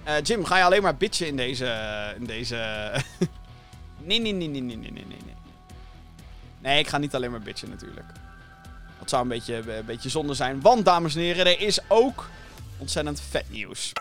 [0.07, 1.65] Uh, Jim, ga je alleen maar bitchen in deze.
[2.17, 2.55] In deze...
[4.03, 5.35] nee, nee, nee, nee, nee, nee, nee, nee.
[6.59, 8.07] Nee, ik ga niet alleen maar bitchen natuurlijk.
[8.99, 10.61] Dat zou een beetje, een beetje zonde zijn.
[10.61, 12.29] Want, dames en heren, er is ook
[12.77, 13.91] ontzettend vet nieuws.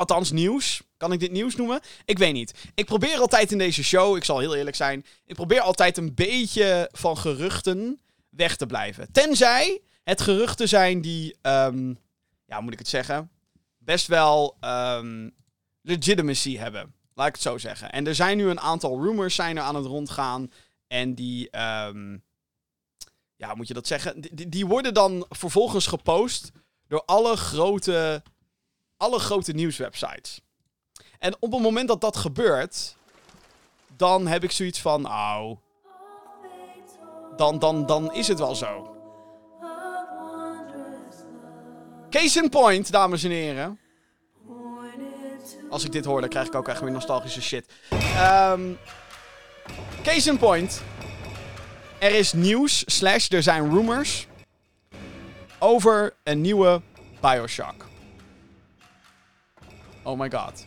[0.00, 0.82] Althans, nieuws.
[0.96, 1.80] Kan ik dit nieuws noemen?
[2.04, 2.54] Ik weet niet.
[2.74, 5.04] Ik probeer altijd in deze show, ik zal heel eerlijk zijn.
[5.24, 9.12] Ik probeer altijd een beetje van geruchten weg te blijven.
[9.12, 11.36] Tenzij het geruchten zijn die.
[11.42, 11.98] Um,
[12.44, 13.30] ja, hoe moet ik het zeggen?
[13.78, 15.34] Best wel um,
[15.82, 16.94] legitimacy hebben.
[17.14, 17.92] Laat ik het zo zeggen.
[17.92, 20.50] En er zijn nu een aantal rumors zijn er aan het rondgaan.
[20.86, 21.58] En die.
[21.86, 22.22] Um,
[23.36, 24.20] ja, moet je dat zeggen?
[24.20, 26.50] Die, die worden dan vervolgens gepost
[26.86, 28.22] door alle grote
[29.00, 30.40] alle grote nieuwswebsites.
[31.18, 32.96] En op het moment dat dat gebeurt,
[33.96, 35.56] dan heb ik zoiets van, nou,
[37.36, 38.96] dan, dan, dan is het wel zo.
[42.10, 43.78] Case in point, dames en heren.
[45.70, 47.72] Als ik dit hoor, dan krijg ik ook echt weer nostalgische shit.
[48.52, 48.78] Um,
[50.02, 50.82] case in point.
[51.98, 54.26] Er is nieuws, slash, er zijn rumors
[55.58, 56.82] over een nieuwe
[57.20, 57.89] Bioshock.
[60.02, 60.64] Oh my god.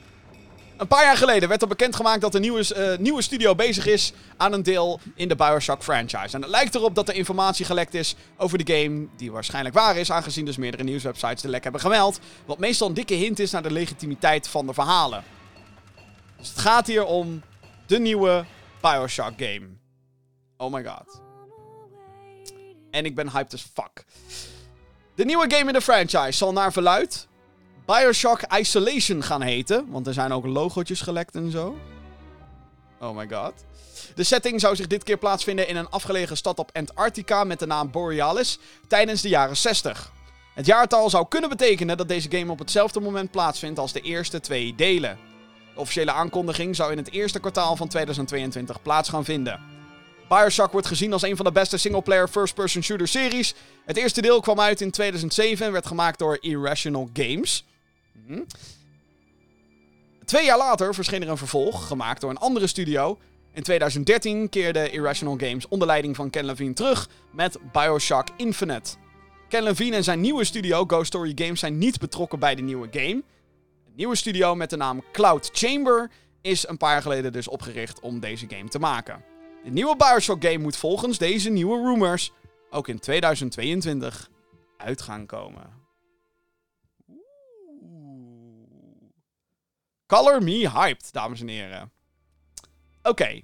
[0.77, 4.13] Een paar jaar geleden werd er bekendgemaakt dat een nieuwe, uh, nieuwe studio bezig is
[4.37, 6.35] aan een deel in de Bioshock franchise.
[6.35, 9.97] En het lijkt erop dat er informatie gelekt is over de game, die waarschijnlijk waar
[9.97, 12.19] is, aangezien dus meerdere nieuwswebsites de lek hebben gemeld.
[12.45, 15.23] Wat meestal een dikke hint is naar de legitimiteit van de verhalen.
[16.37, 17.41] Dus het gaat hier om
[17.85, 18.45] de nieuwe
[18.81, 19.67] Bioshock game.
[20.57, 21.21] Oh my god.
[22.91, 24.05] En ik ben hyped as fuck.
[25.15, 27.27] De nieuwe game in de franchise zal naar verluid
[27.85, 29.85] Bioshock Isolation gaan heten.
[29.89, 31.77] Want er zijn ook logootjes gelekt en zo.
[32.99, 33.53] Oh my god.
[34.15, 37.65] De setting zou zich dit keer plaatsvinden in een afgelegen stad op Antarctica met de
[37.65, 40.11] naam Borealis tijdens de jaren 60.
[40.53, 44.39] Het jaartal zou kunnen betekenen dat deze game op hetzelfde moment plaatsvindt als de eerste
[44.39, 45.17] twee delen.
[45.73, 49.59] De officiële aankondiging zou in het eerste kwartaal van 2022 plaats gaan vinden.
[50.27, 53.53] Bioshock wordt gezien als een van de beste singleplayer first-person shooter series.
[53.85, 57.65] Het eerste deel kwam uit in 2007 en werd gemaakt door Irrational Games.
[58.13, 58.41] Mhm.
[60.25, 63.19] Twee jaar later verscheen er een vervolg, gemaakt door een andere studio.
[63.53, 68.95] In 2013 keerde Irrational Games onder leiding van Ken Levine terug met Bioshock Infinite.
[69.49, 72.87] Ken Levine en zijn nieuwe studio Ghost Story Games zijn niet betrokken bij de nieuwe
[72.91, 73.23] game.
[73.85, 76.11] Een nieuwe studio met de naam Cloud Chamber
[76.41, 79.23] is een paar jaar geleden dus opgericht om deze game te maken.
[79.63, 82.31] De nieuwe Bioshock game moet volgens deze nieuwe rumors
[82.69, 84.29] ook in 2022
[84.77, 85.82] uit gaan komen.
[90.07, 91.91] Color me hyped, dames en heren.
[93.03, 93.41] Oké.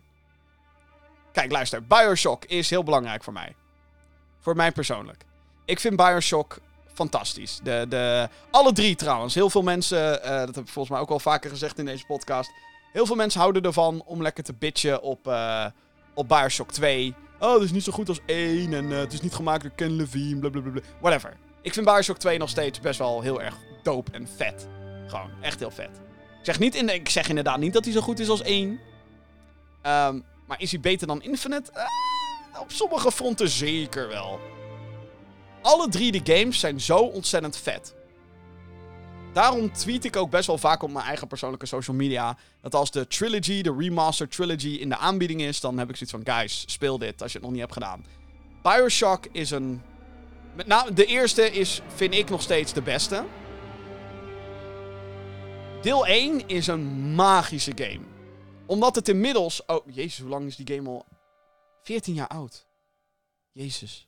[1.31, 1.83] Kijk, luister.
[1.83, 3.55] Bioshock is heel belangrijk voor mij.
[4.39, 5.25] Voor mij persoonlijk.
[5.65, 6.59] Ik vind Bioshock
[6.93, 7.59] fantastisch.
[7.63, 9.35] De, de, alle drie trouwens.
[9.35, 12.05] Heel veel mensen, eh, dat heb ik volgens mij ook al vaker gezegd in deze
[12.05, 12.51] podcast.
[12.93, 15.65] Heel veel mensen houden ervan om lekker te bitchen op, eh,
[16.13, 17.15] op Bioshock 2.
[17.39, 19.71] Oh, het is niet zo goed als 1 en eh, het is niet gemaakt door
[19.75, 20.81] Ken Levine, blablabla.
[21.01, 21.37] Whatever.
[21.61, 24.67] Ik vind Bioshock 2 nog steeds best wel heel erg dope en vet.
[25.07, 26.08] Gewoon, echt heel vet.
[26.39, 28.79] Ik zeg, niet in ik zeg inderdaad niet dat hij zo goed is als 1.
[29.81, 31.71] Ehm, maar is hij beter dan Infinite?
[31.71, 34.39] Eh, op sommige fronten zeker wel.
[35.61, 37.95] Alle drie de games zijn zo ontzettend vet.
[39.33, 42.37] Daarom tweet ik ook best wel vaak op mijn eigen persoonlijke social media.
[42.61, 46.15] Dat als de trilogy, de remaster trilogy in de aanbieding is, dan heb ik zoiets
[46.15, 48.05] van: guys, speel dit als je het nog niet hebt gedaan.
[48.61, 49.81] Bioshock is een.
[50.65, 53.23] Name de eerste is, vind ik nog steeds de beste.
[55.81, 58.05] Deel 1 is een magische game.
[58.65, 59.65] Omdat het inmiddels.
[59.65, 61.05] Oh, jezus, hoe lang is die game al?
[61.83, 62.67] 14 jaar oud.
[63.51, 64.07] Jezus.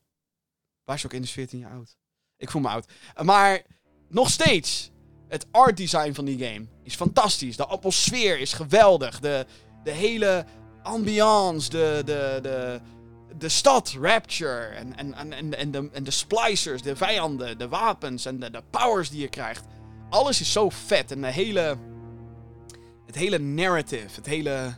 [0.85, 1.97] Bioshock 1 is 14 jaar oud.
[2.37, 2.85] Ik voel me oud.
[3.23, 3.61] Maar
[4.09, 4.91] nog steeds.
[5.27, 7.57] Het art design van die game is fantastisch.
[7.57, 9.19] De atmosfeer is geweldig.
[9.19, 9.45] De,
[9.83, 10.45] de hele
[10.83, 11.69] ambiance.
[11.69, 12.79] De, de, de,
[13.37, 14.67] de stad, Rapture.
[14.67, 18.63] En, en, en, en, de, en de splicers, de vijanden, de wapens en de, de
[18.69, 19.65] powers die je krijgt.
[20.11, 21.11] Alles is zo vet.
[21.11, 21.77] En de hele.
[23.05, 24.15] Het hele narrative.
[24.15, 24.77] Het hele.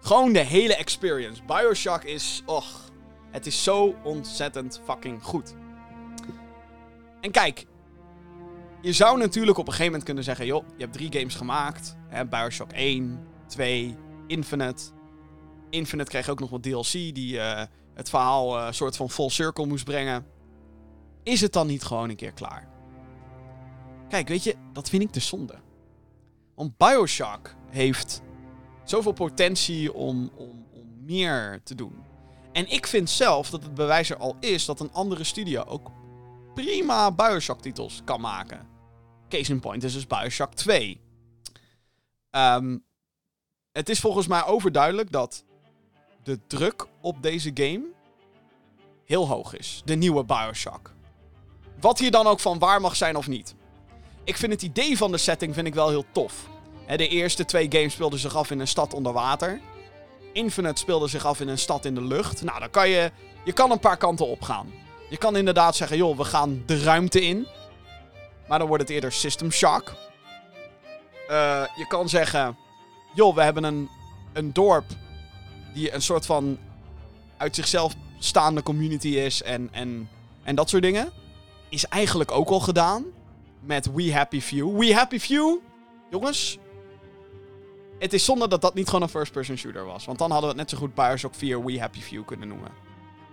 [0.00, 1.42] Gewoon de hele experience.
[1.46, 2.42] Bioshock is.
[2.46, 2.90] Och.
[3.30, 5.54] Het is zo ontzettend fucking goed.
[7.20, 7.66] En kijk.
[8.82, 11.96] Je zou natuurlijk op een gegeven moment kunnen zeggen: joh, je hebt drie games gemaakt.
[12.08, 13.96] Hè, Bioshock 1, 2,
[14.26, 14.82] Infinite.
[15.70, 19.66] Infinite kreeg ook nog wat DLC die eh, het verhaal een soort van full circle
[19.66, 20.26] moest brengen.
[21.22, 22.71] Is het dan niet gewoon een keer klaar?
[24.12, 25.54] Kijk, weet je, dat vind ik de zonde.
[26.54, 28.22] Want Bioshock heeft
[28.84, 32.04] zoveel potentie om, om, om meer te doen.
[32.52, 35.90] En ik vind zelf dat het bewijs er al is dat een andere studio ook
[36.54, 38.68] prima Bioshock-titels kan maken.
[39.28, 41.00] Case in point is dus Bioshock 2.
[42.30, 42.78] Ehm,
[43.72, 45.44] het is volgens mij overduidelijk dat
[46.22, 47.84] de druk op deze game
[49.04, 49.82] heel hoog is.
[49.84, 50.94] De nieuwe Bioshock.
[51.80, 53.54] Wat hier dan ook van waar mag zijn of niet.
[54.24, 56.48] Ik vind het idee van de setting vind ik wel heel tof.
[56.96, 59.60] de eerste twee games speelden zich af in een stad onder water.
[60.32, 62.42] Infinite speelde zich af in een stad in de lucht.
[62.42, 63.10] Nou, dan kan je...
[63.44, 64.72] Je kan een paar kanten op gaan.
[65.10, 67.46] Je kan inderdaad zeggen, joh, we gaan de ruimte in.
[68.48, 69.94] Maar dan wordt het eerder System Shock.
[71.30, 72.56] Uh, je kan zeggen,
[73.14, 73.88] joh, we hebben een,
[74.32, 74.84] een dorp
[75.74, 76.58] die een soort van
[77.36, 80.08] uit zichzelf staande community is en, en,
[80.42, 81.12] en dat soort dingen.
[81.68, 83.04] Is eigenlijk ook al gedaan
[83.62, 84.78] met We Happy Few.
[84.78, 85.58] We Happy Few,
[86.10, 86.58] jongens.
[87.98, 90.04] Het is zonde dat dat niet gewoon een first-person shooter was.
[90.04, 92.70] Want dan hadden we het net zo goed Bioshock 4 We Happy Few kunnen noemen.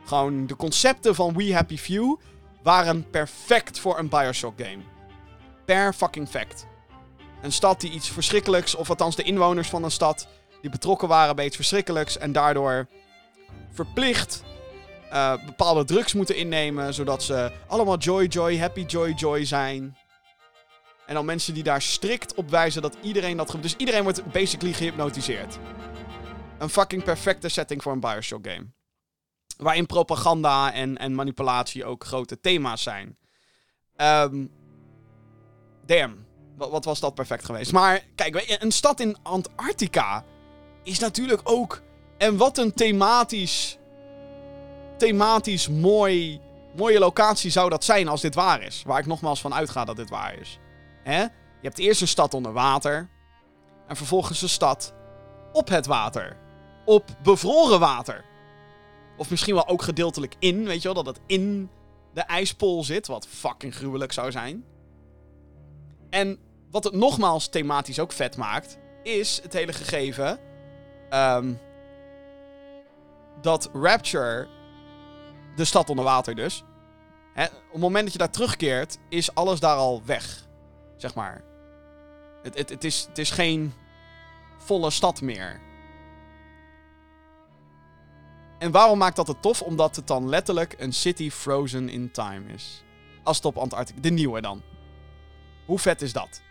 [0.06, 2.20] Gewoon de concepten van We Happy Few
[2.64, 4.84] waren perfect voor een Bioshock game.
[5.66, 6.68] Per fucking fact.
[7.42, 10.28] Een stad die iets verschrikkelijks, of althans de inwoners van een stad,
[10.62, 12.88] die betrokken waren bij iets verschrikkelijks en daardoor
[13.72, 14.44] verplicht
[15.12, 19.98] uh, bepaalde drugs moeten innemen, zodat ze allemaal joy, joy, happy, joy, joy zijn.
[21.10, 23.56] En dan mensen die daar strikt op wijzen dat iedereen dat...
[23.62, 25.58] Dus iedereen wordt basically gehypnotiseerd.
[26.58, 28.68] Een fucking perfecte setting voor een Bioshock game.
[29.58, 33.18] Waarin propaganda en, en manipulatie ook grote thema's zijn.
[33.98, 34.52] Um,
[35.86, 36.26] damn.
[36.58, 37.72] Wat, wat was dat perfect geweest.
[37.72, 40.24] Maar kijk, een stad in Antarctica
[40.84, 41.82] is natuurlijk ook...
[42.18, 43.78] En wat een thematisch...
[44.98, 46.42] Thematisch mooi...
[46.76, 48.84] Mooie locatie zou dat zijn als dit waar is.
[48.86, 50.60] Waar ik nogmaals van uitga dat dit waar is.
[51.10, 51.22] Hè?
[51.22, 53.10] Je hebt eerst een stad onder water.
[53.88, 54.94] En vervolgens een stad
[55.52, 56.38] op het water.
[56.86, 58.26] Op bevroren water.
[59.18, 61.70] Of misschien wel ook gedeeltelijk in, weet je wel, dat het in
[62.14, 63.08] de ijspool zit.
[63.08, 64.66] Wat fucking gruwelijk zou zijn.
[66.10, 66.40] En
[66.72, 70.40] wat het nogmaals thematisch ook vet maakt, is het hele gegeven.
[71.10, 71.60] Um,
[73.42, 74.48] dat Rapture,
[75.56, 76.64] de stad onder water dus.
[77.34, 80.48] Hè, op het moment dat je daar terugkeert, is alles daar al weg.
[81.00, 81.44] Zeg maar.
[82.44, 83.74] Het, het, het, is, het is geen
[84.58, 85.62] volle stad meer.
[88.58, 89.62] En waarom maakt dat het tof?
[89.62, 92.84] Omdat het dan letterlijk een city frozen in time is.
[93.24, 94.00] Als het op Antarctica.
[94.02, 94.62] De nieuwe dan.
[95.66, 96.42] Hoe vet is dat?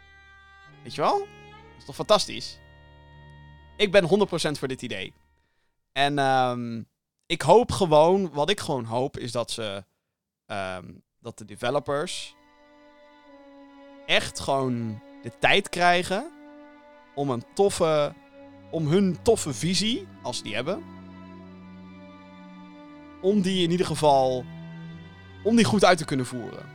[0.82, 1.18] Weet je wel?
[1.18, 2.58] Dat is toch fantastisch?
[3.76, 5.14] Ik ben 100% voor dit idee.
[5.92, 6.88] En um,
[7.26, 9.84] ik hoop gewoon, wat ik gewoon hoop, is dat ze.
[10.46, 12.36] Um, dat de developers
[14.08, 16.30] echt gewoon de tijd krijgen
[17.14, 18.14] om een toffe,
[18.70, 20.82] om hun toffe visie, als die hebben,
[23.20, 24.44] om die in ieder geval,
[25.42, 26.66] om die goed uit te kunnen voeren.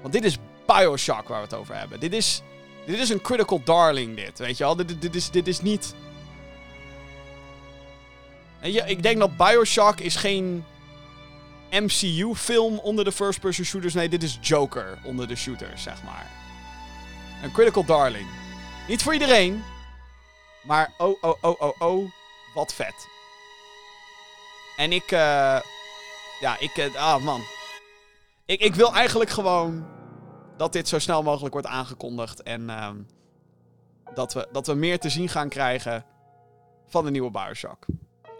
[0.00, 2.00] Want dit is Bioshock waar we het over hebben.
[2.00, 2.42] Dit is,
[2.86, 4.38] dit is een critical darling, dit.
[4.38, 4.76] Weet je wel?
[4.76, 5.94] Dit, dit, is, dit is niet...
[8.60, 10.64] Ja, ik denk dat Bioshock is geen
[11.70, 13.94] MCU-film onder de first-person shooters.
[13.94, 16.43] Nee, dit is Joker onder de shooters, zeg maar.
[17.44, 18.26] Een critical darling.
[18.88, 19.64] Niet voor iedereen.
[20.62, 22.10] Maar oh, oh, oh, oh, oh.
[22.54, 23.08] Wat vet.
[24.76, 25.10] En ik...
[25.10, 25.60] eh
[26.40, 26.76] ja, ik...
[26.76, 27.40] eh, ah, man.
[28.46, 29.86] Ik, ik wil eigenlijk gewoon
[30.56, 32.42] dat dit zo snel mogelijk wordt aangekondigd.
[32.42, 32.96] En ehm,
[34.14, 36.04] dat, we, dat we meer te zien gaan krijgen
[36.88, 37.86] van de nieuwe Bioshock.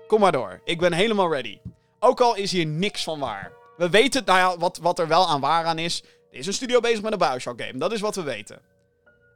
[0.07, 0.61] Kom maar door.
[0.64, 1.61] Ik ben helemaal ready.
[1.98, 3.52] Ook al is hier niks van waar.
[3.76, 6.02] We weten, nou ja, wat, wat er wel aan waar aan is.
[6.30, 7.78] Er is een studio bezig met een Bioshock game.
[7.78, 8.72] Dat is wat we weten.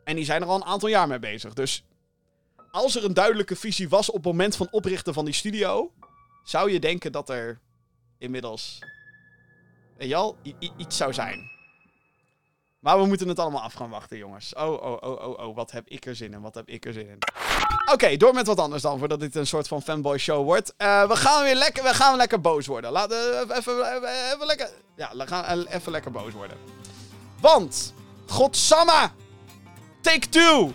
[0.08, 1.54] En die zijn er al een aantal jaar mee bezig.
[1.54, 1.84] Dus
[2.70, 5.92] als er een duidelijke visie was op het moment van oprichten van die studio,
[6.44, 7.60] zou je denken dat er
[8.18, 8.78] inmiddels,
[9.96, 11.50] weet i- iets zou zijn.
[12.80, 14.54] Maar we moeten het allemaal af gaan wachten, jongens.
[14.54, 16.92] Oh, oh, oh, oh, oh, wat heb ik er zin in, wat heb ik er
[16.92, 17.18] zin in.
[17.92, 20.74] Oké, door met wat anders dan, voordat dit een soort van fanboy show wordt.
[20.76, 22.92] Eh, we gaan weer lekker, we gaan lekker boos worden.
[22.92, 26.56] Laten we even, even, even lekker, ja, we gaan even lekker boos worden.
[27.40, 27.94] Want,
[28.26, 29.10] godsamme,
[30.08, 30.72] Take-Two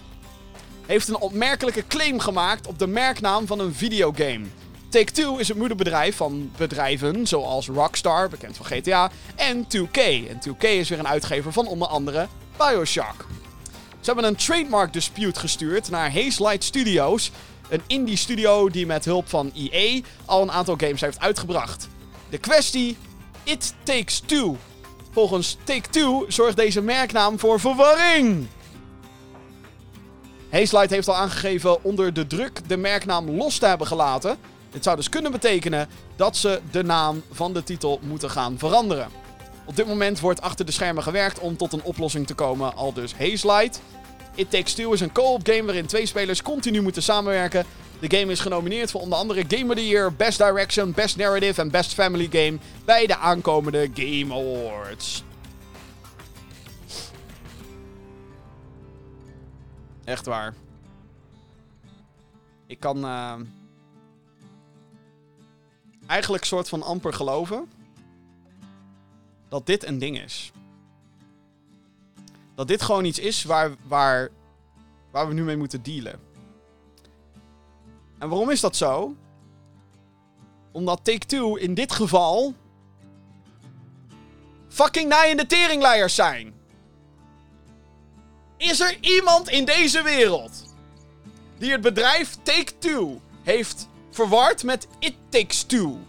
[0.86, 4.46] heeft een opmerkelijke claim gemaakt op de merknaam van een videogame.
[4.90, 9.98] Take-Two is het moederbedrijf van bedrijven zoals Rockstar, bekend van GTA, en 2K.
[10.30, 12.28] En 2K is weer een uitgever van onder andere
[12.58, 13.28] Bioshock.
[14.00, 17.32] Ze hebben een trademark dispute gestuurd naar Haze Light Studios,
[17.70, 21.88] een indie studio die met hulp van EA al een aantal games heeft uitgebracht.
[22.30, 22.98] De kwestie:
[23.44, 24.58] It Takes Two.
[25.12, 28.48] Volgens Take-Two zorgt deze merknaam voor verwarring.
[30.54, 34.38] Hazelight heeft al aangegeven onder de druk de merknaam los te hebben gelaten.
[34.72, 39.08] Dit zou dus kunnen betekenen dat ze de naam van de titel moeten gaan veranderen.
[39.66, 42.94] Op dit moment wordt achter de schermen gewerkt om tot een oplossing te komen, al
[42.94, 43.82] dus Hazelight.
[44.36, 47.66] It Takes Two is een co-op game waarin twee spelers continu moeten samenwerken.
[48.00, 51.62] De game is genomineerd voor onder andere Game of the Year, Best Direction, Best Narrative
[51.62, 55.24] en Best Family Game bij de aankomende Game Awards.
[60.04, 60.54] Echt waar.
[62.66, 63.40] Ik kan eh,
[66.06, 67.72] eigenlijk soort van amper geloven
[69.50, 70.52] dat dit een ding is.
[72.56, 74.30] Dat dit gewoon iets is waar, waar,
[75.12, 76.20] waar we nu mee moeten dealen.
[78.18, 79.16] En waarom is dat zo?
[80.72, 82.54] Omdat Take-Two in dit geval
[84.68, 86.54] fucking naaiende teringleiers zijn.
[88.64, 90.76] Is er iemand in deze wereld
[91.58, 96.00] die het bedrijf Take-Two heeft verward met It Takes Two?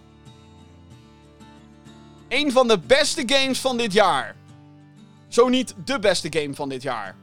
[2.29, 4.37] Een van de beste games van dit jaar.
[5.29, 7.17] Zo niet de beste game van dit jaar.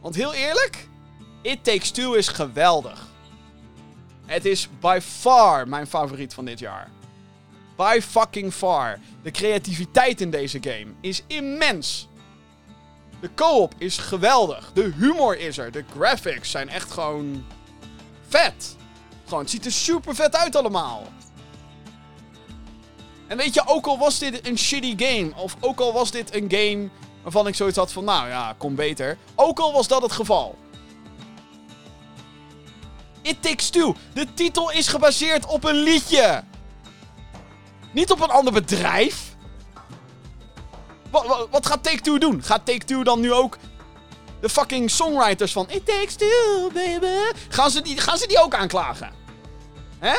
[0.00, 0.88] Want heel eerlijk,
[1.42, 3.06] It Takes Two is geweldig.
[4.26, 6.90] Het is by far mijn favoriet van dit jaar.
[7.76, 8.98] By fucking far.
[9.22, 12.08] De creativiteit in deze game is immens.
[13.20, 14.70] De co-op is geweldig.
[14.74, 15.72] De humor is er.
[15.72, 17.44] De graphics zijn echt gewoon
[18.28, 18.76] vet.
[19.24, 21.06] Gewoon, het ziet er super vet uit allemaal.
[23.26, 26.34] En weet je, ook al was dit een shitty game, of ook al was dit
[26.34, 26.88] een game
[27.22, 29.18] waarvan ik zoiets had van, nou ja, kom beter.
[29.34, 30.58] Ook al was dat het geval.
[33.22, 33.94] It Takes Two.
[34.12, 36.44] De titel is gebaseerd op een liedje.
[37.92, 39.35] Niet op een ander bedrijf.
[41.24, 42.42] Wat, wat, gaat Take-Two doen?
[42.42, 43.58] Gaat Take-Two dan nu ook
[44.40, 47.36] de fucking songwriters van It Takes Two, baby...
[47.48, 49.10] Gaan ze die, gaan ze die ook aanklagen?
[49.98, 50.16] Hè?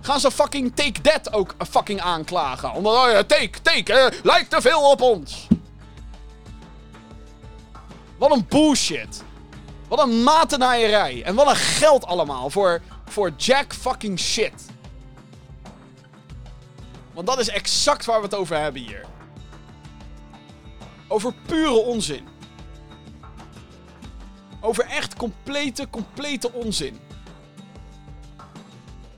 [0.00, 2.72] Gaan ze fucking Take That ook fucking aanklagen?
[2.72, 5.46] Omdat, oh ja, Take, Take, hè, lijkt te veel op ons.
[8.18, 9.22] Wat een bullshit.
[9.88, 11.22] Wat een matenaaierij.
[11.22, 14.69] En wat een geld allemaal voor, voor jack fucking shit.
[17.20, 19.04] Want dat is exact waar we het over hebben hier.
[21.08, 22.28] Over pure onzin.
[24.60, 27.00] Over echt complete, complete onzin.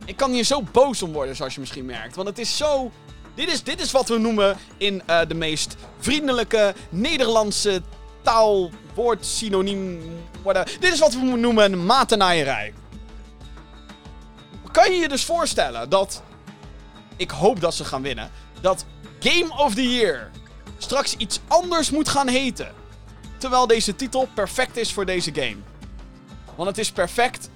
[0.05, 2.17] Ik kan hier zo boos om worden, zoals je misschien merkt.
[2.17, 2.91] Want het is zo...
[3.35, 7.83] Dit is, dit is wat we noemen in eh, de meest vriendelijke Nederlandse
[8.23, 10.01] taal, woord, synoniem.
[10.81, 12.75] Dit is wat we noemen een.
[14.73, 16.23] Kan je je dus voorstellen dat...
[17.23, 18.31] Ik hoop dat ze gaan winnen.
[18.61, 18.85] Dat
[19.21, 20.31] Game of the Year
[20.79, 22.75] straks iets anders moet gaan heten.
[23.39, 25.57] Terwijl deze titel perfect is voor deze game.
[26.55, 27.51] Want het is perfect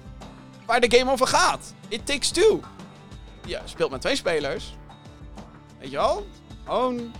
[0.65, 1.73] waar de game over gaat.
[1.87, 2.61] It Takes Two.
[3.45, 4.75] Je speelt met twee spelers.
[5.79, 6.27] Weet je wel?
[6.65, 7.11] Gewoon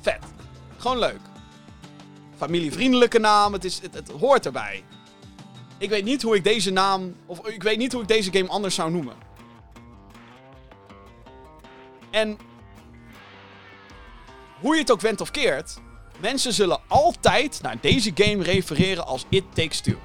[0.00, 0.24] vet.
[0.76, 1.20] Gewoon leuk.
[2.36, 4.84] Familievriendelijke naam, het, is, het, het hoort erbij.
[5.78, 8.48] Ik weet niet hoe ik deze naam, of ik weet niet hoe ik deze game
[8.48, 9.14] anders zou noemen.
[12.14, 12.38] En
[14.60, 15.76] hoe je het ook went of keert,
[16.20, 19.98] mensen zullen altijd naar deze game refereren als It Takes Two.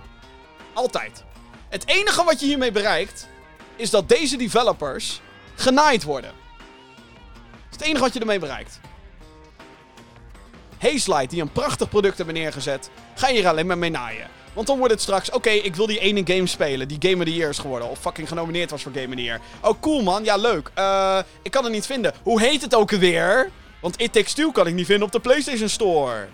[0.74, 1.24] Altijd.
[1.70, 3.28] Het enige wat je hiermee bereikt,
[3.76, 5.22] is dat deze developers
[5.56, 6.32] genaaid worden.
[7.50, 8.80] Dat is het enige wat je ermee bereikt.
[10.78, 14.30] Hazelight, die een prachtig product hebben neergezet, ga je hier alleen maar mee naaien.
[14.54, 17.24] Want dan wordt het straks, oké, ik wil die ene game spelen, die Game of
[17.24, 19.40] the Year is geworden, of fucking genomineerd was voor Game of the Year.
[19.62, 20.72] Oh, cool man, ja leuk.
[20.74, 22.14] Eh, ik kan het niet vinden.
[22.24, 23.50] Hoe heet het ook alweer?
[23.82, 26.28] Want It Takes Two kan ik niet vinden op de PlayStation Store.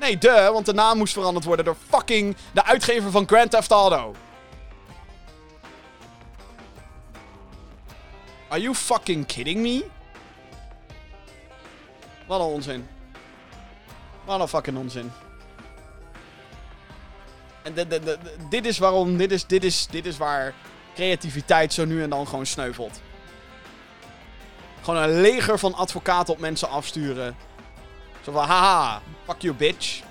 [0.00, 3.70] Nee, de, want de naam moest veranderd worden door fucking de uitgever van Grand Theft
[3.70, 4.14] Auto.
[8.48, 9.84] Are you fucking kidding me?
[12.26, 12.88] Wat een onzin.
[14.24, 15.12] Wat een fucking onzin.
[17.64, 17.74] En
[18.48, 20.54] dit is waarom, dit is, dit, is, dit is waar
[20.94, 23.00] creativiteit zo nu en dan gewoon sneuvelt.
[24.82, 27.36] Gewoon een leger van advocaten op mensen afsturen.
[28.22, 30.02] Zo van, haha, fuck you bitch.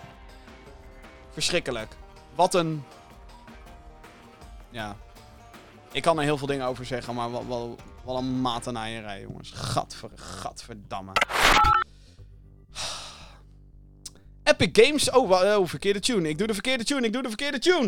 [1.31, 1.95] Verschrikkelijk.
[2.35, 2.83] Wat een...
[4.69, 4.95] Ja.
[5.91, 7.67] Ik kan er heel veel dingen over zeggen, maar wat, wat,
[8.03, 9.51] wat een matenaaierij, jongens.
[9.51, 11.11] Gadver, gadverdamme.
[14.57, 15.11] Epic Games.
[15.11, 16.29] Oh, oh, verkeerde tune.
[16.29, 17.05] Ik doe de verkeerde tune.
[17.05, 17.87] Ik doe de verkeerde tune.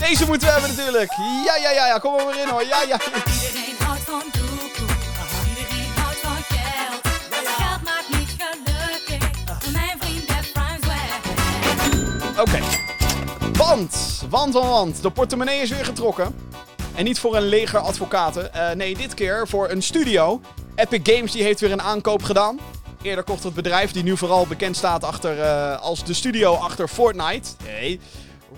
[0.00, 1.12] Deze moeten we hebben natuurlijk.
[1.44, 1.98] Ja, ja, ja, ja.
[1.98, 2.64] Kom maar in hoor.
[2.64, 3.00] Ja, ja.
[3.00, 4.94] Iedereen houdt van doekoe.
[5.48, 7.00] Iedereen houdt van geld.
[7.32, 9.72] Geld maakt niet gelukkig.
[9.72, 10.54] Mijn vriend heeft.
[12.40, 12.58] Oké.
[13.52, 15.02] Want, want, want, want.
[15.02, 16.34] De portemonnee is weer getrokken.
[16.94, 18.54] En niet voor een leger advocaten.
[18.54, 20.40] Eh, nee, dit keer voor een studio.
[20.74, 22.58] Epic Games die heeft weer een aankoop gedaan.
[23.02, 26.88] Eerder kocht het bedrijf, die nu vooral bekend staat achter, eh, als de studio achter
[26.88, 27.50] Fortnite.
[27.64, 28.00] Nee.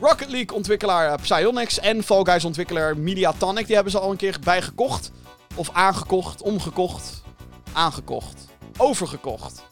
[0.01, 3.66] Rocket League ontwikkelaar eh, Psyonix en Fall Guys ontwikkelaar Mediatonic.
[3.66, 5.11] Die hebben ze al een keer bijgekocht.
[5.55, 7.22] Of aangekocht, omgekocht,
[7.72, 9.62] aangekocht, overgekocht.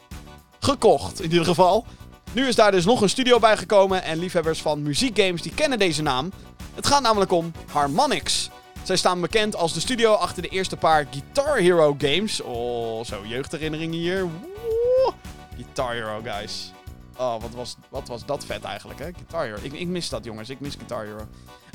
[0.60, 1.84] Gekocht in ieder geval.
[2.32, 6.02] Nu is daar dus nog een studio bijgekomen en liefhebbers van muziekgames die kennen deze
[6.02, 6.32] naam.
[6.74, 8.50] Het gaat namelijk om Harmonix.
[8.86, 12.40] Zij staan bekend als de studio achter de eerste paar Guitar Hero games.
[12.40, 14.22] Oh, zo jeugdherinneringen hier.
[14.22, 15.12] Woe.
[15.54, 16.72] Guitar Hero, guys.
[17.16, 19.10] Oh, wat was, wat was dat vet eigenlijk, hè?
[19.12, 19.56] Guitar Hero.
[19.62, 20.48] Ik, ik mis dat, jongens.
[20.48, 21.26] Ik mis Guitar Hero.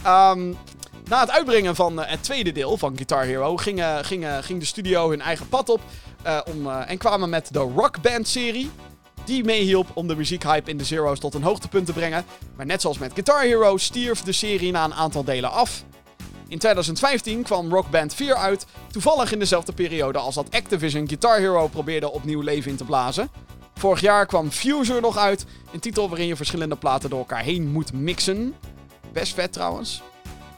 [0.04, 0.54] Ehm,
[1.06, 4.38] na het uitbrengen van eh, het tweede deel van Guitar Hero ging, eh, ging, eh,
[4.38, 5.82] ging de studio hun eigen pad op
[6.22, 8.72] eh, om, eh, en kwamen met de Rock Band serie.
[9.26, 12.26] Die meehielp om de muziekhype in de Zero's tot een hoogtepunt te brengen.
[12.56, 15.84] Maar net zoals met Guitar Hero stierf de serie na een aantal delen af.
[16.52, 21.38] In 2015 kwam Rock Band 4 uit, toevallig in dezelfde periode als dat Activision Guitar
[21.38, 23.30] Hero probeerde opnieuw leven in te blazen.
[23.74, 27.72] Vorig jaar kwam Fuser nog uit, een titel waarin je verschillende platen door elkaar heen
[27.72, 28.56] moet mixen.
[29.14, 30.02] Best vet trouwens,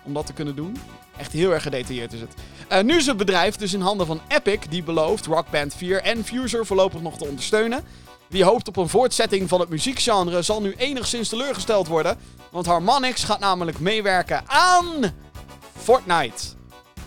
[0.04, 0.78] om dat te kunnen doen.
[1.18, 2.34] Echt heel erg gedetailleerd is het.
[2.68, 6.02] Eh, nu is het bedrijf dus in handen van Epic, die belooft Rock Band 4
[6.02, 7.84] en Fuser voorlopig nog te ondersteunen.
[8.28, 12.18] Wie hoopt op een voortzetting van het muziekgenre zal nu enigszins teleurgesteld worden.
[12.52, 15.14] Want Harmonix gaat namelijk meewerken aan
[15.76, 16.43] Fortnite.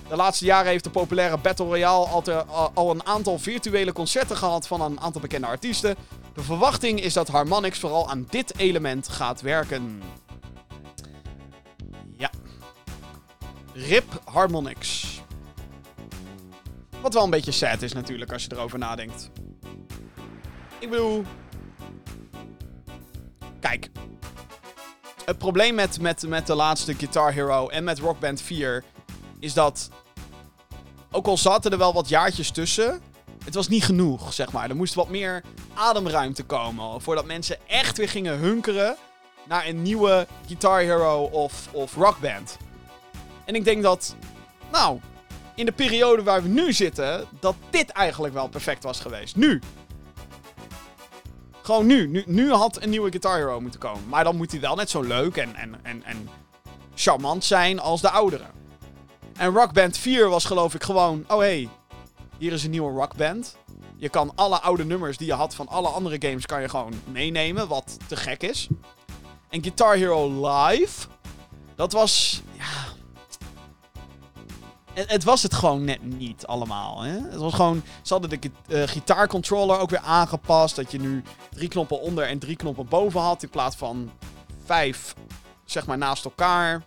[0.08, 2.22] De laatste jaren heeft de populaire Battle Royale al,
[2.74, 5.96] al een aantal virtuele concerten gehad van een aantal bekende artiesten.
[6.34, 10.02] De verwachting is dat Harmonix vooral aan dit element gaat werken.
[12.16, 12.30] Ja.
[13.72, 15.04] RIP Harmonix.
[17.00, 19.30] Wat wel een beetje sad is natuurlijk als je erover nadenkt.
[20.78, 21.24] Ik bedoel.
[23.60, 23.90] Kijk.
[25.26, 28.84] Het probleem met, met, met de laatste Guitar Hero en met Rock Band 4
[29.38, 29.90] is dat.
[31.10, 33.00] Ook al zaten er wel wat jaartjes tussen.
[33.44, 34.70] Het was niet genoeg, zeg maar.
[34.70, 35.42] Er moest wat meer
[35.74, 37.00] ademruimte komen.
[37.00, 38.96] Voordat mensen echt weer gingen hunkeren
[39.48, 42.56] naar een nieuwe Guitar Hero of, of Rock Band.
[43.44, 44.14] En ik denk dat.
[44.72, 45.00] Nou,
[45.54, 49.36] in de periode waar we nu zitten, dat dit eigenlijk wel perfect was geweest.
[49.36, 49.60] Nu.
[51.66, 52.08] Gewoon nu.
[52.08, 52.22] nu.
[52.26, 54.08] Nu had een nieuwe Guitar Hero moeten komen.
[54.08, 56.28] Maar dan moet hij wel net zo leuk en, en, en, en
[56.94, 58.44] charmant zijn als de oudere.
[59.36, 61.24] En Rock Band 4 was geloof ik gewoon...
[61.28, 61.68] Oh hey,
[62.38, 63.56] hier is een nieuwe Rock Band.
[63.96, 66.46] Je kan alle oude nummers die je had van alle andere games...
[66.46, 68.68] kan je gewoon meenemen, wat te gek is.
[69.48, 71.06] En Guitar Hero Live...
[71.74, 72.42] Dat was...
[72.52, 72.85] Ja,
[74.96, 77.02] het, het was het gewoon net niet allemaal.
[77.02, 77.12] Hè?
[77.12, 80.76] Het was gewoon, ze hadden de eh, gitaarcontroller ook weer aangepast.
[80.76, 83.42] Dat je nu drie knoppen onder en drie knoppen boven had.
[83.42, 84.10] In plaats van
[84.64, 85.14] vijf,
[85.64, 86.82] zeg maar, naast elkaar.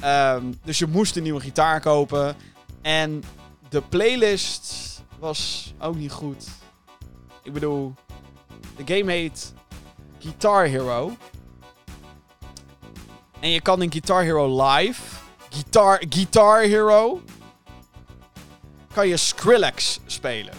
[0.00, 2.36] Ehm, dus je moest een nieuwe gitaar kopen.
[2.82, 3.22] En
[3.68, 4.74] de playlist
[5.18, 6.48] was ook niet goed.
[7.42, 7.94] Ik bedoel,
[8.76, 9.54] de game heet
[10.18, 11.16] Guitar Hero.
[13.40, 15.02] En je kan in Guitar Hero Live,
[15.50, 17.20] Guitar, Guitar Hero,
[18.92, 20.54] kan je Skrillex spelen.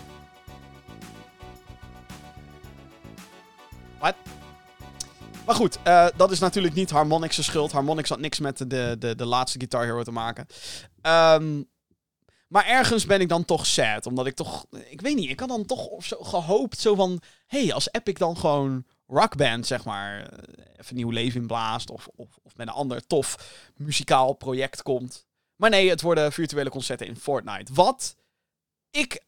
[4.00, 4.16] Wat?
[5.46, 7.72] Maar goed, eh, dat is natuurlijk niet Harmonix' schuld.
[7.72, 10.46] Harmonix had niks met de, de, de laatste Guitar Hero te maken.
[11.02, 11.64] Ehm,
[12.48, 14.06] maar ergens ben ik dan toch sad.
[14.06, 14.66] Omdat ik toch...
[14.90, 17.22] Ik weet niet, ik had dan toch zo gehoopt zo van...
[17.46, 20.22] Hé, hey, als Epic dan gewoon Rockband, zeg maar...
[20.22, 21.90] eh, even nieuw leven inblaast.
[21.90, 23.36] Of, of, of met een ander tof
[23.76, 25.28] muzikaal project komt.
[25.56, 27.74] Maar nee, het worden virtuele concerten in Fortnite.
[27.74, 28.18] Wat...
[28.92, 29.24] Ik,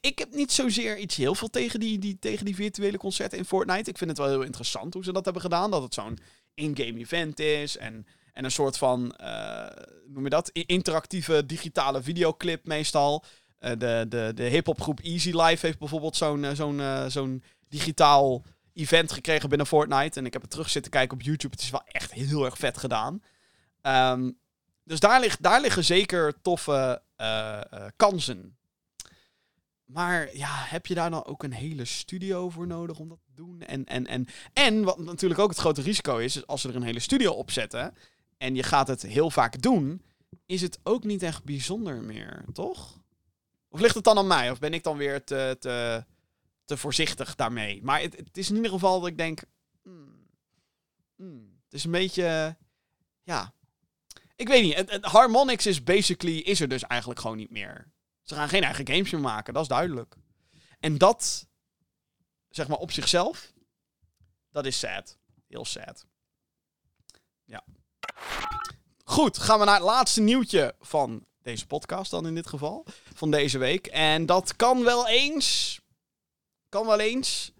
[0.00, 3.44] ik heb niet zozeer iets heel veel tegen die, die, tegen die virtuele concerten in
[3.44, 3.90] Fortnite.
[3.90, 5.70] Ik vind het wel heel interessant hoe ze dat hebben gedaan.
[5.70, 6.18] Dat het zo'n
[6.54, 7.76] in-game event is.
[7.76, 10.50] En, en een soort van, eh, noem je dat?
[10.52, 13.24] Interactieve digitale videoclip meestal.
[13.58, 17.42] Eh, de de, de hip-hop groep Easy Life heeft bijvoorbeeld zo'n eh, zo'n eh, zo'n
[17.68, 18.44] digitaal
[18.74, 20.18] event gekregen binnen Fortnite.
[20.18, 21.54] En ik heb het terug zitten kijken op YouTube.
[21.54, 23.22] Het is wel echt heel erg vet gedaan.
[23.80, 24.30] Ehm,
[24.84, 28.56] dus daar, ligt, daar liggen zeker toffe eh, eh, kansen.
[29.84, 33.34] Maar ja, heb je daar dan ook een hele studio voor nodig om dat te
[33.34, 33.60] doen?
[33.60, 36.76] En, en, en, en wat natuurlijk ook het grote risico is, is als ze er
[36.76, 37.94] een hele studio op zetten
[38.36, 40.02] en je gaat het heel vaak doen,
[40.46, 43.02] is het ook niet echt bijzonder meer, toch?
[43.68, 44.50] Of ligt het dan aan mij?
[44.50, 46.04] Of ben ik dan weer te, te,
[46.64, 47.82] te voorzichtig daarmee?
[47.82, 49.44] Maar het, het is in ieder geval dat ik denk,
[49.82, 50.26] hmm,
[51.16, 52.56] hmm, het is een beetje,
[53.22, 53.54] ja,
[54.36, 54.74] ik weet niet.
[54.74, 57.92] Het, Harmonix is basically, is er dus eigenlijk gewoon niet meer.
[58.24, 60.16] Ze gaan geen eigen games meer maken, dat is duidelijk.
[60.80, 61.46] En dat,
[62.48, 63.52] zeg maar op zichzelf,
[64.50, 65.18] dat is sad.
[65.48, 66.06] Heel sad.
[67.44, 67.64] Ja.
[69.04, 72.84] Goed, gaan we naar het laatste nieuwtje van deze podcast dan in dit geval.
[73.14, 73.86] Van deze week.
[73.86, 75.80] En dat kan wel eens,
[76.68, 77.52] kan wel eens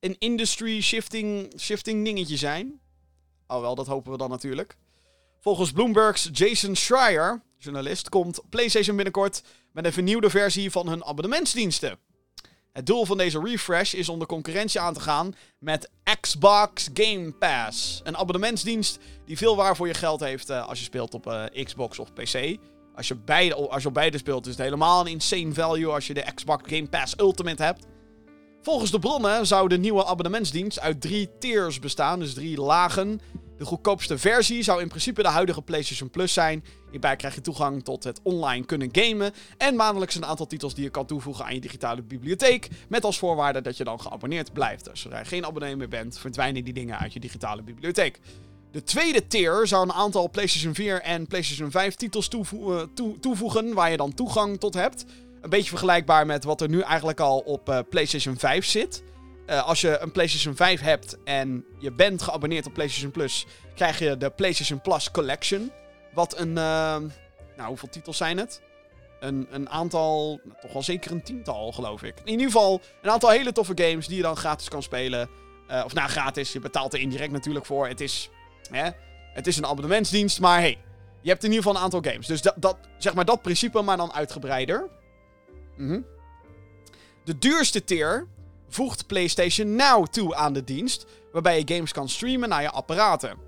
[0.00, 2.80] een industry shifting, shifting dingetje zijn.
[3.46, 4.76] Alhoewel, dat hopen we dan natuurlijk.
[5.40, 9.42] Volgens Bloomberg's Jason Schreier, journalist, komt PlayStation binnenkort
[9.72, 11.98] met een vernieuwde versie van hun abonnementsdiensten.
[12.72, 15.90] Het doel van deze refresh is om de concurrentie aan te gaan met
[16.20, 18.00] Xbox Game Pass.
[18.04, 21.64] Een abonnementsdienst die veel waar voor je geld heeft eh, als je speelt op eh,
[21.64, 22.56] Xbox of PC.
[22.94, 26.06] Als je, beide, als je op beide speelt is het helemaal een insane value als
[26.06, 27.86] je de Xbox Game Pass Ultimate hebt.
[28.62, 33.20] Volgens de bronnen zou de nieuwe abonnementsdienst uit drie tiers bestaan, dus drie lagen.
[33.60, 36.64] De goedkoopste versie zou in principe de huidige PlayStation Plus zijn.
[36.90, 39.32] Hierbij krijg je toegang tot het online kunnen gamen.
[39.58, 42.68] En maandelijks een aantal titels die je kan toevoegen aan je digitale bibliotheek.
[42.88, 44.84] Met als voorwaarde dat je dan geabonneerd blijft.
[44.84, 48.20] Dus zodra je geen abonnee meer bent, verdwijnen die dingen uit je digitale bibliotheek.
[48.72, 53.74] De tweede tier zou een aantal PlayStation 4 en PlayStation 5 titels eh, toe- toevoegen
[53.74, 55.04] waar je dan toegang tot hebt.
[55.40, 59.02] Een beetje vergelijkbaar met wat er nu eigenlijk al op eh, PlayStation 5 zit.
[59.50, 63.98] Eh, als je een PlayStation 5 hebt en je bent geabonneerd op PlayStation Plus, krijg
[63.98, 65.72] je de PlayStation Plus Collection.
[66.12, 66.48] Wat een.
[66.48, 66.96] eh,
[67.56, 68.62] nou, hoeveel titels zijn het?
[69.20, 70.40] Een, een aantal.
[70.44, 72.14] nou, toch wel zeker een tiental, geloof ik.
[72.24, 75.28] In ieder geval een aantal hele toffe games die je dan gratis kan spelen.
[75.68, 76.52] Eh, of nou, gratis.
[76.52, 77.88] Je betaalt er indirect natuurlijk voor.
[77.88, 78.30] Het is.
[78.70, 78.90] Hè,
[79.32, 80.78] het is een abonnementsdienst, maar hey.
[81.20, 82.26] Je hebt in ieder geval een aantal games.
[82.26, 84.88] Dus dat, dat, zeg maar dat principe, maar dan uitgebreider.
[85.76, 86.00] Mhm.
[87.24, 88.26] De duurste tier
[88.70, 93.38] voegt PlayStation Now toe aan de dienst, waarbij je games kan streamen naar je apparaten.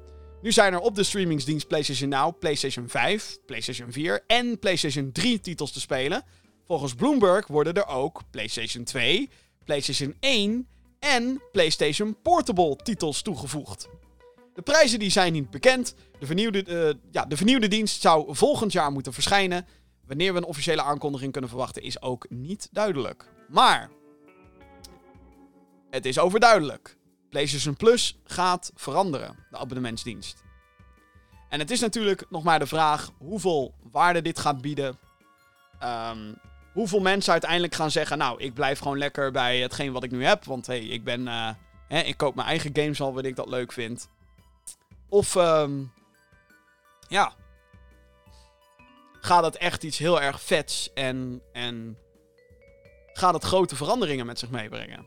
[0.43, 5.41] Nu zijn er op de streamingsdienst PlayStation Now PlayStation 5, PlayStation 4 en PlayStation 3
[5.41, 6.25] titels te spelen.
[6.67, 9.31] Volgens Bloomberg worden er ook PlayStation 2,
[9.65, 10.69] PlayStation 1
[10.99, 13.89] en PlayStation Portable titels toegevoegd.
[14.55, 15.95] De prijzen die zijn niet bekend.
[16.19, 19.67] De vernieuwde, eh, ja, de vernieuwde dienst zou volgend jaar moeten verschijnen.
[20.07, 23.25] Wanneer we een officiële aankondiging kunnen verwachten is ook niet duidelijk.
[23.49, 23.91] Maar
[25.93, 26.97] het is overduidelijk.
[27.31, 30.43] PlayStation Plus gaat veranderen, de abonnementsdienst.
[31.49, 34.99] En het is natuurlijk nog maar de vraag hoeveel waarde dit gaat bieden.
[35.79, 36.33] Ehm,
[36.73, 40.25] hoeveel mensen uiteindelijk gaan zeggen: Nou, ik blijf gewoon lekker bij hetgeen wat ik nu
[40.25, 40.45] heb.
[40.45, 41.29] Want hey, ik ben.
[41.29, 41.51] eh,
[41.89, 44.09] hè, ik koop mijn eigen games al wanneer ik dat leuk vind.
[45.09, 45.37] Of.
[45.37, 45.83] ehm,
[47.09, 47.33] ja.
[49.21, 51.43] Gaat het echt iets heel erg vets en.
[51.53, 51.99] en
[53.13, 55.07] gaat het grote veranderingen met zich meebrengen?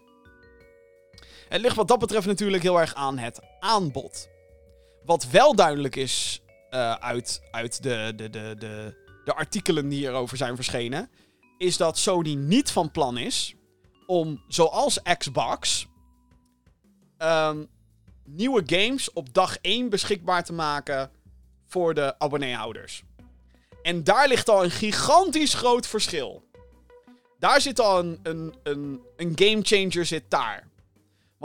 [1.49, 4.29] Het ligt wat dat betreft natuurlijk heel erg aan het aanbod.
[5.05, 10.37] Wat wel duidelijk is eh, uit, uit de, de, de, de, de artikelen die hierover
[10.37, 11.09] zijn verschenen,
[11.57, 13.55] is dat Sony niet van plan is
[14.05, 15.87] om, zoals Xbox,
[17.17, 17.63] ehm,
[18.23, 21.11] nieuwe games op dag 1 beschikbaar te maken
[21.67, 23.03] voor de abonneehouders.
[23.81, 26.43] En daar ligt al een gigantisch groot verschil.
[27.39, 30.67] Daar zit al een, een, een, een game changer zit daar.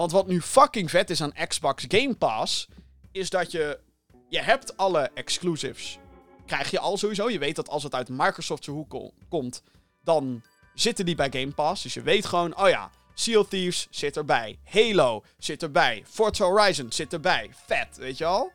[0.01, 2.68] Want wat nu fucking vet is aan Xbox Game Pass,
[3.12, 3.81] is dat je,
[4.28, 5.98] je hebt alle exclusives.
[6.47, 7.31] Krijg je al sowieso.
[7.31, 9.62] Je weet dat als het uit Microsoft's hoek ko- komt,
[10.05, 10.43] dan
[10.74, 11.82] zitten die bij Game Pass.
[11.82, 14.59] Dus je weet gewoon, oh ja, Sea of Thieves zit erbij.
[14.64, 16.05] Halo zit erbij.
[16.06, 17.51] Forza Horizon zit erbij.
[17.66, 18.52] Vet, weet je al?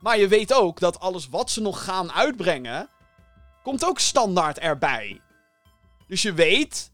[0.00, 2.88] Maar je weet ook dat alles wat ze nog gaan uitbrengen,
[3.62, 5.20] komt ook standaard erbij.
[6.06, 6.90] Dus je weet,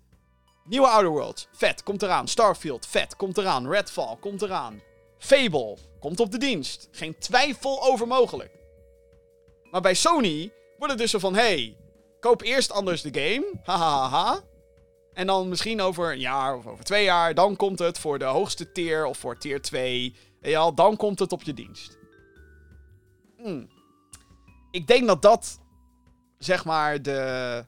[0.64, 2.28] nieuwe Outer Worlds, vet, komt eraan.
[2.28, 3.68] Starfield, vet, komt eraan.
[3.70, 4.82] Redfall, komt eraan.
[5.18, 6.88] Fable, komt op de dienst.
[6.90, 8.50] Geen twijfel over mogelijk.
[9.70, 11.76] Maar bij Sony wordt het dus zo van, hey,
[12.20, 13.52] koop eerst anders de game.
[13.64, 14.40] Hahaha.
[15.12, 18.24] En dan misschien over een jaar of over twee jaar, dan komt het voor de
[18.24, 20.16] hoogste tier of voor tier 2.
[20.40, 21.98] Weet je al, dan komt het op je dienst.
[23.36, 23.68] Hmm.
[24.70, 25.60] Ik denk dat dat,
[26.38, 27.64] zeg maar, de...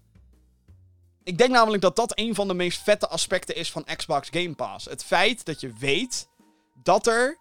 [1.27, 4.55] Ik denk namelijk dat dat een van de meest vette aspecten is van Xbox Game
[4.55, 4.85] Pass.
[4.85, 6.29] Het feit dat je weet
[6.83, 7.39] dat er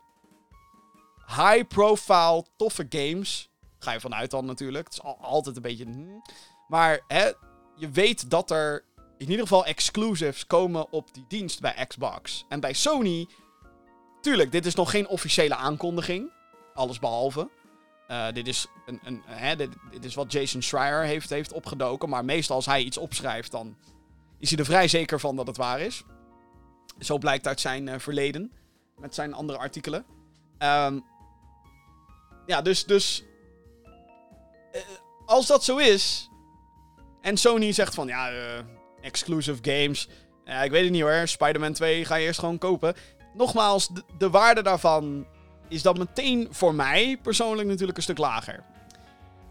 [1.27, 3.49] high-profile, toffe games...
[3.79, 4.83] Ga je vanuit dan natuurlijk.
[4.83, 6.21] Het is al- altijd een beetje...
[6.67, 7.31] Maar hè,
[7.75, 8.85] je weet dat er
[9.17, 12.45] in ieder geval exclusives komen op die dienst bij Xbox.
[12.49, 13.27] En bij Sony...
[14.21, 16.31] Tuurlijk, dit is nog geen officiële aankondiging.
[16.73, 17.49] Alles behalve.
[18.07, 19.69] Eh, dit, is een, een, hè, dit,
[20.01, 22.09] is wat Jason Schreier heeft, heeft opgedoken.
[22.09, 23.77] Maar meestal als hij iets opschrijft, dan
[24.39, 26.03] is hij er vrij zeker van dat het waar is.
[26.99, 28.51] Zo blijkt uit zijn eh, verleden.
[28.97, 30.05] Met zijn andere artikelen.
[30.57, 30.99] Ehm,
[32.45, 32.85] ja, dus...
[32.85, 33.23] dus
[34.71, 34.81] eh,
[35.25, 36.29] als dat zo is...
[37.21, 38.07] En Sony zegt van...
[38.07, 38.31] Ja,
[39.01, 40.07] exclusive games...
[40.63, 41.27] Ik weet het niet hoor.
[41.27, 42.95] Spider-Man 2 ga je eerst gewoon kopen.
[43.33, 45.27] Nogmaals, de waarde daarvan
[45.67, 48.63] is dan meteen voor mij persoonlijk natuurlijk een stuk lager.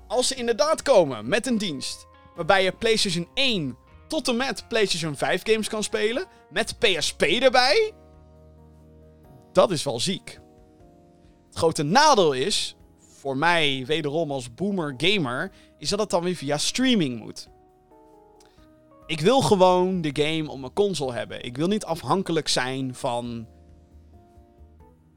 [0.07, 3.77] Als ze inderdaad komen met een dienst waarbij je PlayStation 1
[4.09, 7.93] tot en met PlayStation 5 games kan spelen, met PSP erbij,
[9.53, 10.41] dat is wel ziek.
[11.47, 12.77] Het grote nadeel is,
[13.21, 17.49] voor mij wederom als boomer gamer, is dat het dan weer via streaming moet.
[19.07, 21.45] Ik wil gewoon de game op mijn console hebben.
[21.45, 23.47] Ik wil niet afhankelijk zijn van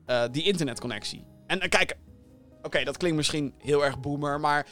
[0.07, 1.25] eh, die internetconnectie.
[1.47, 1.97] En eh, kijk,
[2.61, 4.67] oké, dat klinkt misschien heel erg boomer, maar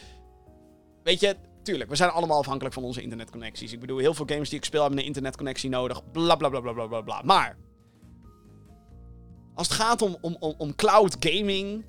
[1.03, 3.74] weet je, tuurlijk, we zijn allemaal afhankelijk van onze internetconnecties.
[3.74, 6.60] Ik bedoel, heel veel games die ik speel hebben een internetconnectie nodig, bla bla bla
[6.60, 7.22] bla bla bla bla.
[7.22, 7.57] Maar
[9.53, 11.86] als het gaat om, om, om, om cloud gaming,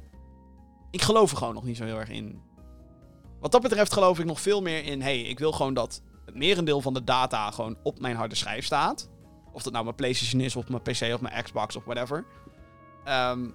[0.91, 2.41] ik geloof er gewoon nog niet zo heel erg in.
[3.41, 6.35] Wat dat betreft geloof ik nog veel meer in, hey, ik wil gewoon dat het
[6.35, 9.11] merendeel van de data gewoon op mijn harde schijf staat.
[9.53, 12.25] Of dat nou mijn PlayStation is, of mijn PC, of mijn Xbox, of whatever.
[13.07, 13.49] Ehm,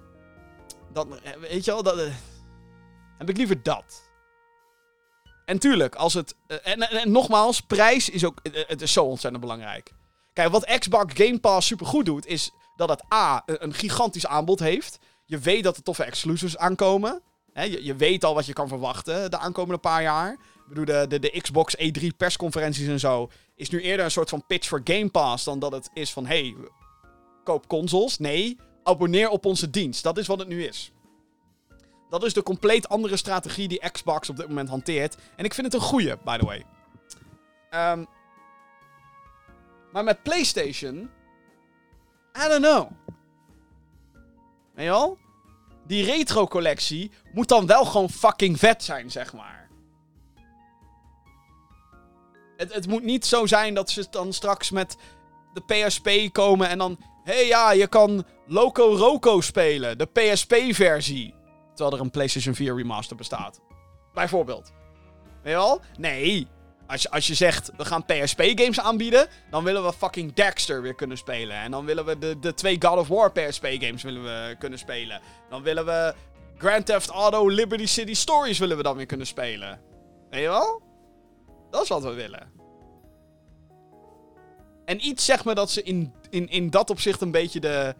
[0.92, 2.12] dan, weet je wel, dat, eh,
[3.18, 4.10] heb ik liever dat.
[5.44, 6.34] En tuurlijk, als het.
[6.46, 8.38] eh, en, nogmaals, prijs is ook.
[8.42, 9.92] eh, het is zo ontzettend belangrijk.
[10.32, 13.42] Kijk, wat Xbox Game Pass super goed doet, is dat het A.
[13.46, 14.98] een- gigantisch aanbod heeft.
[15.26, 17.22] Je weet dat er toffe exclusives aankomen.
[17.54, 20.32] Je, je weet al wat je kan verwachten de aankomende paar jaar.
[20.32, 23.30] Ik bedoel, de, de, de Xbox E3 persconferenties en zo.
[23.56, 25.44] is nu eerder een soort van pitch voor Game Pass.
[25.44, 26.54] dan dat het is van: hey,
[27.44, 28.18] koop consoles.
[28.18, 30.02] Nee, abonneer op onze dienst.
[30.02, 30.92] Dat is wat het nu is.
[32.10, 35.16] Dat is de compleet andere strategie die Xbox op dit moment hanteert.
[35.36, 36.64] En ik vind het een goeie, by the way.
[37.70, 38.04] Ehm,
[39.92, 41.10] maar met PlayStation.
[42.44, 42.90] I don't know.
[44.74, 45.18] Weet wel?
[45.86, 49.68] Die retro-collectie moet dan wel gewoon fucking vet zijn, zeg maar.
[52.56, 54.96] Het, het moet niet zo zijn dat ze dan straks met
[55.52, 56.98] de PSP komen en dan...
[57.24, 61.34] Hey, ja, je kan Loco Roco spelen, de PSP-versie.
[61.74, 63.60] Terwijl er een PlayStation 4 remaster bestaat.
[64.14, 64.72] Bijvoorbeeld.
[65.42, 65.80] Weet je wel?
[65.98, 66.46] Nee.
[66.86, 70.94] Als je, als je zegt, we gaan PSP-games aanbieden, dan willen we fucking Dexter weer
[70.94, 71.56] kunnen spelen.
[71.56, 75.20] En dan willen we de, de twee God of War PSP-games willen we kunnen spelen.
[75.50, 76.14] Dan willen we
[76.56, 79.80] Grand Theft Auto Liberty City Stories willen we dan weer kunnen spelen.
[80.30, 80.82] Weet je wel?
[81.70, 82.61] Dat is wat we willen.
[84.84, 87.94] En iets zegt me dat ze in, in, in dat opzicht een beetje de...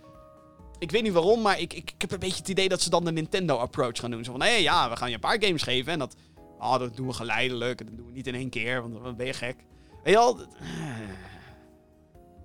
[0.78, 3.04] Ik weet niet waarom, maar ik, ik, heb een beetje het idee dat ze dan
[3.04, 4.24] de Nintendo-approach gaan doen.
[4.24, 6.14] Zo van, hé, ja, we gaan je een paar games geven en dat...
[6.58, 7.78] Oh, dat doen we geleidelijk.
[7.78, 9.56] Dat doen we niet in één keer, want dan ben je gek.
[10.04, 10.36] Weet wel?
[10.36, 10.48] dat-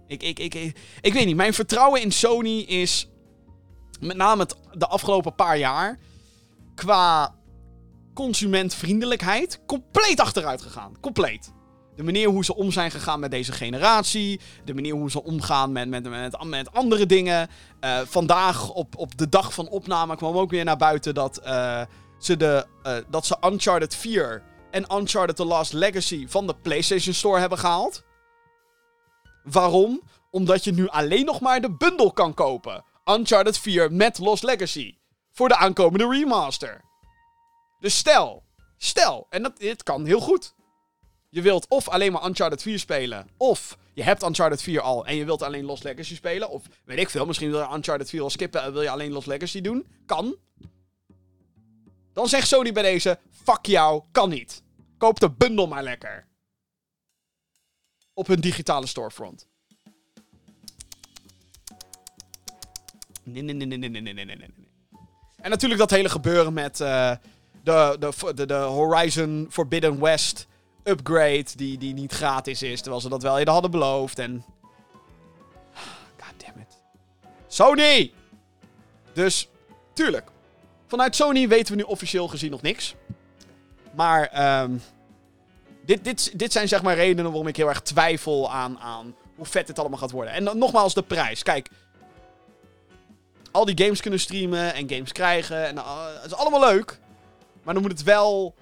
[0.07, 1.35] Ik, ik, ik, ik, ik weet niet.
[1.35, 3.07] Mijn vertrouwen in Sony is
[3.99, 5.99] met name het, de afgelopen paar jaar
[6.75, 7.35] qua
[8.13, 10.99] consumentvriendelijkheid compleet achteruit gegaan.
[10.99, 11.53] Compleet.
[11.97, 14.39] De manier hoe ze om zijn gegaan met deze generatie.
[14.65, 17.49] De manier hoe ze omgaan met, met, met, met andere dingen.
[17.79, 21.81] Eh, vandaag op, op de dag van opname kwam ook weer naar buiten dat, eh,
[22.19, 27.13] ze, de, eh, dat ze Uncharted 4 en Uncharted The Last Legacy van de PlayStation
[27.13, 28.03] Store hebben gehaald.
[29.43, 30.01] Waarom?
[30.31, 32.83] Omdat je nu alleen nog maar de bundel kan kopen.
[33.05, 34.97] Uncharted 4 met Lost Legacy.
[35.31, 36.81] Voor de aankomende remaster.
[37.79, 38.43] Dus stel,
[38.77, 40.55] stel, en dat, dit kan heel goed.
[41.29, 45.15] Je wilt of alleen maar Uncharted 4 spelen, of je hebt Uncharted 4 al en
[45.15, 46.49] je wilt alleen Lost Legacy spelen.
[46.49, 49.11] Of weet ik veel, misschien wil je Uncharted 4 al skippen en wil je alleen
[49.11, 49.87] Lost Legacy doen.
[50.05, 50.35] Kan.
[52.13, 54.63] Dan zegt Sony bij deze, fuck jou, kan niet.
[54.97, 56.27] Koop de bundel maar lekker.
[58.13, 59.47] Op hun digitale storefront.
[63.23, 64.49] Nee, nee, nee, nee, nee, nee, nee, nee, nee.
[65.35, 67.15] En natuurlijk dat hele gebeuren met eh,
[67.63, 67.95] de,
[68.35, 70.47] de, de Horizon Forbidden West
[70.89, 74.19] upgrade die, die niet gratis is, terwijl ze dat wel eerder hadden beloofd.
[74.19, 74.45] En...
[76.19, 76.77] God damn it.
[77.47, 78.11] Sony!
[79.13, 79.49] Dus,
[79.93, 80.29] tuurlijk.
[80.87, 82.95] Vanuit Sony weten we nu officieel gezien nog niks.
[83.95, 84.71] Maar ehm
[85.87, 89.45] dit, dit, dit zijn zeg maar redenen waarom ik heel erg twijfel aan, aan hoe
[89.45, 90.33] vet dit allemaal gaat worden.
[90.33, 91.43] En nogmaals de prijs.
[91.43, 91.69] Kijk,
[93.51, 95.67] al die games kunnen streamen en games krijgen.
[95.67, 96.99] En, uh, het is allemaal leuk.
[97.63, 98.55] Maar dan moet het wel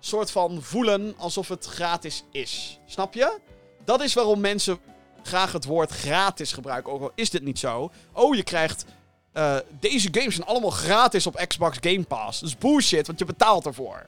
[0.00, 2.78] soort van voelen alsof het gratis is.
[2.86, 3.38] Snap je?
[3.84, 4.78] Dat is waarom mensen
[5.22, 6.92] graag het woord gratis gebruiken.
[6.92, 7.90] Ook al is dit niet zo.
[8.12, 8.84] Oh, je krijgt...
[9.32, 12.40] eh, deze games zijn allemaal gratis op Xbox Game Pass.
[12.40, 14.06] Dat is bullshit, want je betaalt ervoor.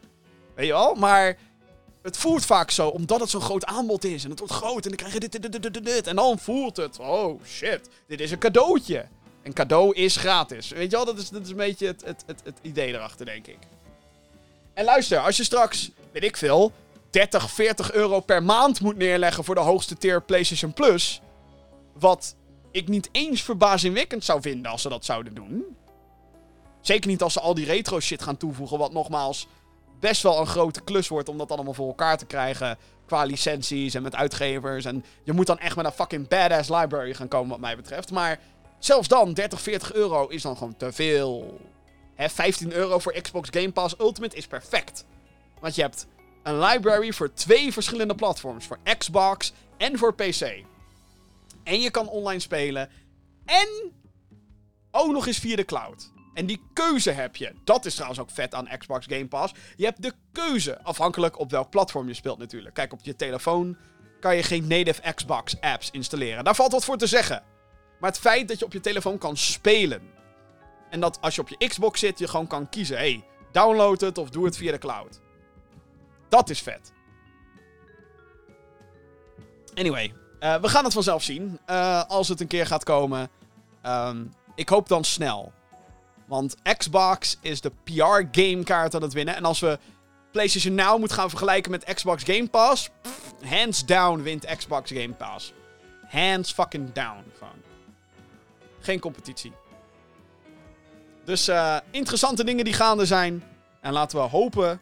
[0.54, 0.94] Weet je wel?
[0.94, 1.36] Maar
[2.02, 4.24] het voelt vaak zo, omdat het zo'n groot aanbod is.
[4.24, 6.06] En het wordt groot en dan krijg je dit, dit, dit, dit, dit.
[6.06, 9.06] En dan voelt het, oh shit, dit is een cadeautje.
[9.42, 10.68] Een cadeau is gratis.
[10.68, 13.26] Weet je wel, dat is, dat is een beetje het, het, het, het idee erachter,
[13.26, 13.58] denk ik.
[14.80, 16.72] En luister, als je straks, weet ik veel,
[17.10, 21.20] 30, 40 euro per maand moet neerleggen voor de hoogste tier PlayStation Plus.
[21.92, 22.36] Wat
[22.70, 25.64] ik niet eens verbazingwekkend zou vinden als ze dat zouden doen.
[26.80, 29.46] Zeker niet als ze al die retro shit gaan toevoegen, wat nogmaals
[29.98, 32.78] best wel een grote klus wordt om dat allemaal voor elkaar te krijgen.
[33.06, 34.84] Qua licenties en met uitgevers.
[34.84, 38.10] En je moet dan echt met een fucking badass library gaan komen, wat mij betreft.
[38.10, 38.38] Maar
[38.78, 41.60] zelfs dan, 30, 40 euro is dan gewoon te veel.
[42.20, 45.04] Hè, 15 euro voor Xbox Game Pass Ultimate is perfect.
[45.60, 46.06] Want je hebt
[46.42, 50.64] een library voor twee verschillende platforms: voor Xbox en voor PC.
[51.64, 52.90] En je kan online spelen.
[53.44, 53.92] En
[54.90, 56.12] ook nog eens via de cloud.
[56.34, 57.54] En die keuze heb je.
[57.64, 59.54] Dat is trouwens ook vet aan Xbox Game Pass.
[59.76, 62.74] Je hebt de keuze, afhankelijk op welk platform je speelt natuurlijk.
[62.74, 63.76] Kijk, op je telefoon
[64.20, 66.44] kan je geen native Xbox apps installeren.
[66.44, 67.42] Daar valt wat voor te zeggen.
[68.00, 70.18] Maar het feit dat je op je telefoon kan spelen.
[70.90, 72.96] En dat als je op je Xbox zit, je gewoon kan kiezen.
[72.96, 75.20] hey, download het of doe het via de cloud.
[76.28, 76.92] Dat is vet.
[79.74, 81.58] Anyway, eh, we gaan het vanzelf zien.
[81.66, 83.30] eh, als het een keer gaat komen.
[83.82, 85.52] Ehm, ik hoop dan snel.
[86.26, 89.36] Want Xbox is de PR-gamekaart aan het winnen.
[89.36, 89.78] En als we
[90.32, 92.90] PlayStation Now moeten gaan vergelijken met Xbox Game Pass.
[93.44, 95.52] hands down wint Xbox Game Pass.
[96.08, 97.24] Hands fucking down.
[97.38, 97.62] Gewoon.
[98.80, 99.52] Geen competitie.
[101.30, 103.42] Dus eh, interessante dingen die gaande zijn.
[103.80, 104.80] En laten we hopen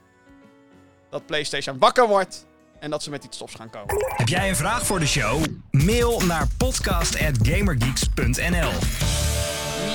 [1.11, 2.47] dat PlayStation wakker wordt.
[2.81, 3.95] En dat ze met iets tofs gaan komen.
[4.17, 5.45] Heb jij een vraag voor de show?
[5.71, 8.71] Mail naar podcast.gamergeeks.nl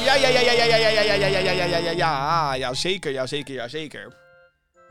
[0.04, 1.92] Ja, ja, ja, ja, ja, ja, ja, ja, ja, ja, ja, ja, ja, ja, ja,
[1.92, 4.22] ja, ja, zeker, ja, zeker, ja, zeker.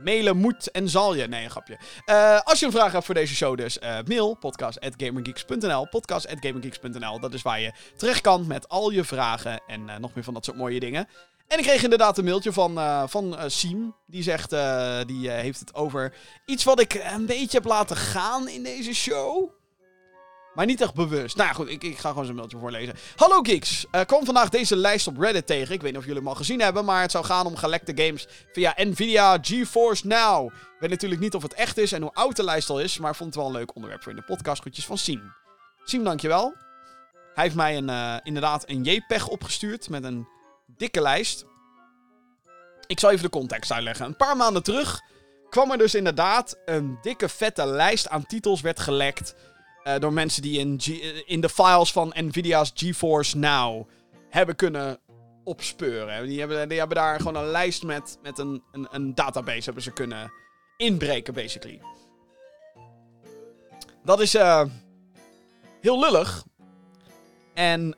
[0.03, 1.27] Mailen moet en zal je.
[1.27, 1.79] Nee, een grapje.
[2.05, 7.35] Eh, als je een vraag hebt voor deze show dus, eh, mail podcast.gamergeeks.nl podcast.gamergeeks.nl Dat
[7.35, 10.45] is waar je terecht kan met al je vragen en eh, nog meer van dat
[10.45, 11.09] soort mooie dingen.
[11.53, 13.95] En ik kreeg inderdaad een mailtje van, eh van eh, Siem.
[14.07, 16.15] Die zegt, eh, die heeft het over
[16.47, 19.51] iets wat ik een beetje heb laten gaan in deze show.
[20.55, 21.37] Maar niet echt bewust.
[21.37, 22.95] Nou ja, goed, ik, ik ga gewoon zijn mailtje voorlezen.
[23.17, 25.75] Hallo Geeks, Eh kwam vandaag deze lijst op Reddit tegen.
[25.75, 28.05] Ik weet niet of jullie hem al gezien hebben, maar het zou gaan om gelekte
[28.05, 30.47] games via Nvidia GeForce Now.
[30.47, 32.99] Ik weet natuurlijk niet of het echt is en hoe oud de lijst al is,
[32.99, 34.61] maar vond het wel een leuk onderwerp voor in de podcast.
[34.61, 35.33] Groetjes van Siem.
[35.85, 36.55] Siem, dankjewel.
[37.35, 40.27] Hij heeft mij een, inderdaad een JPEG opgestuurd met een
[40.77, 41.45] dikke lijst.
[42.87, 44.07] Ik zal even de context uitleggen.
[44.07, 45.01] Een paar maanden terug
[45.53, 49.35] kwam er dus inderdaad een dikke vette lijst aan titels werd gelekt.
[49.83, 53.89] eh, door mensen die in, eh, in de files van Nvidia's GeForce Now
[54.29, 54.99] hebben kunnen
[55.45, 56.27] opspeuren.
[56.27, 60.33] Die hebben, daar gewoon een lijst met, met een, een, een database hebben ze kunnen
[60.77, 61.81] inbreken, basically.
[64.05, 64.65] Dat is eh,
[65.81, 66.45] heel lullig.
[67.55, 67.97] En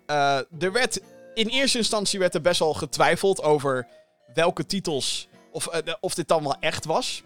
[0.58, 1.00] er werd
[1.34, 3.86] in eerste instantie werd er best wel getwijfeld over
[4.34, 5.28] welke titels.
[5.52, 7.22] Of, eh, of dit dan wel echt was.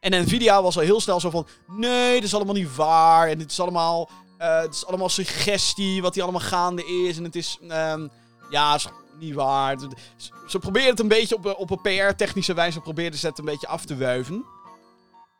[0.00, 1.46] En Nvidia was al heel snel zo van.
[1.66, 3.28] Nee, dit is allemaal niet waar.
[3.28, 4.08] En dit is allemaal.
[4.38, 6.02] eh, het is allemaal suggestie.
[6.02, 7.16] Wat hier allemaal gaande is.
[7.16, 7.58] En het is.
[7.68, 8.08] ehm,
[8.50, 8.86] ja, is
[9.18, 9.76] niet waar.
[10.48, 12.80] Ze- probeerden het een beetje op, een- op een PR-technische wijze.
[12.80, 14.44] Probeerden ze het een beetje af te wuiven.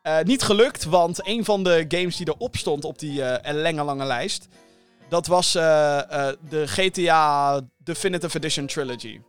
[0.02, 3.82] Eh, niet gelukt, want een van de games die erop stond op die eh lange,
[3.84, 4.48] lange lijst.
[5.08, 7.60] Dat was eh, eh, de GTA
[7.90, 9.20] Definitive Edition Trilogy.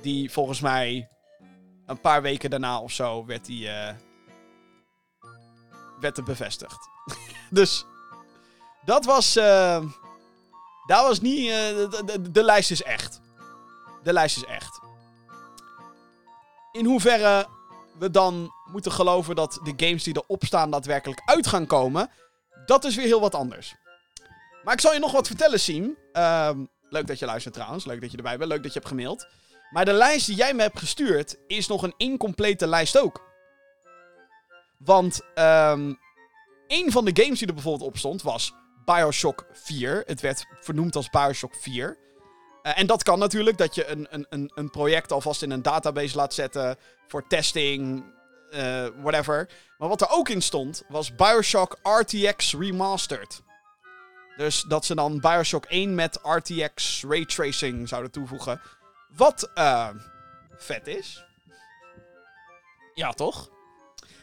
[0.00, 1.08] Die volgens mij
[1.86, 3.94] een paar weken daarna of zo werd die eh,
[6.00, 6.88] werd het bevestigd.
[7.50, 7.84] dus
[8.84, 9.84] dat was eh,
[10.86, 11.56] dat was niet eh,
[12.30, 13.20] de, lijst is echt.
[14.02, 14.80] De lijst is echt.
[16.72, 17.46] In hoeverre
[17.98, 22.10] we dan moeten geloven dat de games die erop staan daadwerkelijk uit gaan komen,
[22.66, 23.74] dat is weer heel wat anders.
[24.64, 25.96] Maar ik zal je nog wat vertellen.
[26.12, 27.84] Ehm, leuk dat je luistert trouwens.
[27.84, 28.50] Leuk dat je erbij bent.
[28.50, 29.26] Leuk dat je hebt gemaild.
[29.70, 33.26] Maar de lijst die jij me hebt gestuurd is nog een incomplete lijst ook.
[34.78, 35.92] Want ehm
[36.68, 38.52] een van de games die er bijvoorbeeld op stond was
[38.84, 40.02] Bioshock 4.
[40.06, 41.98] Het werd vernoemd als Bioshock 4.
[42.62, 46.16] Eh, en dat kan natuurlijk, dat je een, een, een, project alvast in een database
[46.16, 48.04] laat zetten voor testing,
[48.50, 49.48] eh, whatever.
[49.78, 53.42] Maar wat er ook in stond, was Bioshock RTX Remastered.
[54.38, 58.60] Dus dat ze dan Bioshock 1 met RTX Raytracing zouden toevoegen.
[59.16, 59.88] Wat eh,
[60.56, 61.24] vet is.
[62.94, 63.50] Ja, toch?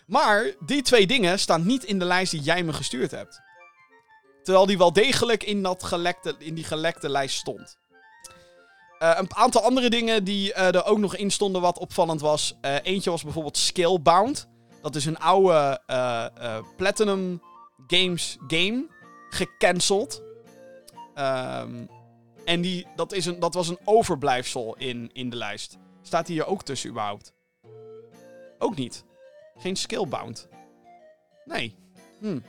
[0.07, 3.41] Maar die twee dingen staan niet in de lijst die jij me gestuurd hebt.
[4.43, 7.77] Terwijl die wel degelijk in, dat gelekte, in die gelekte lijst stond.
[8.99, 12.53] Eh, een aantal andere dingen die eh, er ook nog in stonden wat opvallend was.
[12.61, 14.47] Eentje was bijvoorbeeld Scalebound.
[14.81, 15.81] Dat is een oude
[16.77, 17.41] Platinum
[17.87, 18.93] Games game.
[19.36, 20.22] Gecanceld.
[21.14, 21.86] Ehm,
[22.45, 25.78] en die, dat, is een, dat was een overblijfsel in, in de lijst.
[26.02, 27.34] Staat die hier ook tussen überhaupt?
[28.60, 29.03] Ook niet.
[29.57, 30.48] Geen Scalebound.
[31.45, 31.76] Nee.
[32.20, 32.40] Hm.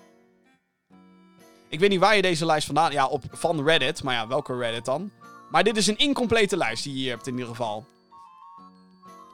[1.69, 2.93] Ik weet niet waar je deze lijst vandaan...
[2.93, 4.03] Ja, op, van Reddit.
[4.03, 5.11] Maar ja, welke Reddit dan?
[5.51, 7.87] Maar dit is een incomplete lijst die je hier hebt in ieder geval.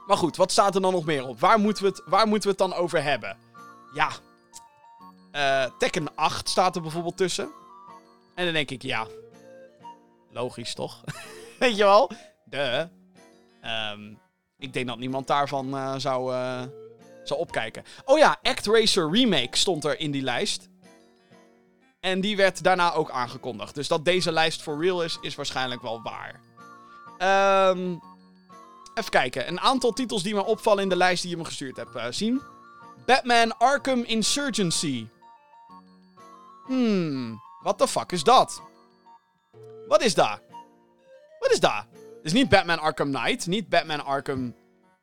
[0.07, 1.39] Maar goed, wat staat er dan nog meer op?
[1.39, 3.37] Waar moeten we het, waar moeten we het dan over hebben?
[3.93, 4.09] Ja.
[5.33, 7.49] Eh, Tekken 8 staat er bijvoorbeeld tussen.
[8.35, 9.07] En dan denk ik, ja.
[10.31, 11.03] Logisch toch?
[11.59, 12.11] Weet je wel?
[12.45, 12.87] De.
[13.61, 14.13] Ehm,
[14.57, 16.61] ik denk dat niemand daarvan eh, zou, eh,
[17.23, 17.83] zou opkijken.
[18.05, 20.69] Oh ja, ActRacer Remake stond er in die lijst.
[21.99, 23.75] En die werd daarna ook aangekondigd.
[23.75, 26.39] Dus dat deze lijst for real is, is waarschijnlijk wel waar.
[27.17, 27.95] Ehm,
[28.93, 29.47] even kijken.
[29.47, 31.95] Een aantal titels die me opvallen in de lijst die je me gestuurd hebt.
[31.95, 32.41] eh, zien.
[33.05, 35.07] Batman Arkham Insurgency.
[36.65, 38.61] Hmm, what the fuck is dat?
[39.87, 40.41] Wat is dat?
[41.39, 41.85] Wat is dat?
[41.93, 44.55] Het is niet Batman Arkham Knight, niet Batman Arkham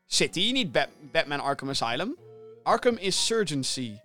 [0.07, 2.17] City, niet Bat- Batman Arkham Asylum.
[2.63, 3.99] Arkham Insurgency.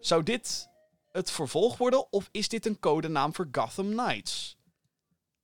[0.00, 0.68] Zou dit
[1.12, 4.56] het vervolg worden of is dit een codenaam voor Gotham Knights?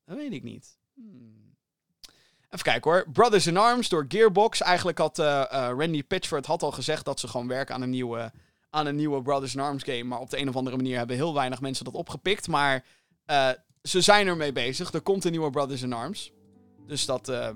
[0.05, 0.79] Dat weet ik niet.
[0.95, 1.57] Hmm.
[2.51, 3.05] Even kijken hoor.
[3.13, 4.61] Brothers in Arms door Gearbox.
[4.61, 7.91] Eigenlijk had eh, eh, Randy Pitchford had al gezegd dat ze gewoon werken aan een
[7.91, 8.33] nieuwe,
[8.77, 10.05] aan een nieuwe Brothers in Arms game.
[10.05, 12.49] Maar op de een of andere manier hebben heel weinig mensen dat opgepikt.
[12.49, 12.85] Maar
[13.27, 13.49] eh,
[13.83, 14.93] ze zijn ermee bezig.
[14.93, 16.33] Er komt een nieuwe Brothers in Arms.
[16.87, 17.49] Dus dat eh,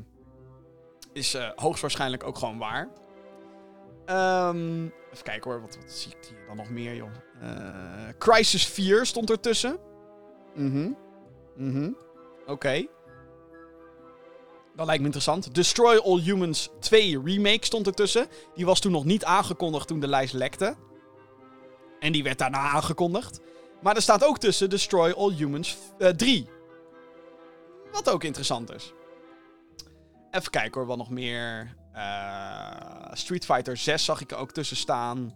[1.13, 2.89] is eh, hoogstwaarschijnlijk ook gewoon waar.
[4.05, 7.11] Ehm, even kijken hoor, wat, wat zie ik hier dan nog meer, joh?
[8.19, 9.79] Crisis 4 stond ertussen.
[10.55, 10.91] Mhm.
[11.57, 11.91] Mhm.
[12.47, 12.87] Oké.
[14.77, 15.55] Dat lijkt me interessant.
[15.55, 18.27] Destroy All Humans 2 Remake stond ertussen.
[18.55, 20.77] Die was toen nog niet aangekondigd toen de lijst lekte.
[22.01, 23.40] En die werd daarna aangekondigd.
[23.82, 26.48] Maar er staat ook tussen Destroy All Humans eh, 3.
[27.93, 28.93] Wat ook interessant is.
[30.31, 31.77] Even kijken hoor, wat nog meer.
[31.93, 35.35] Eh, Street Fighter 6 zag ik er ook tussen staan.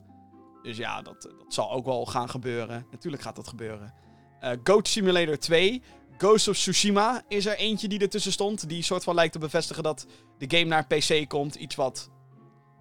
[0.62, 2.86] Dus ja, dat, dat zal ook wel gaan gebeuren.
[2.90, 3.94] Natuurlijk gaat dat gebeuren.
[4.40, 5.82] Eh Goat Simulator 2.
[6.18, 8.68] Ghost of Tsushima is er eentje die ertussen stond.
[8.68, 10.06] Die soort van lijkt te bevestigen dat
[10.38, 11.54] de game naar PC komt.
[11.54, 12.10] Iets wat.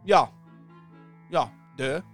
[0.04, 0.32] Ja.
[1.30, 2.13] Ja, de.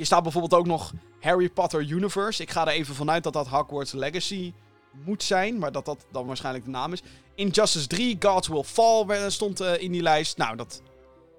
[0.00, 2.42] Hier staat bijvoorbeeld ook nog Harry Potter Universe.
[2.42, 4.52] Ik ga er even vanuit dat dat Hogwarts Legacy
[5.04, 5.58] moet zijn.
[5.58, 7.02] Maar dat dat dan waarschijnlijk de naam is.
[7.34, 10.36] Injustice 3, Gods Will Fall stond eh, in die lijst.
[10.36, 10.82] Nou, dat.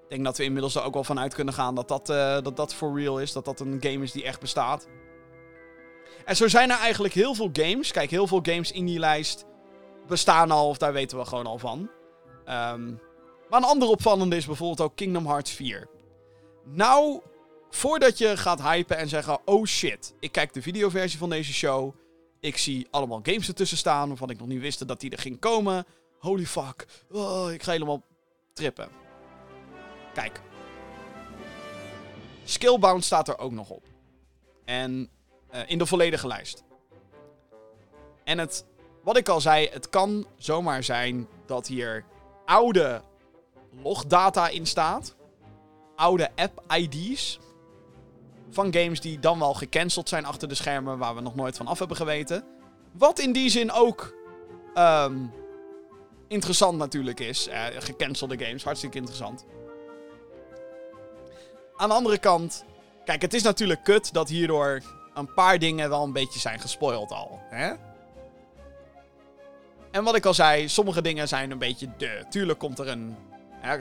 [0.02, 2.56] Ik denk dat we inmiddels er ook wel vanuit kunnen gaan dat dat, eh, dat
[2.56, 3.32] dat for real is.
[3.32, 4.88] Dat dat een game is die echt bestaat.
[6.24, 7.90] En zo zijn er eigenlijk heel veel games.
[7.90, 9.44] Kijk, heel veel games in die lijst
[10.06, 11.90] bestaan al, of daar weten we gewoon al van.
[12.44, 12.90] Ehm,
[13.48, 15.88] maar een andere opvallende is bijvoorbeeld ook Kingdom Hearts 4.
[16.64, 17.20] Nou,
[17.74, 21.94] voordat je gaat hypen en zeggen: oh shit, ik kijk de videoversie van deze show.
[22.40, 25.38] Ik zie allemaal games ertussen staan waarvan ik nog niet wist dat die er ging
[25.38, 25.86] komen.
[26.18, 26.86] Holy fuck.
[27.10, 28.02] Oh, ik ga helemaal
[28.52, 28.88] trippen.
[30.14, 30.40] Kijk.
[32.44, 33.86] Skillbound staat er ook nog op.
[34.64, 35.10] En
[35.48, 36.64] eh, in de volledige lijst.
[38.24, 38.64] En het,
[39.02, 42.04] wat ik al zei, het kan zomaar zijn dat hier
[42.44, 43.02] oude
[43.82, 45.14] logdata in staat.
[45.96, 47.40] Oude app-ID's.
[48.52, 51.66] Van games die dan wel gecanceld zijn achter de schermen, waar we nog nooit van
[51.66, 52.44] af hebben geweten.
[52.92, 54.14] Wat in die zin ook
[54.74, 55.16] ehm,
[56.28, 57.48] interessant natuurlijk is.
[57.48, 59.44] Eh, gecancelde games, hartstikke interessant.
[61.76, 62.64] Aan de andere kant,
[63.04, 64.82] kijk, het is natuurlijk kut dat hierdoor
[65.14, 67.40] een paar dingen wel een beetje zijn gespoild al.
[67.42, 67.72] Hè?
[69.90, 72.24] En wat ik al zei, sommige dingen zijn een beetje de.
[72.30, 73.16] Tuurlijk komt er een.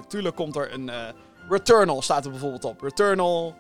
[0.07, 0.89] Tuurlijk komt er een.
[0.89, 1.07] eh,
[1.49, 2.81] Returnal staat er bijvoorbeeld op.
[2.81, 3.55] Returnal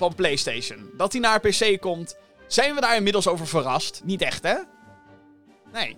[0.00, 0.90] van PlayStation.
[0.96, 2.16] Dat die naar PC komt,
[2.46, 4.00] zijn we daar inmiddels over verrast?
[4.04, 4.54] Niet echt, hè?
[5.72, 5.96] Nee.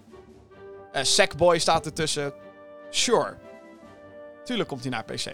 [0.93, 2.35] Eh Sackboy staat ertussen.
[2.91, 3.37] Sure.
[4.45, 5.31] Tuurlijk komt hij naar PC.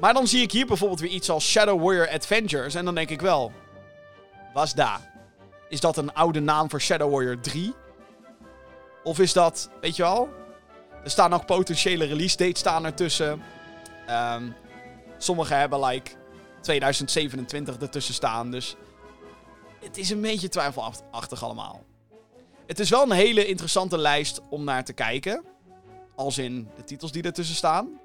[0.00, 2.74] Maar dan zie ik hier bijvoorbeeld weer iets als Shadow Warrior Adventures.
[2.74, 3.52] En dan denk ik wel.
[4.52, 5.12] Was daar?
[5.68, 7.74] Is dat een oude naam voor Shadow Warrior 3?
[9.02, 10.28] Of is dat, weet je wel?
[11.04, 13.42] Er staan ook potentiële release dates staan ertussen.
[14.06, 14.44] Ehm
[15.18, 16.10] sommige hebben like
[16.64, 18.50] 2027 ertussen staan.
[18.50, 18.76] Dus
[19.80, 21.84] het is een beetje twijfelachtig allemaal.
[22.66, 25.44] Het is wel een hele interessante lijst om naar te kijken.
[26.14, 28.00] Als in de titels die ertussen staan.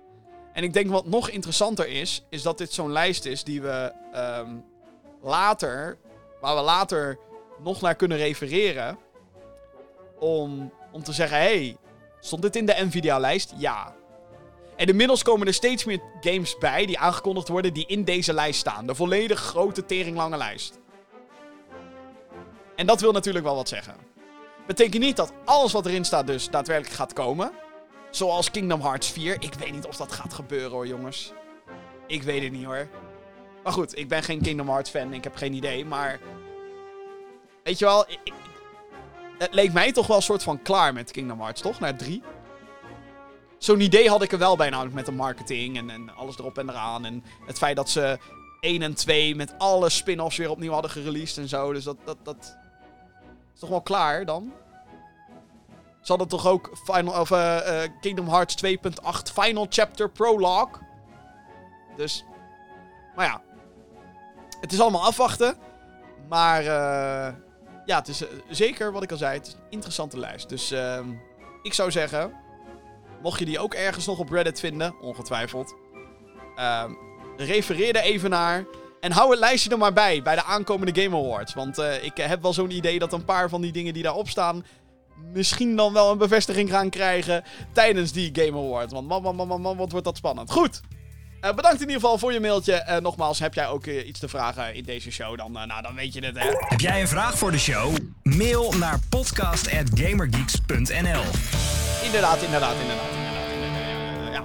[0.54, 3.94] En ik denk wat nog interessanter is, is dat dit zo'n lijst is die we
[4.12, 4.56] ehm,
[5.22, 5.98] later,
[6.42, 7.20] waar we later
[7.64, 8.98] nog naar kunnen refereren.
[10.20, 11.78] Om, om te zeggen, hey,
[12.20, 13.54] stond dit in de Nvidia-lijst?
[13.58, 13.96] Ja.
[14.80, 18.60] En inmiddels komen er steeds meer games bij die aangekondigd worden die in deze lijst
[18.60, 18.88] staan.
[18.88, 20.80] De volledig grote teringlange lijst.
[22.76, 23.96] En dat wil natuurlijk wel wat zeggen.
[24.68, 27.52] Betekent niet dat alles wat erin staat dus daadwerkelijk gaat komen.
[28.12, 29.34] Zoals Kingdom Hearts 4.
[29.40, 31.34] Ik weet niet of dat gaat gebeuren hoor, jongens.
[32.08, 32.88] Ik weet het niet hoor.
[33.64, 35.14] Maar goed, ik ben geen Kingdom Hearts fan.
[35.14, 35.86] Ik heb geen idee.
[35.86, 36.20] Maar.
[37.64, 38.06] Weet je wel.
[38.10, 38.34] ik-
[39.38, 41.80] het leek mij toch wel een soort van klaar met Kingdom Hearts, toch?
[41.80, 42.22] Naar 3.
[43.60, 46.58] Zo'n idee had ik er wel bij, namelijk met de marketing en, en alles erop
[46.58, 47.06] en eraan.
[47.06, 48.20] En het feit dat ze
[48.60, 51.74] 1 en 2 met alle spin-offs weer opnieuw hadden gereleased en zo.
[51.74, 52.58] Dus dat, dat, dat
[53.54, 54.54] is toch wel klaar dan?
[56.02, 60.82] Ze hadden toch ook Final, of, eh, eh, Kingdom Hearts 2.8 Final Chapter Prologue.
[61.96, 62.26] Dus,
[63.16, 63.42] maar ja.
[64.62, 65.58] Het is allemaal afwachten.
[66.30, 67.34] Maar eh,
[67.86, 69.38] ja, het is zeker wat ik al zei.
[69.38, 70.50] Het is een interessante lijst.
[70.50, 71.10] Dus ehm,
[71.62, 72.34] ik zou zeggen,
[73.22, 75.76] mocht je die ook ergens nog op Reddit vinden, ongetwijfeld.
[76.56, 76.92] ehm,
[77.38, 78.66] refereer er even naar.
[79.00, 81.54] En hou het lijstje er maar bij, bij de aankomende Game Awards.
[81.54, 84.30] Want eh, ik heb wel zo'n idee dat een paar van die dingen die daarop
[84.30, 84.66] staan...
[85.34, 87.44] misschien dan wel een bevestiging gaan krijgen
[87.74, 88.94] tijdens die Game Awards.
[88.94, 90.52] Want man, man, man, man, man wat wordt dat spannend.
[90.52, 90.82] Goed.
[91.42, 92.74] Eh, bedankt in ieder geval voor je mailtje.
[92.74, 95.38] En nogmaals, heb jij ook eh, iets te vragen in deze show?
[95.38, 96.50] Dan, nou, dan weet je het, hè.
[96.60, 97.96] Heb jij een vraag voor de show?
[98.24, 101.24] Mail naar podcast.gamergeeks.nl
[102.04, 103.10] Inderdaad, inderdaad, inderdaad,
[104.32, 104.44] Ja.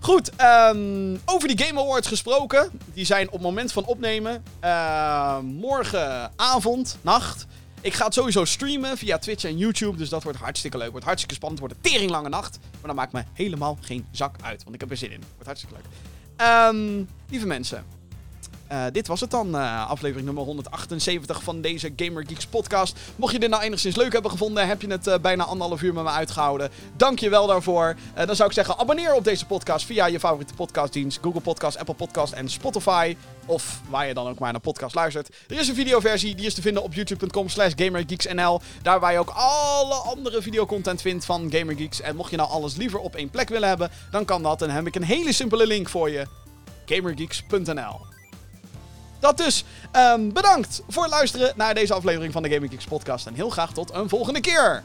[0.00, 2.70] Goed, ehm, over die Game Awards gesproken.
[2.94, 4.42] Die zijn op het moment van opnemen.
[4.60, 7.46] eh, morgenavond, nacht.
[7.80, 9.96] Ik ga het sowieso streamen via Twitch en YouTube.
[9.96, 10.90] Dus dat wordt hartstikke leuk.
[10.90, 11.60] Wordt hartstikke spannend.
[11.60, 12.58] Wordt een teringlange nacht.
[12.62, 14.62] Maar dat maakt me helemaal geen zak uit.
[14.62, 15.22] Want ik heb er zin in.
[15.32, 15.84] Wordt hartstikke leuk.
[16.36, 17.84] Ehm, lieve mensen.
[18.72, 22.98] Eh, dit was het dan, eh, aflevering nummer 178 van deze Gamer Geeks podcast.
[23.16, 25.94] Mocht je dit nou enigszins leuk hebben gevonden, heb je het eh, bijna anderhalf uur
[25.94, 26.70] met me uitgehouden.
[26.96, 27.96] Dank je wel daarvoor.
[28.14, 31.18] Dan zou ik zeggen, abonneer op deze podcast via je favoriete podcastdienst.
[31.22, 33.16] Google Podcast, Apple Podcast en Spotify.
[33.46, 35.28] Of waar je dan ook maar naar podcast luistert.
[35.48, 38.60] Er is een videoversie, die is te vinden op youtube.com slash gamergeeksnl.
[38.82, 42.00] Daar waar je ook alle andere videocontent vindt van Gamer Geeks.
[42.00, 44.60] En mocht je nou alles liever op één plek willen hebben, dan kan dat.
[44.60, 46.26] En dan heb ik een hele simpele link voor je.
[46.86, 48.11] gamergeeks.nl
[49.22, 49.64] dat dus.
[49.92, 53.26] Ehm, bedankt voor het luisteren naar deze aflevering van de Gaming Geeks podcast.
[53.26, 54.82] En heel graag tot een volgende keer.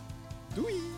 [0.53, 0.96] Doei!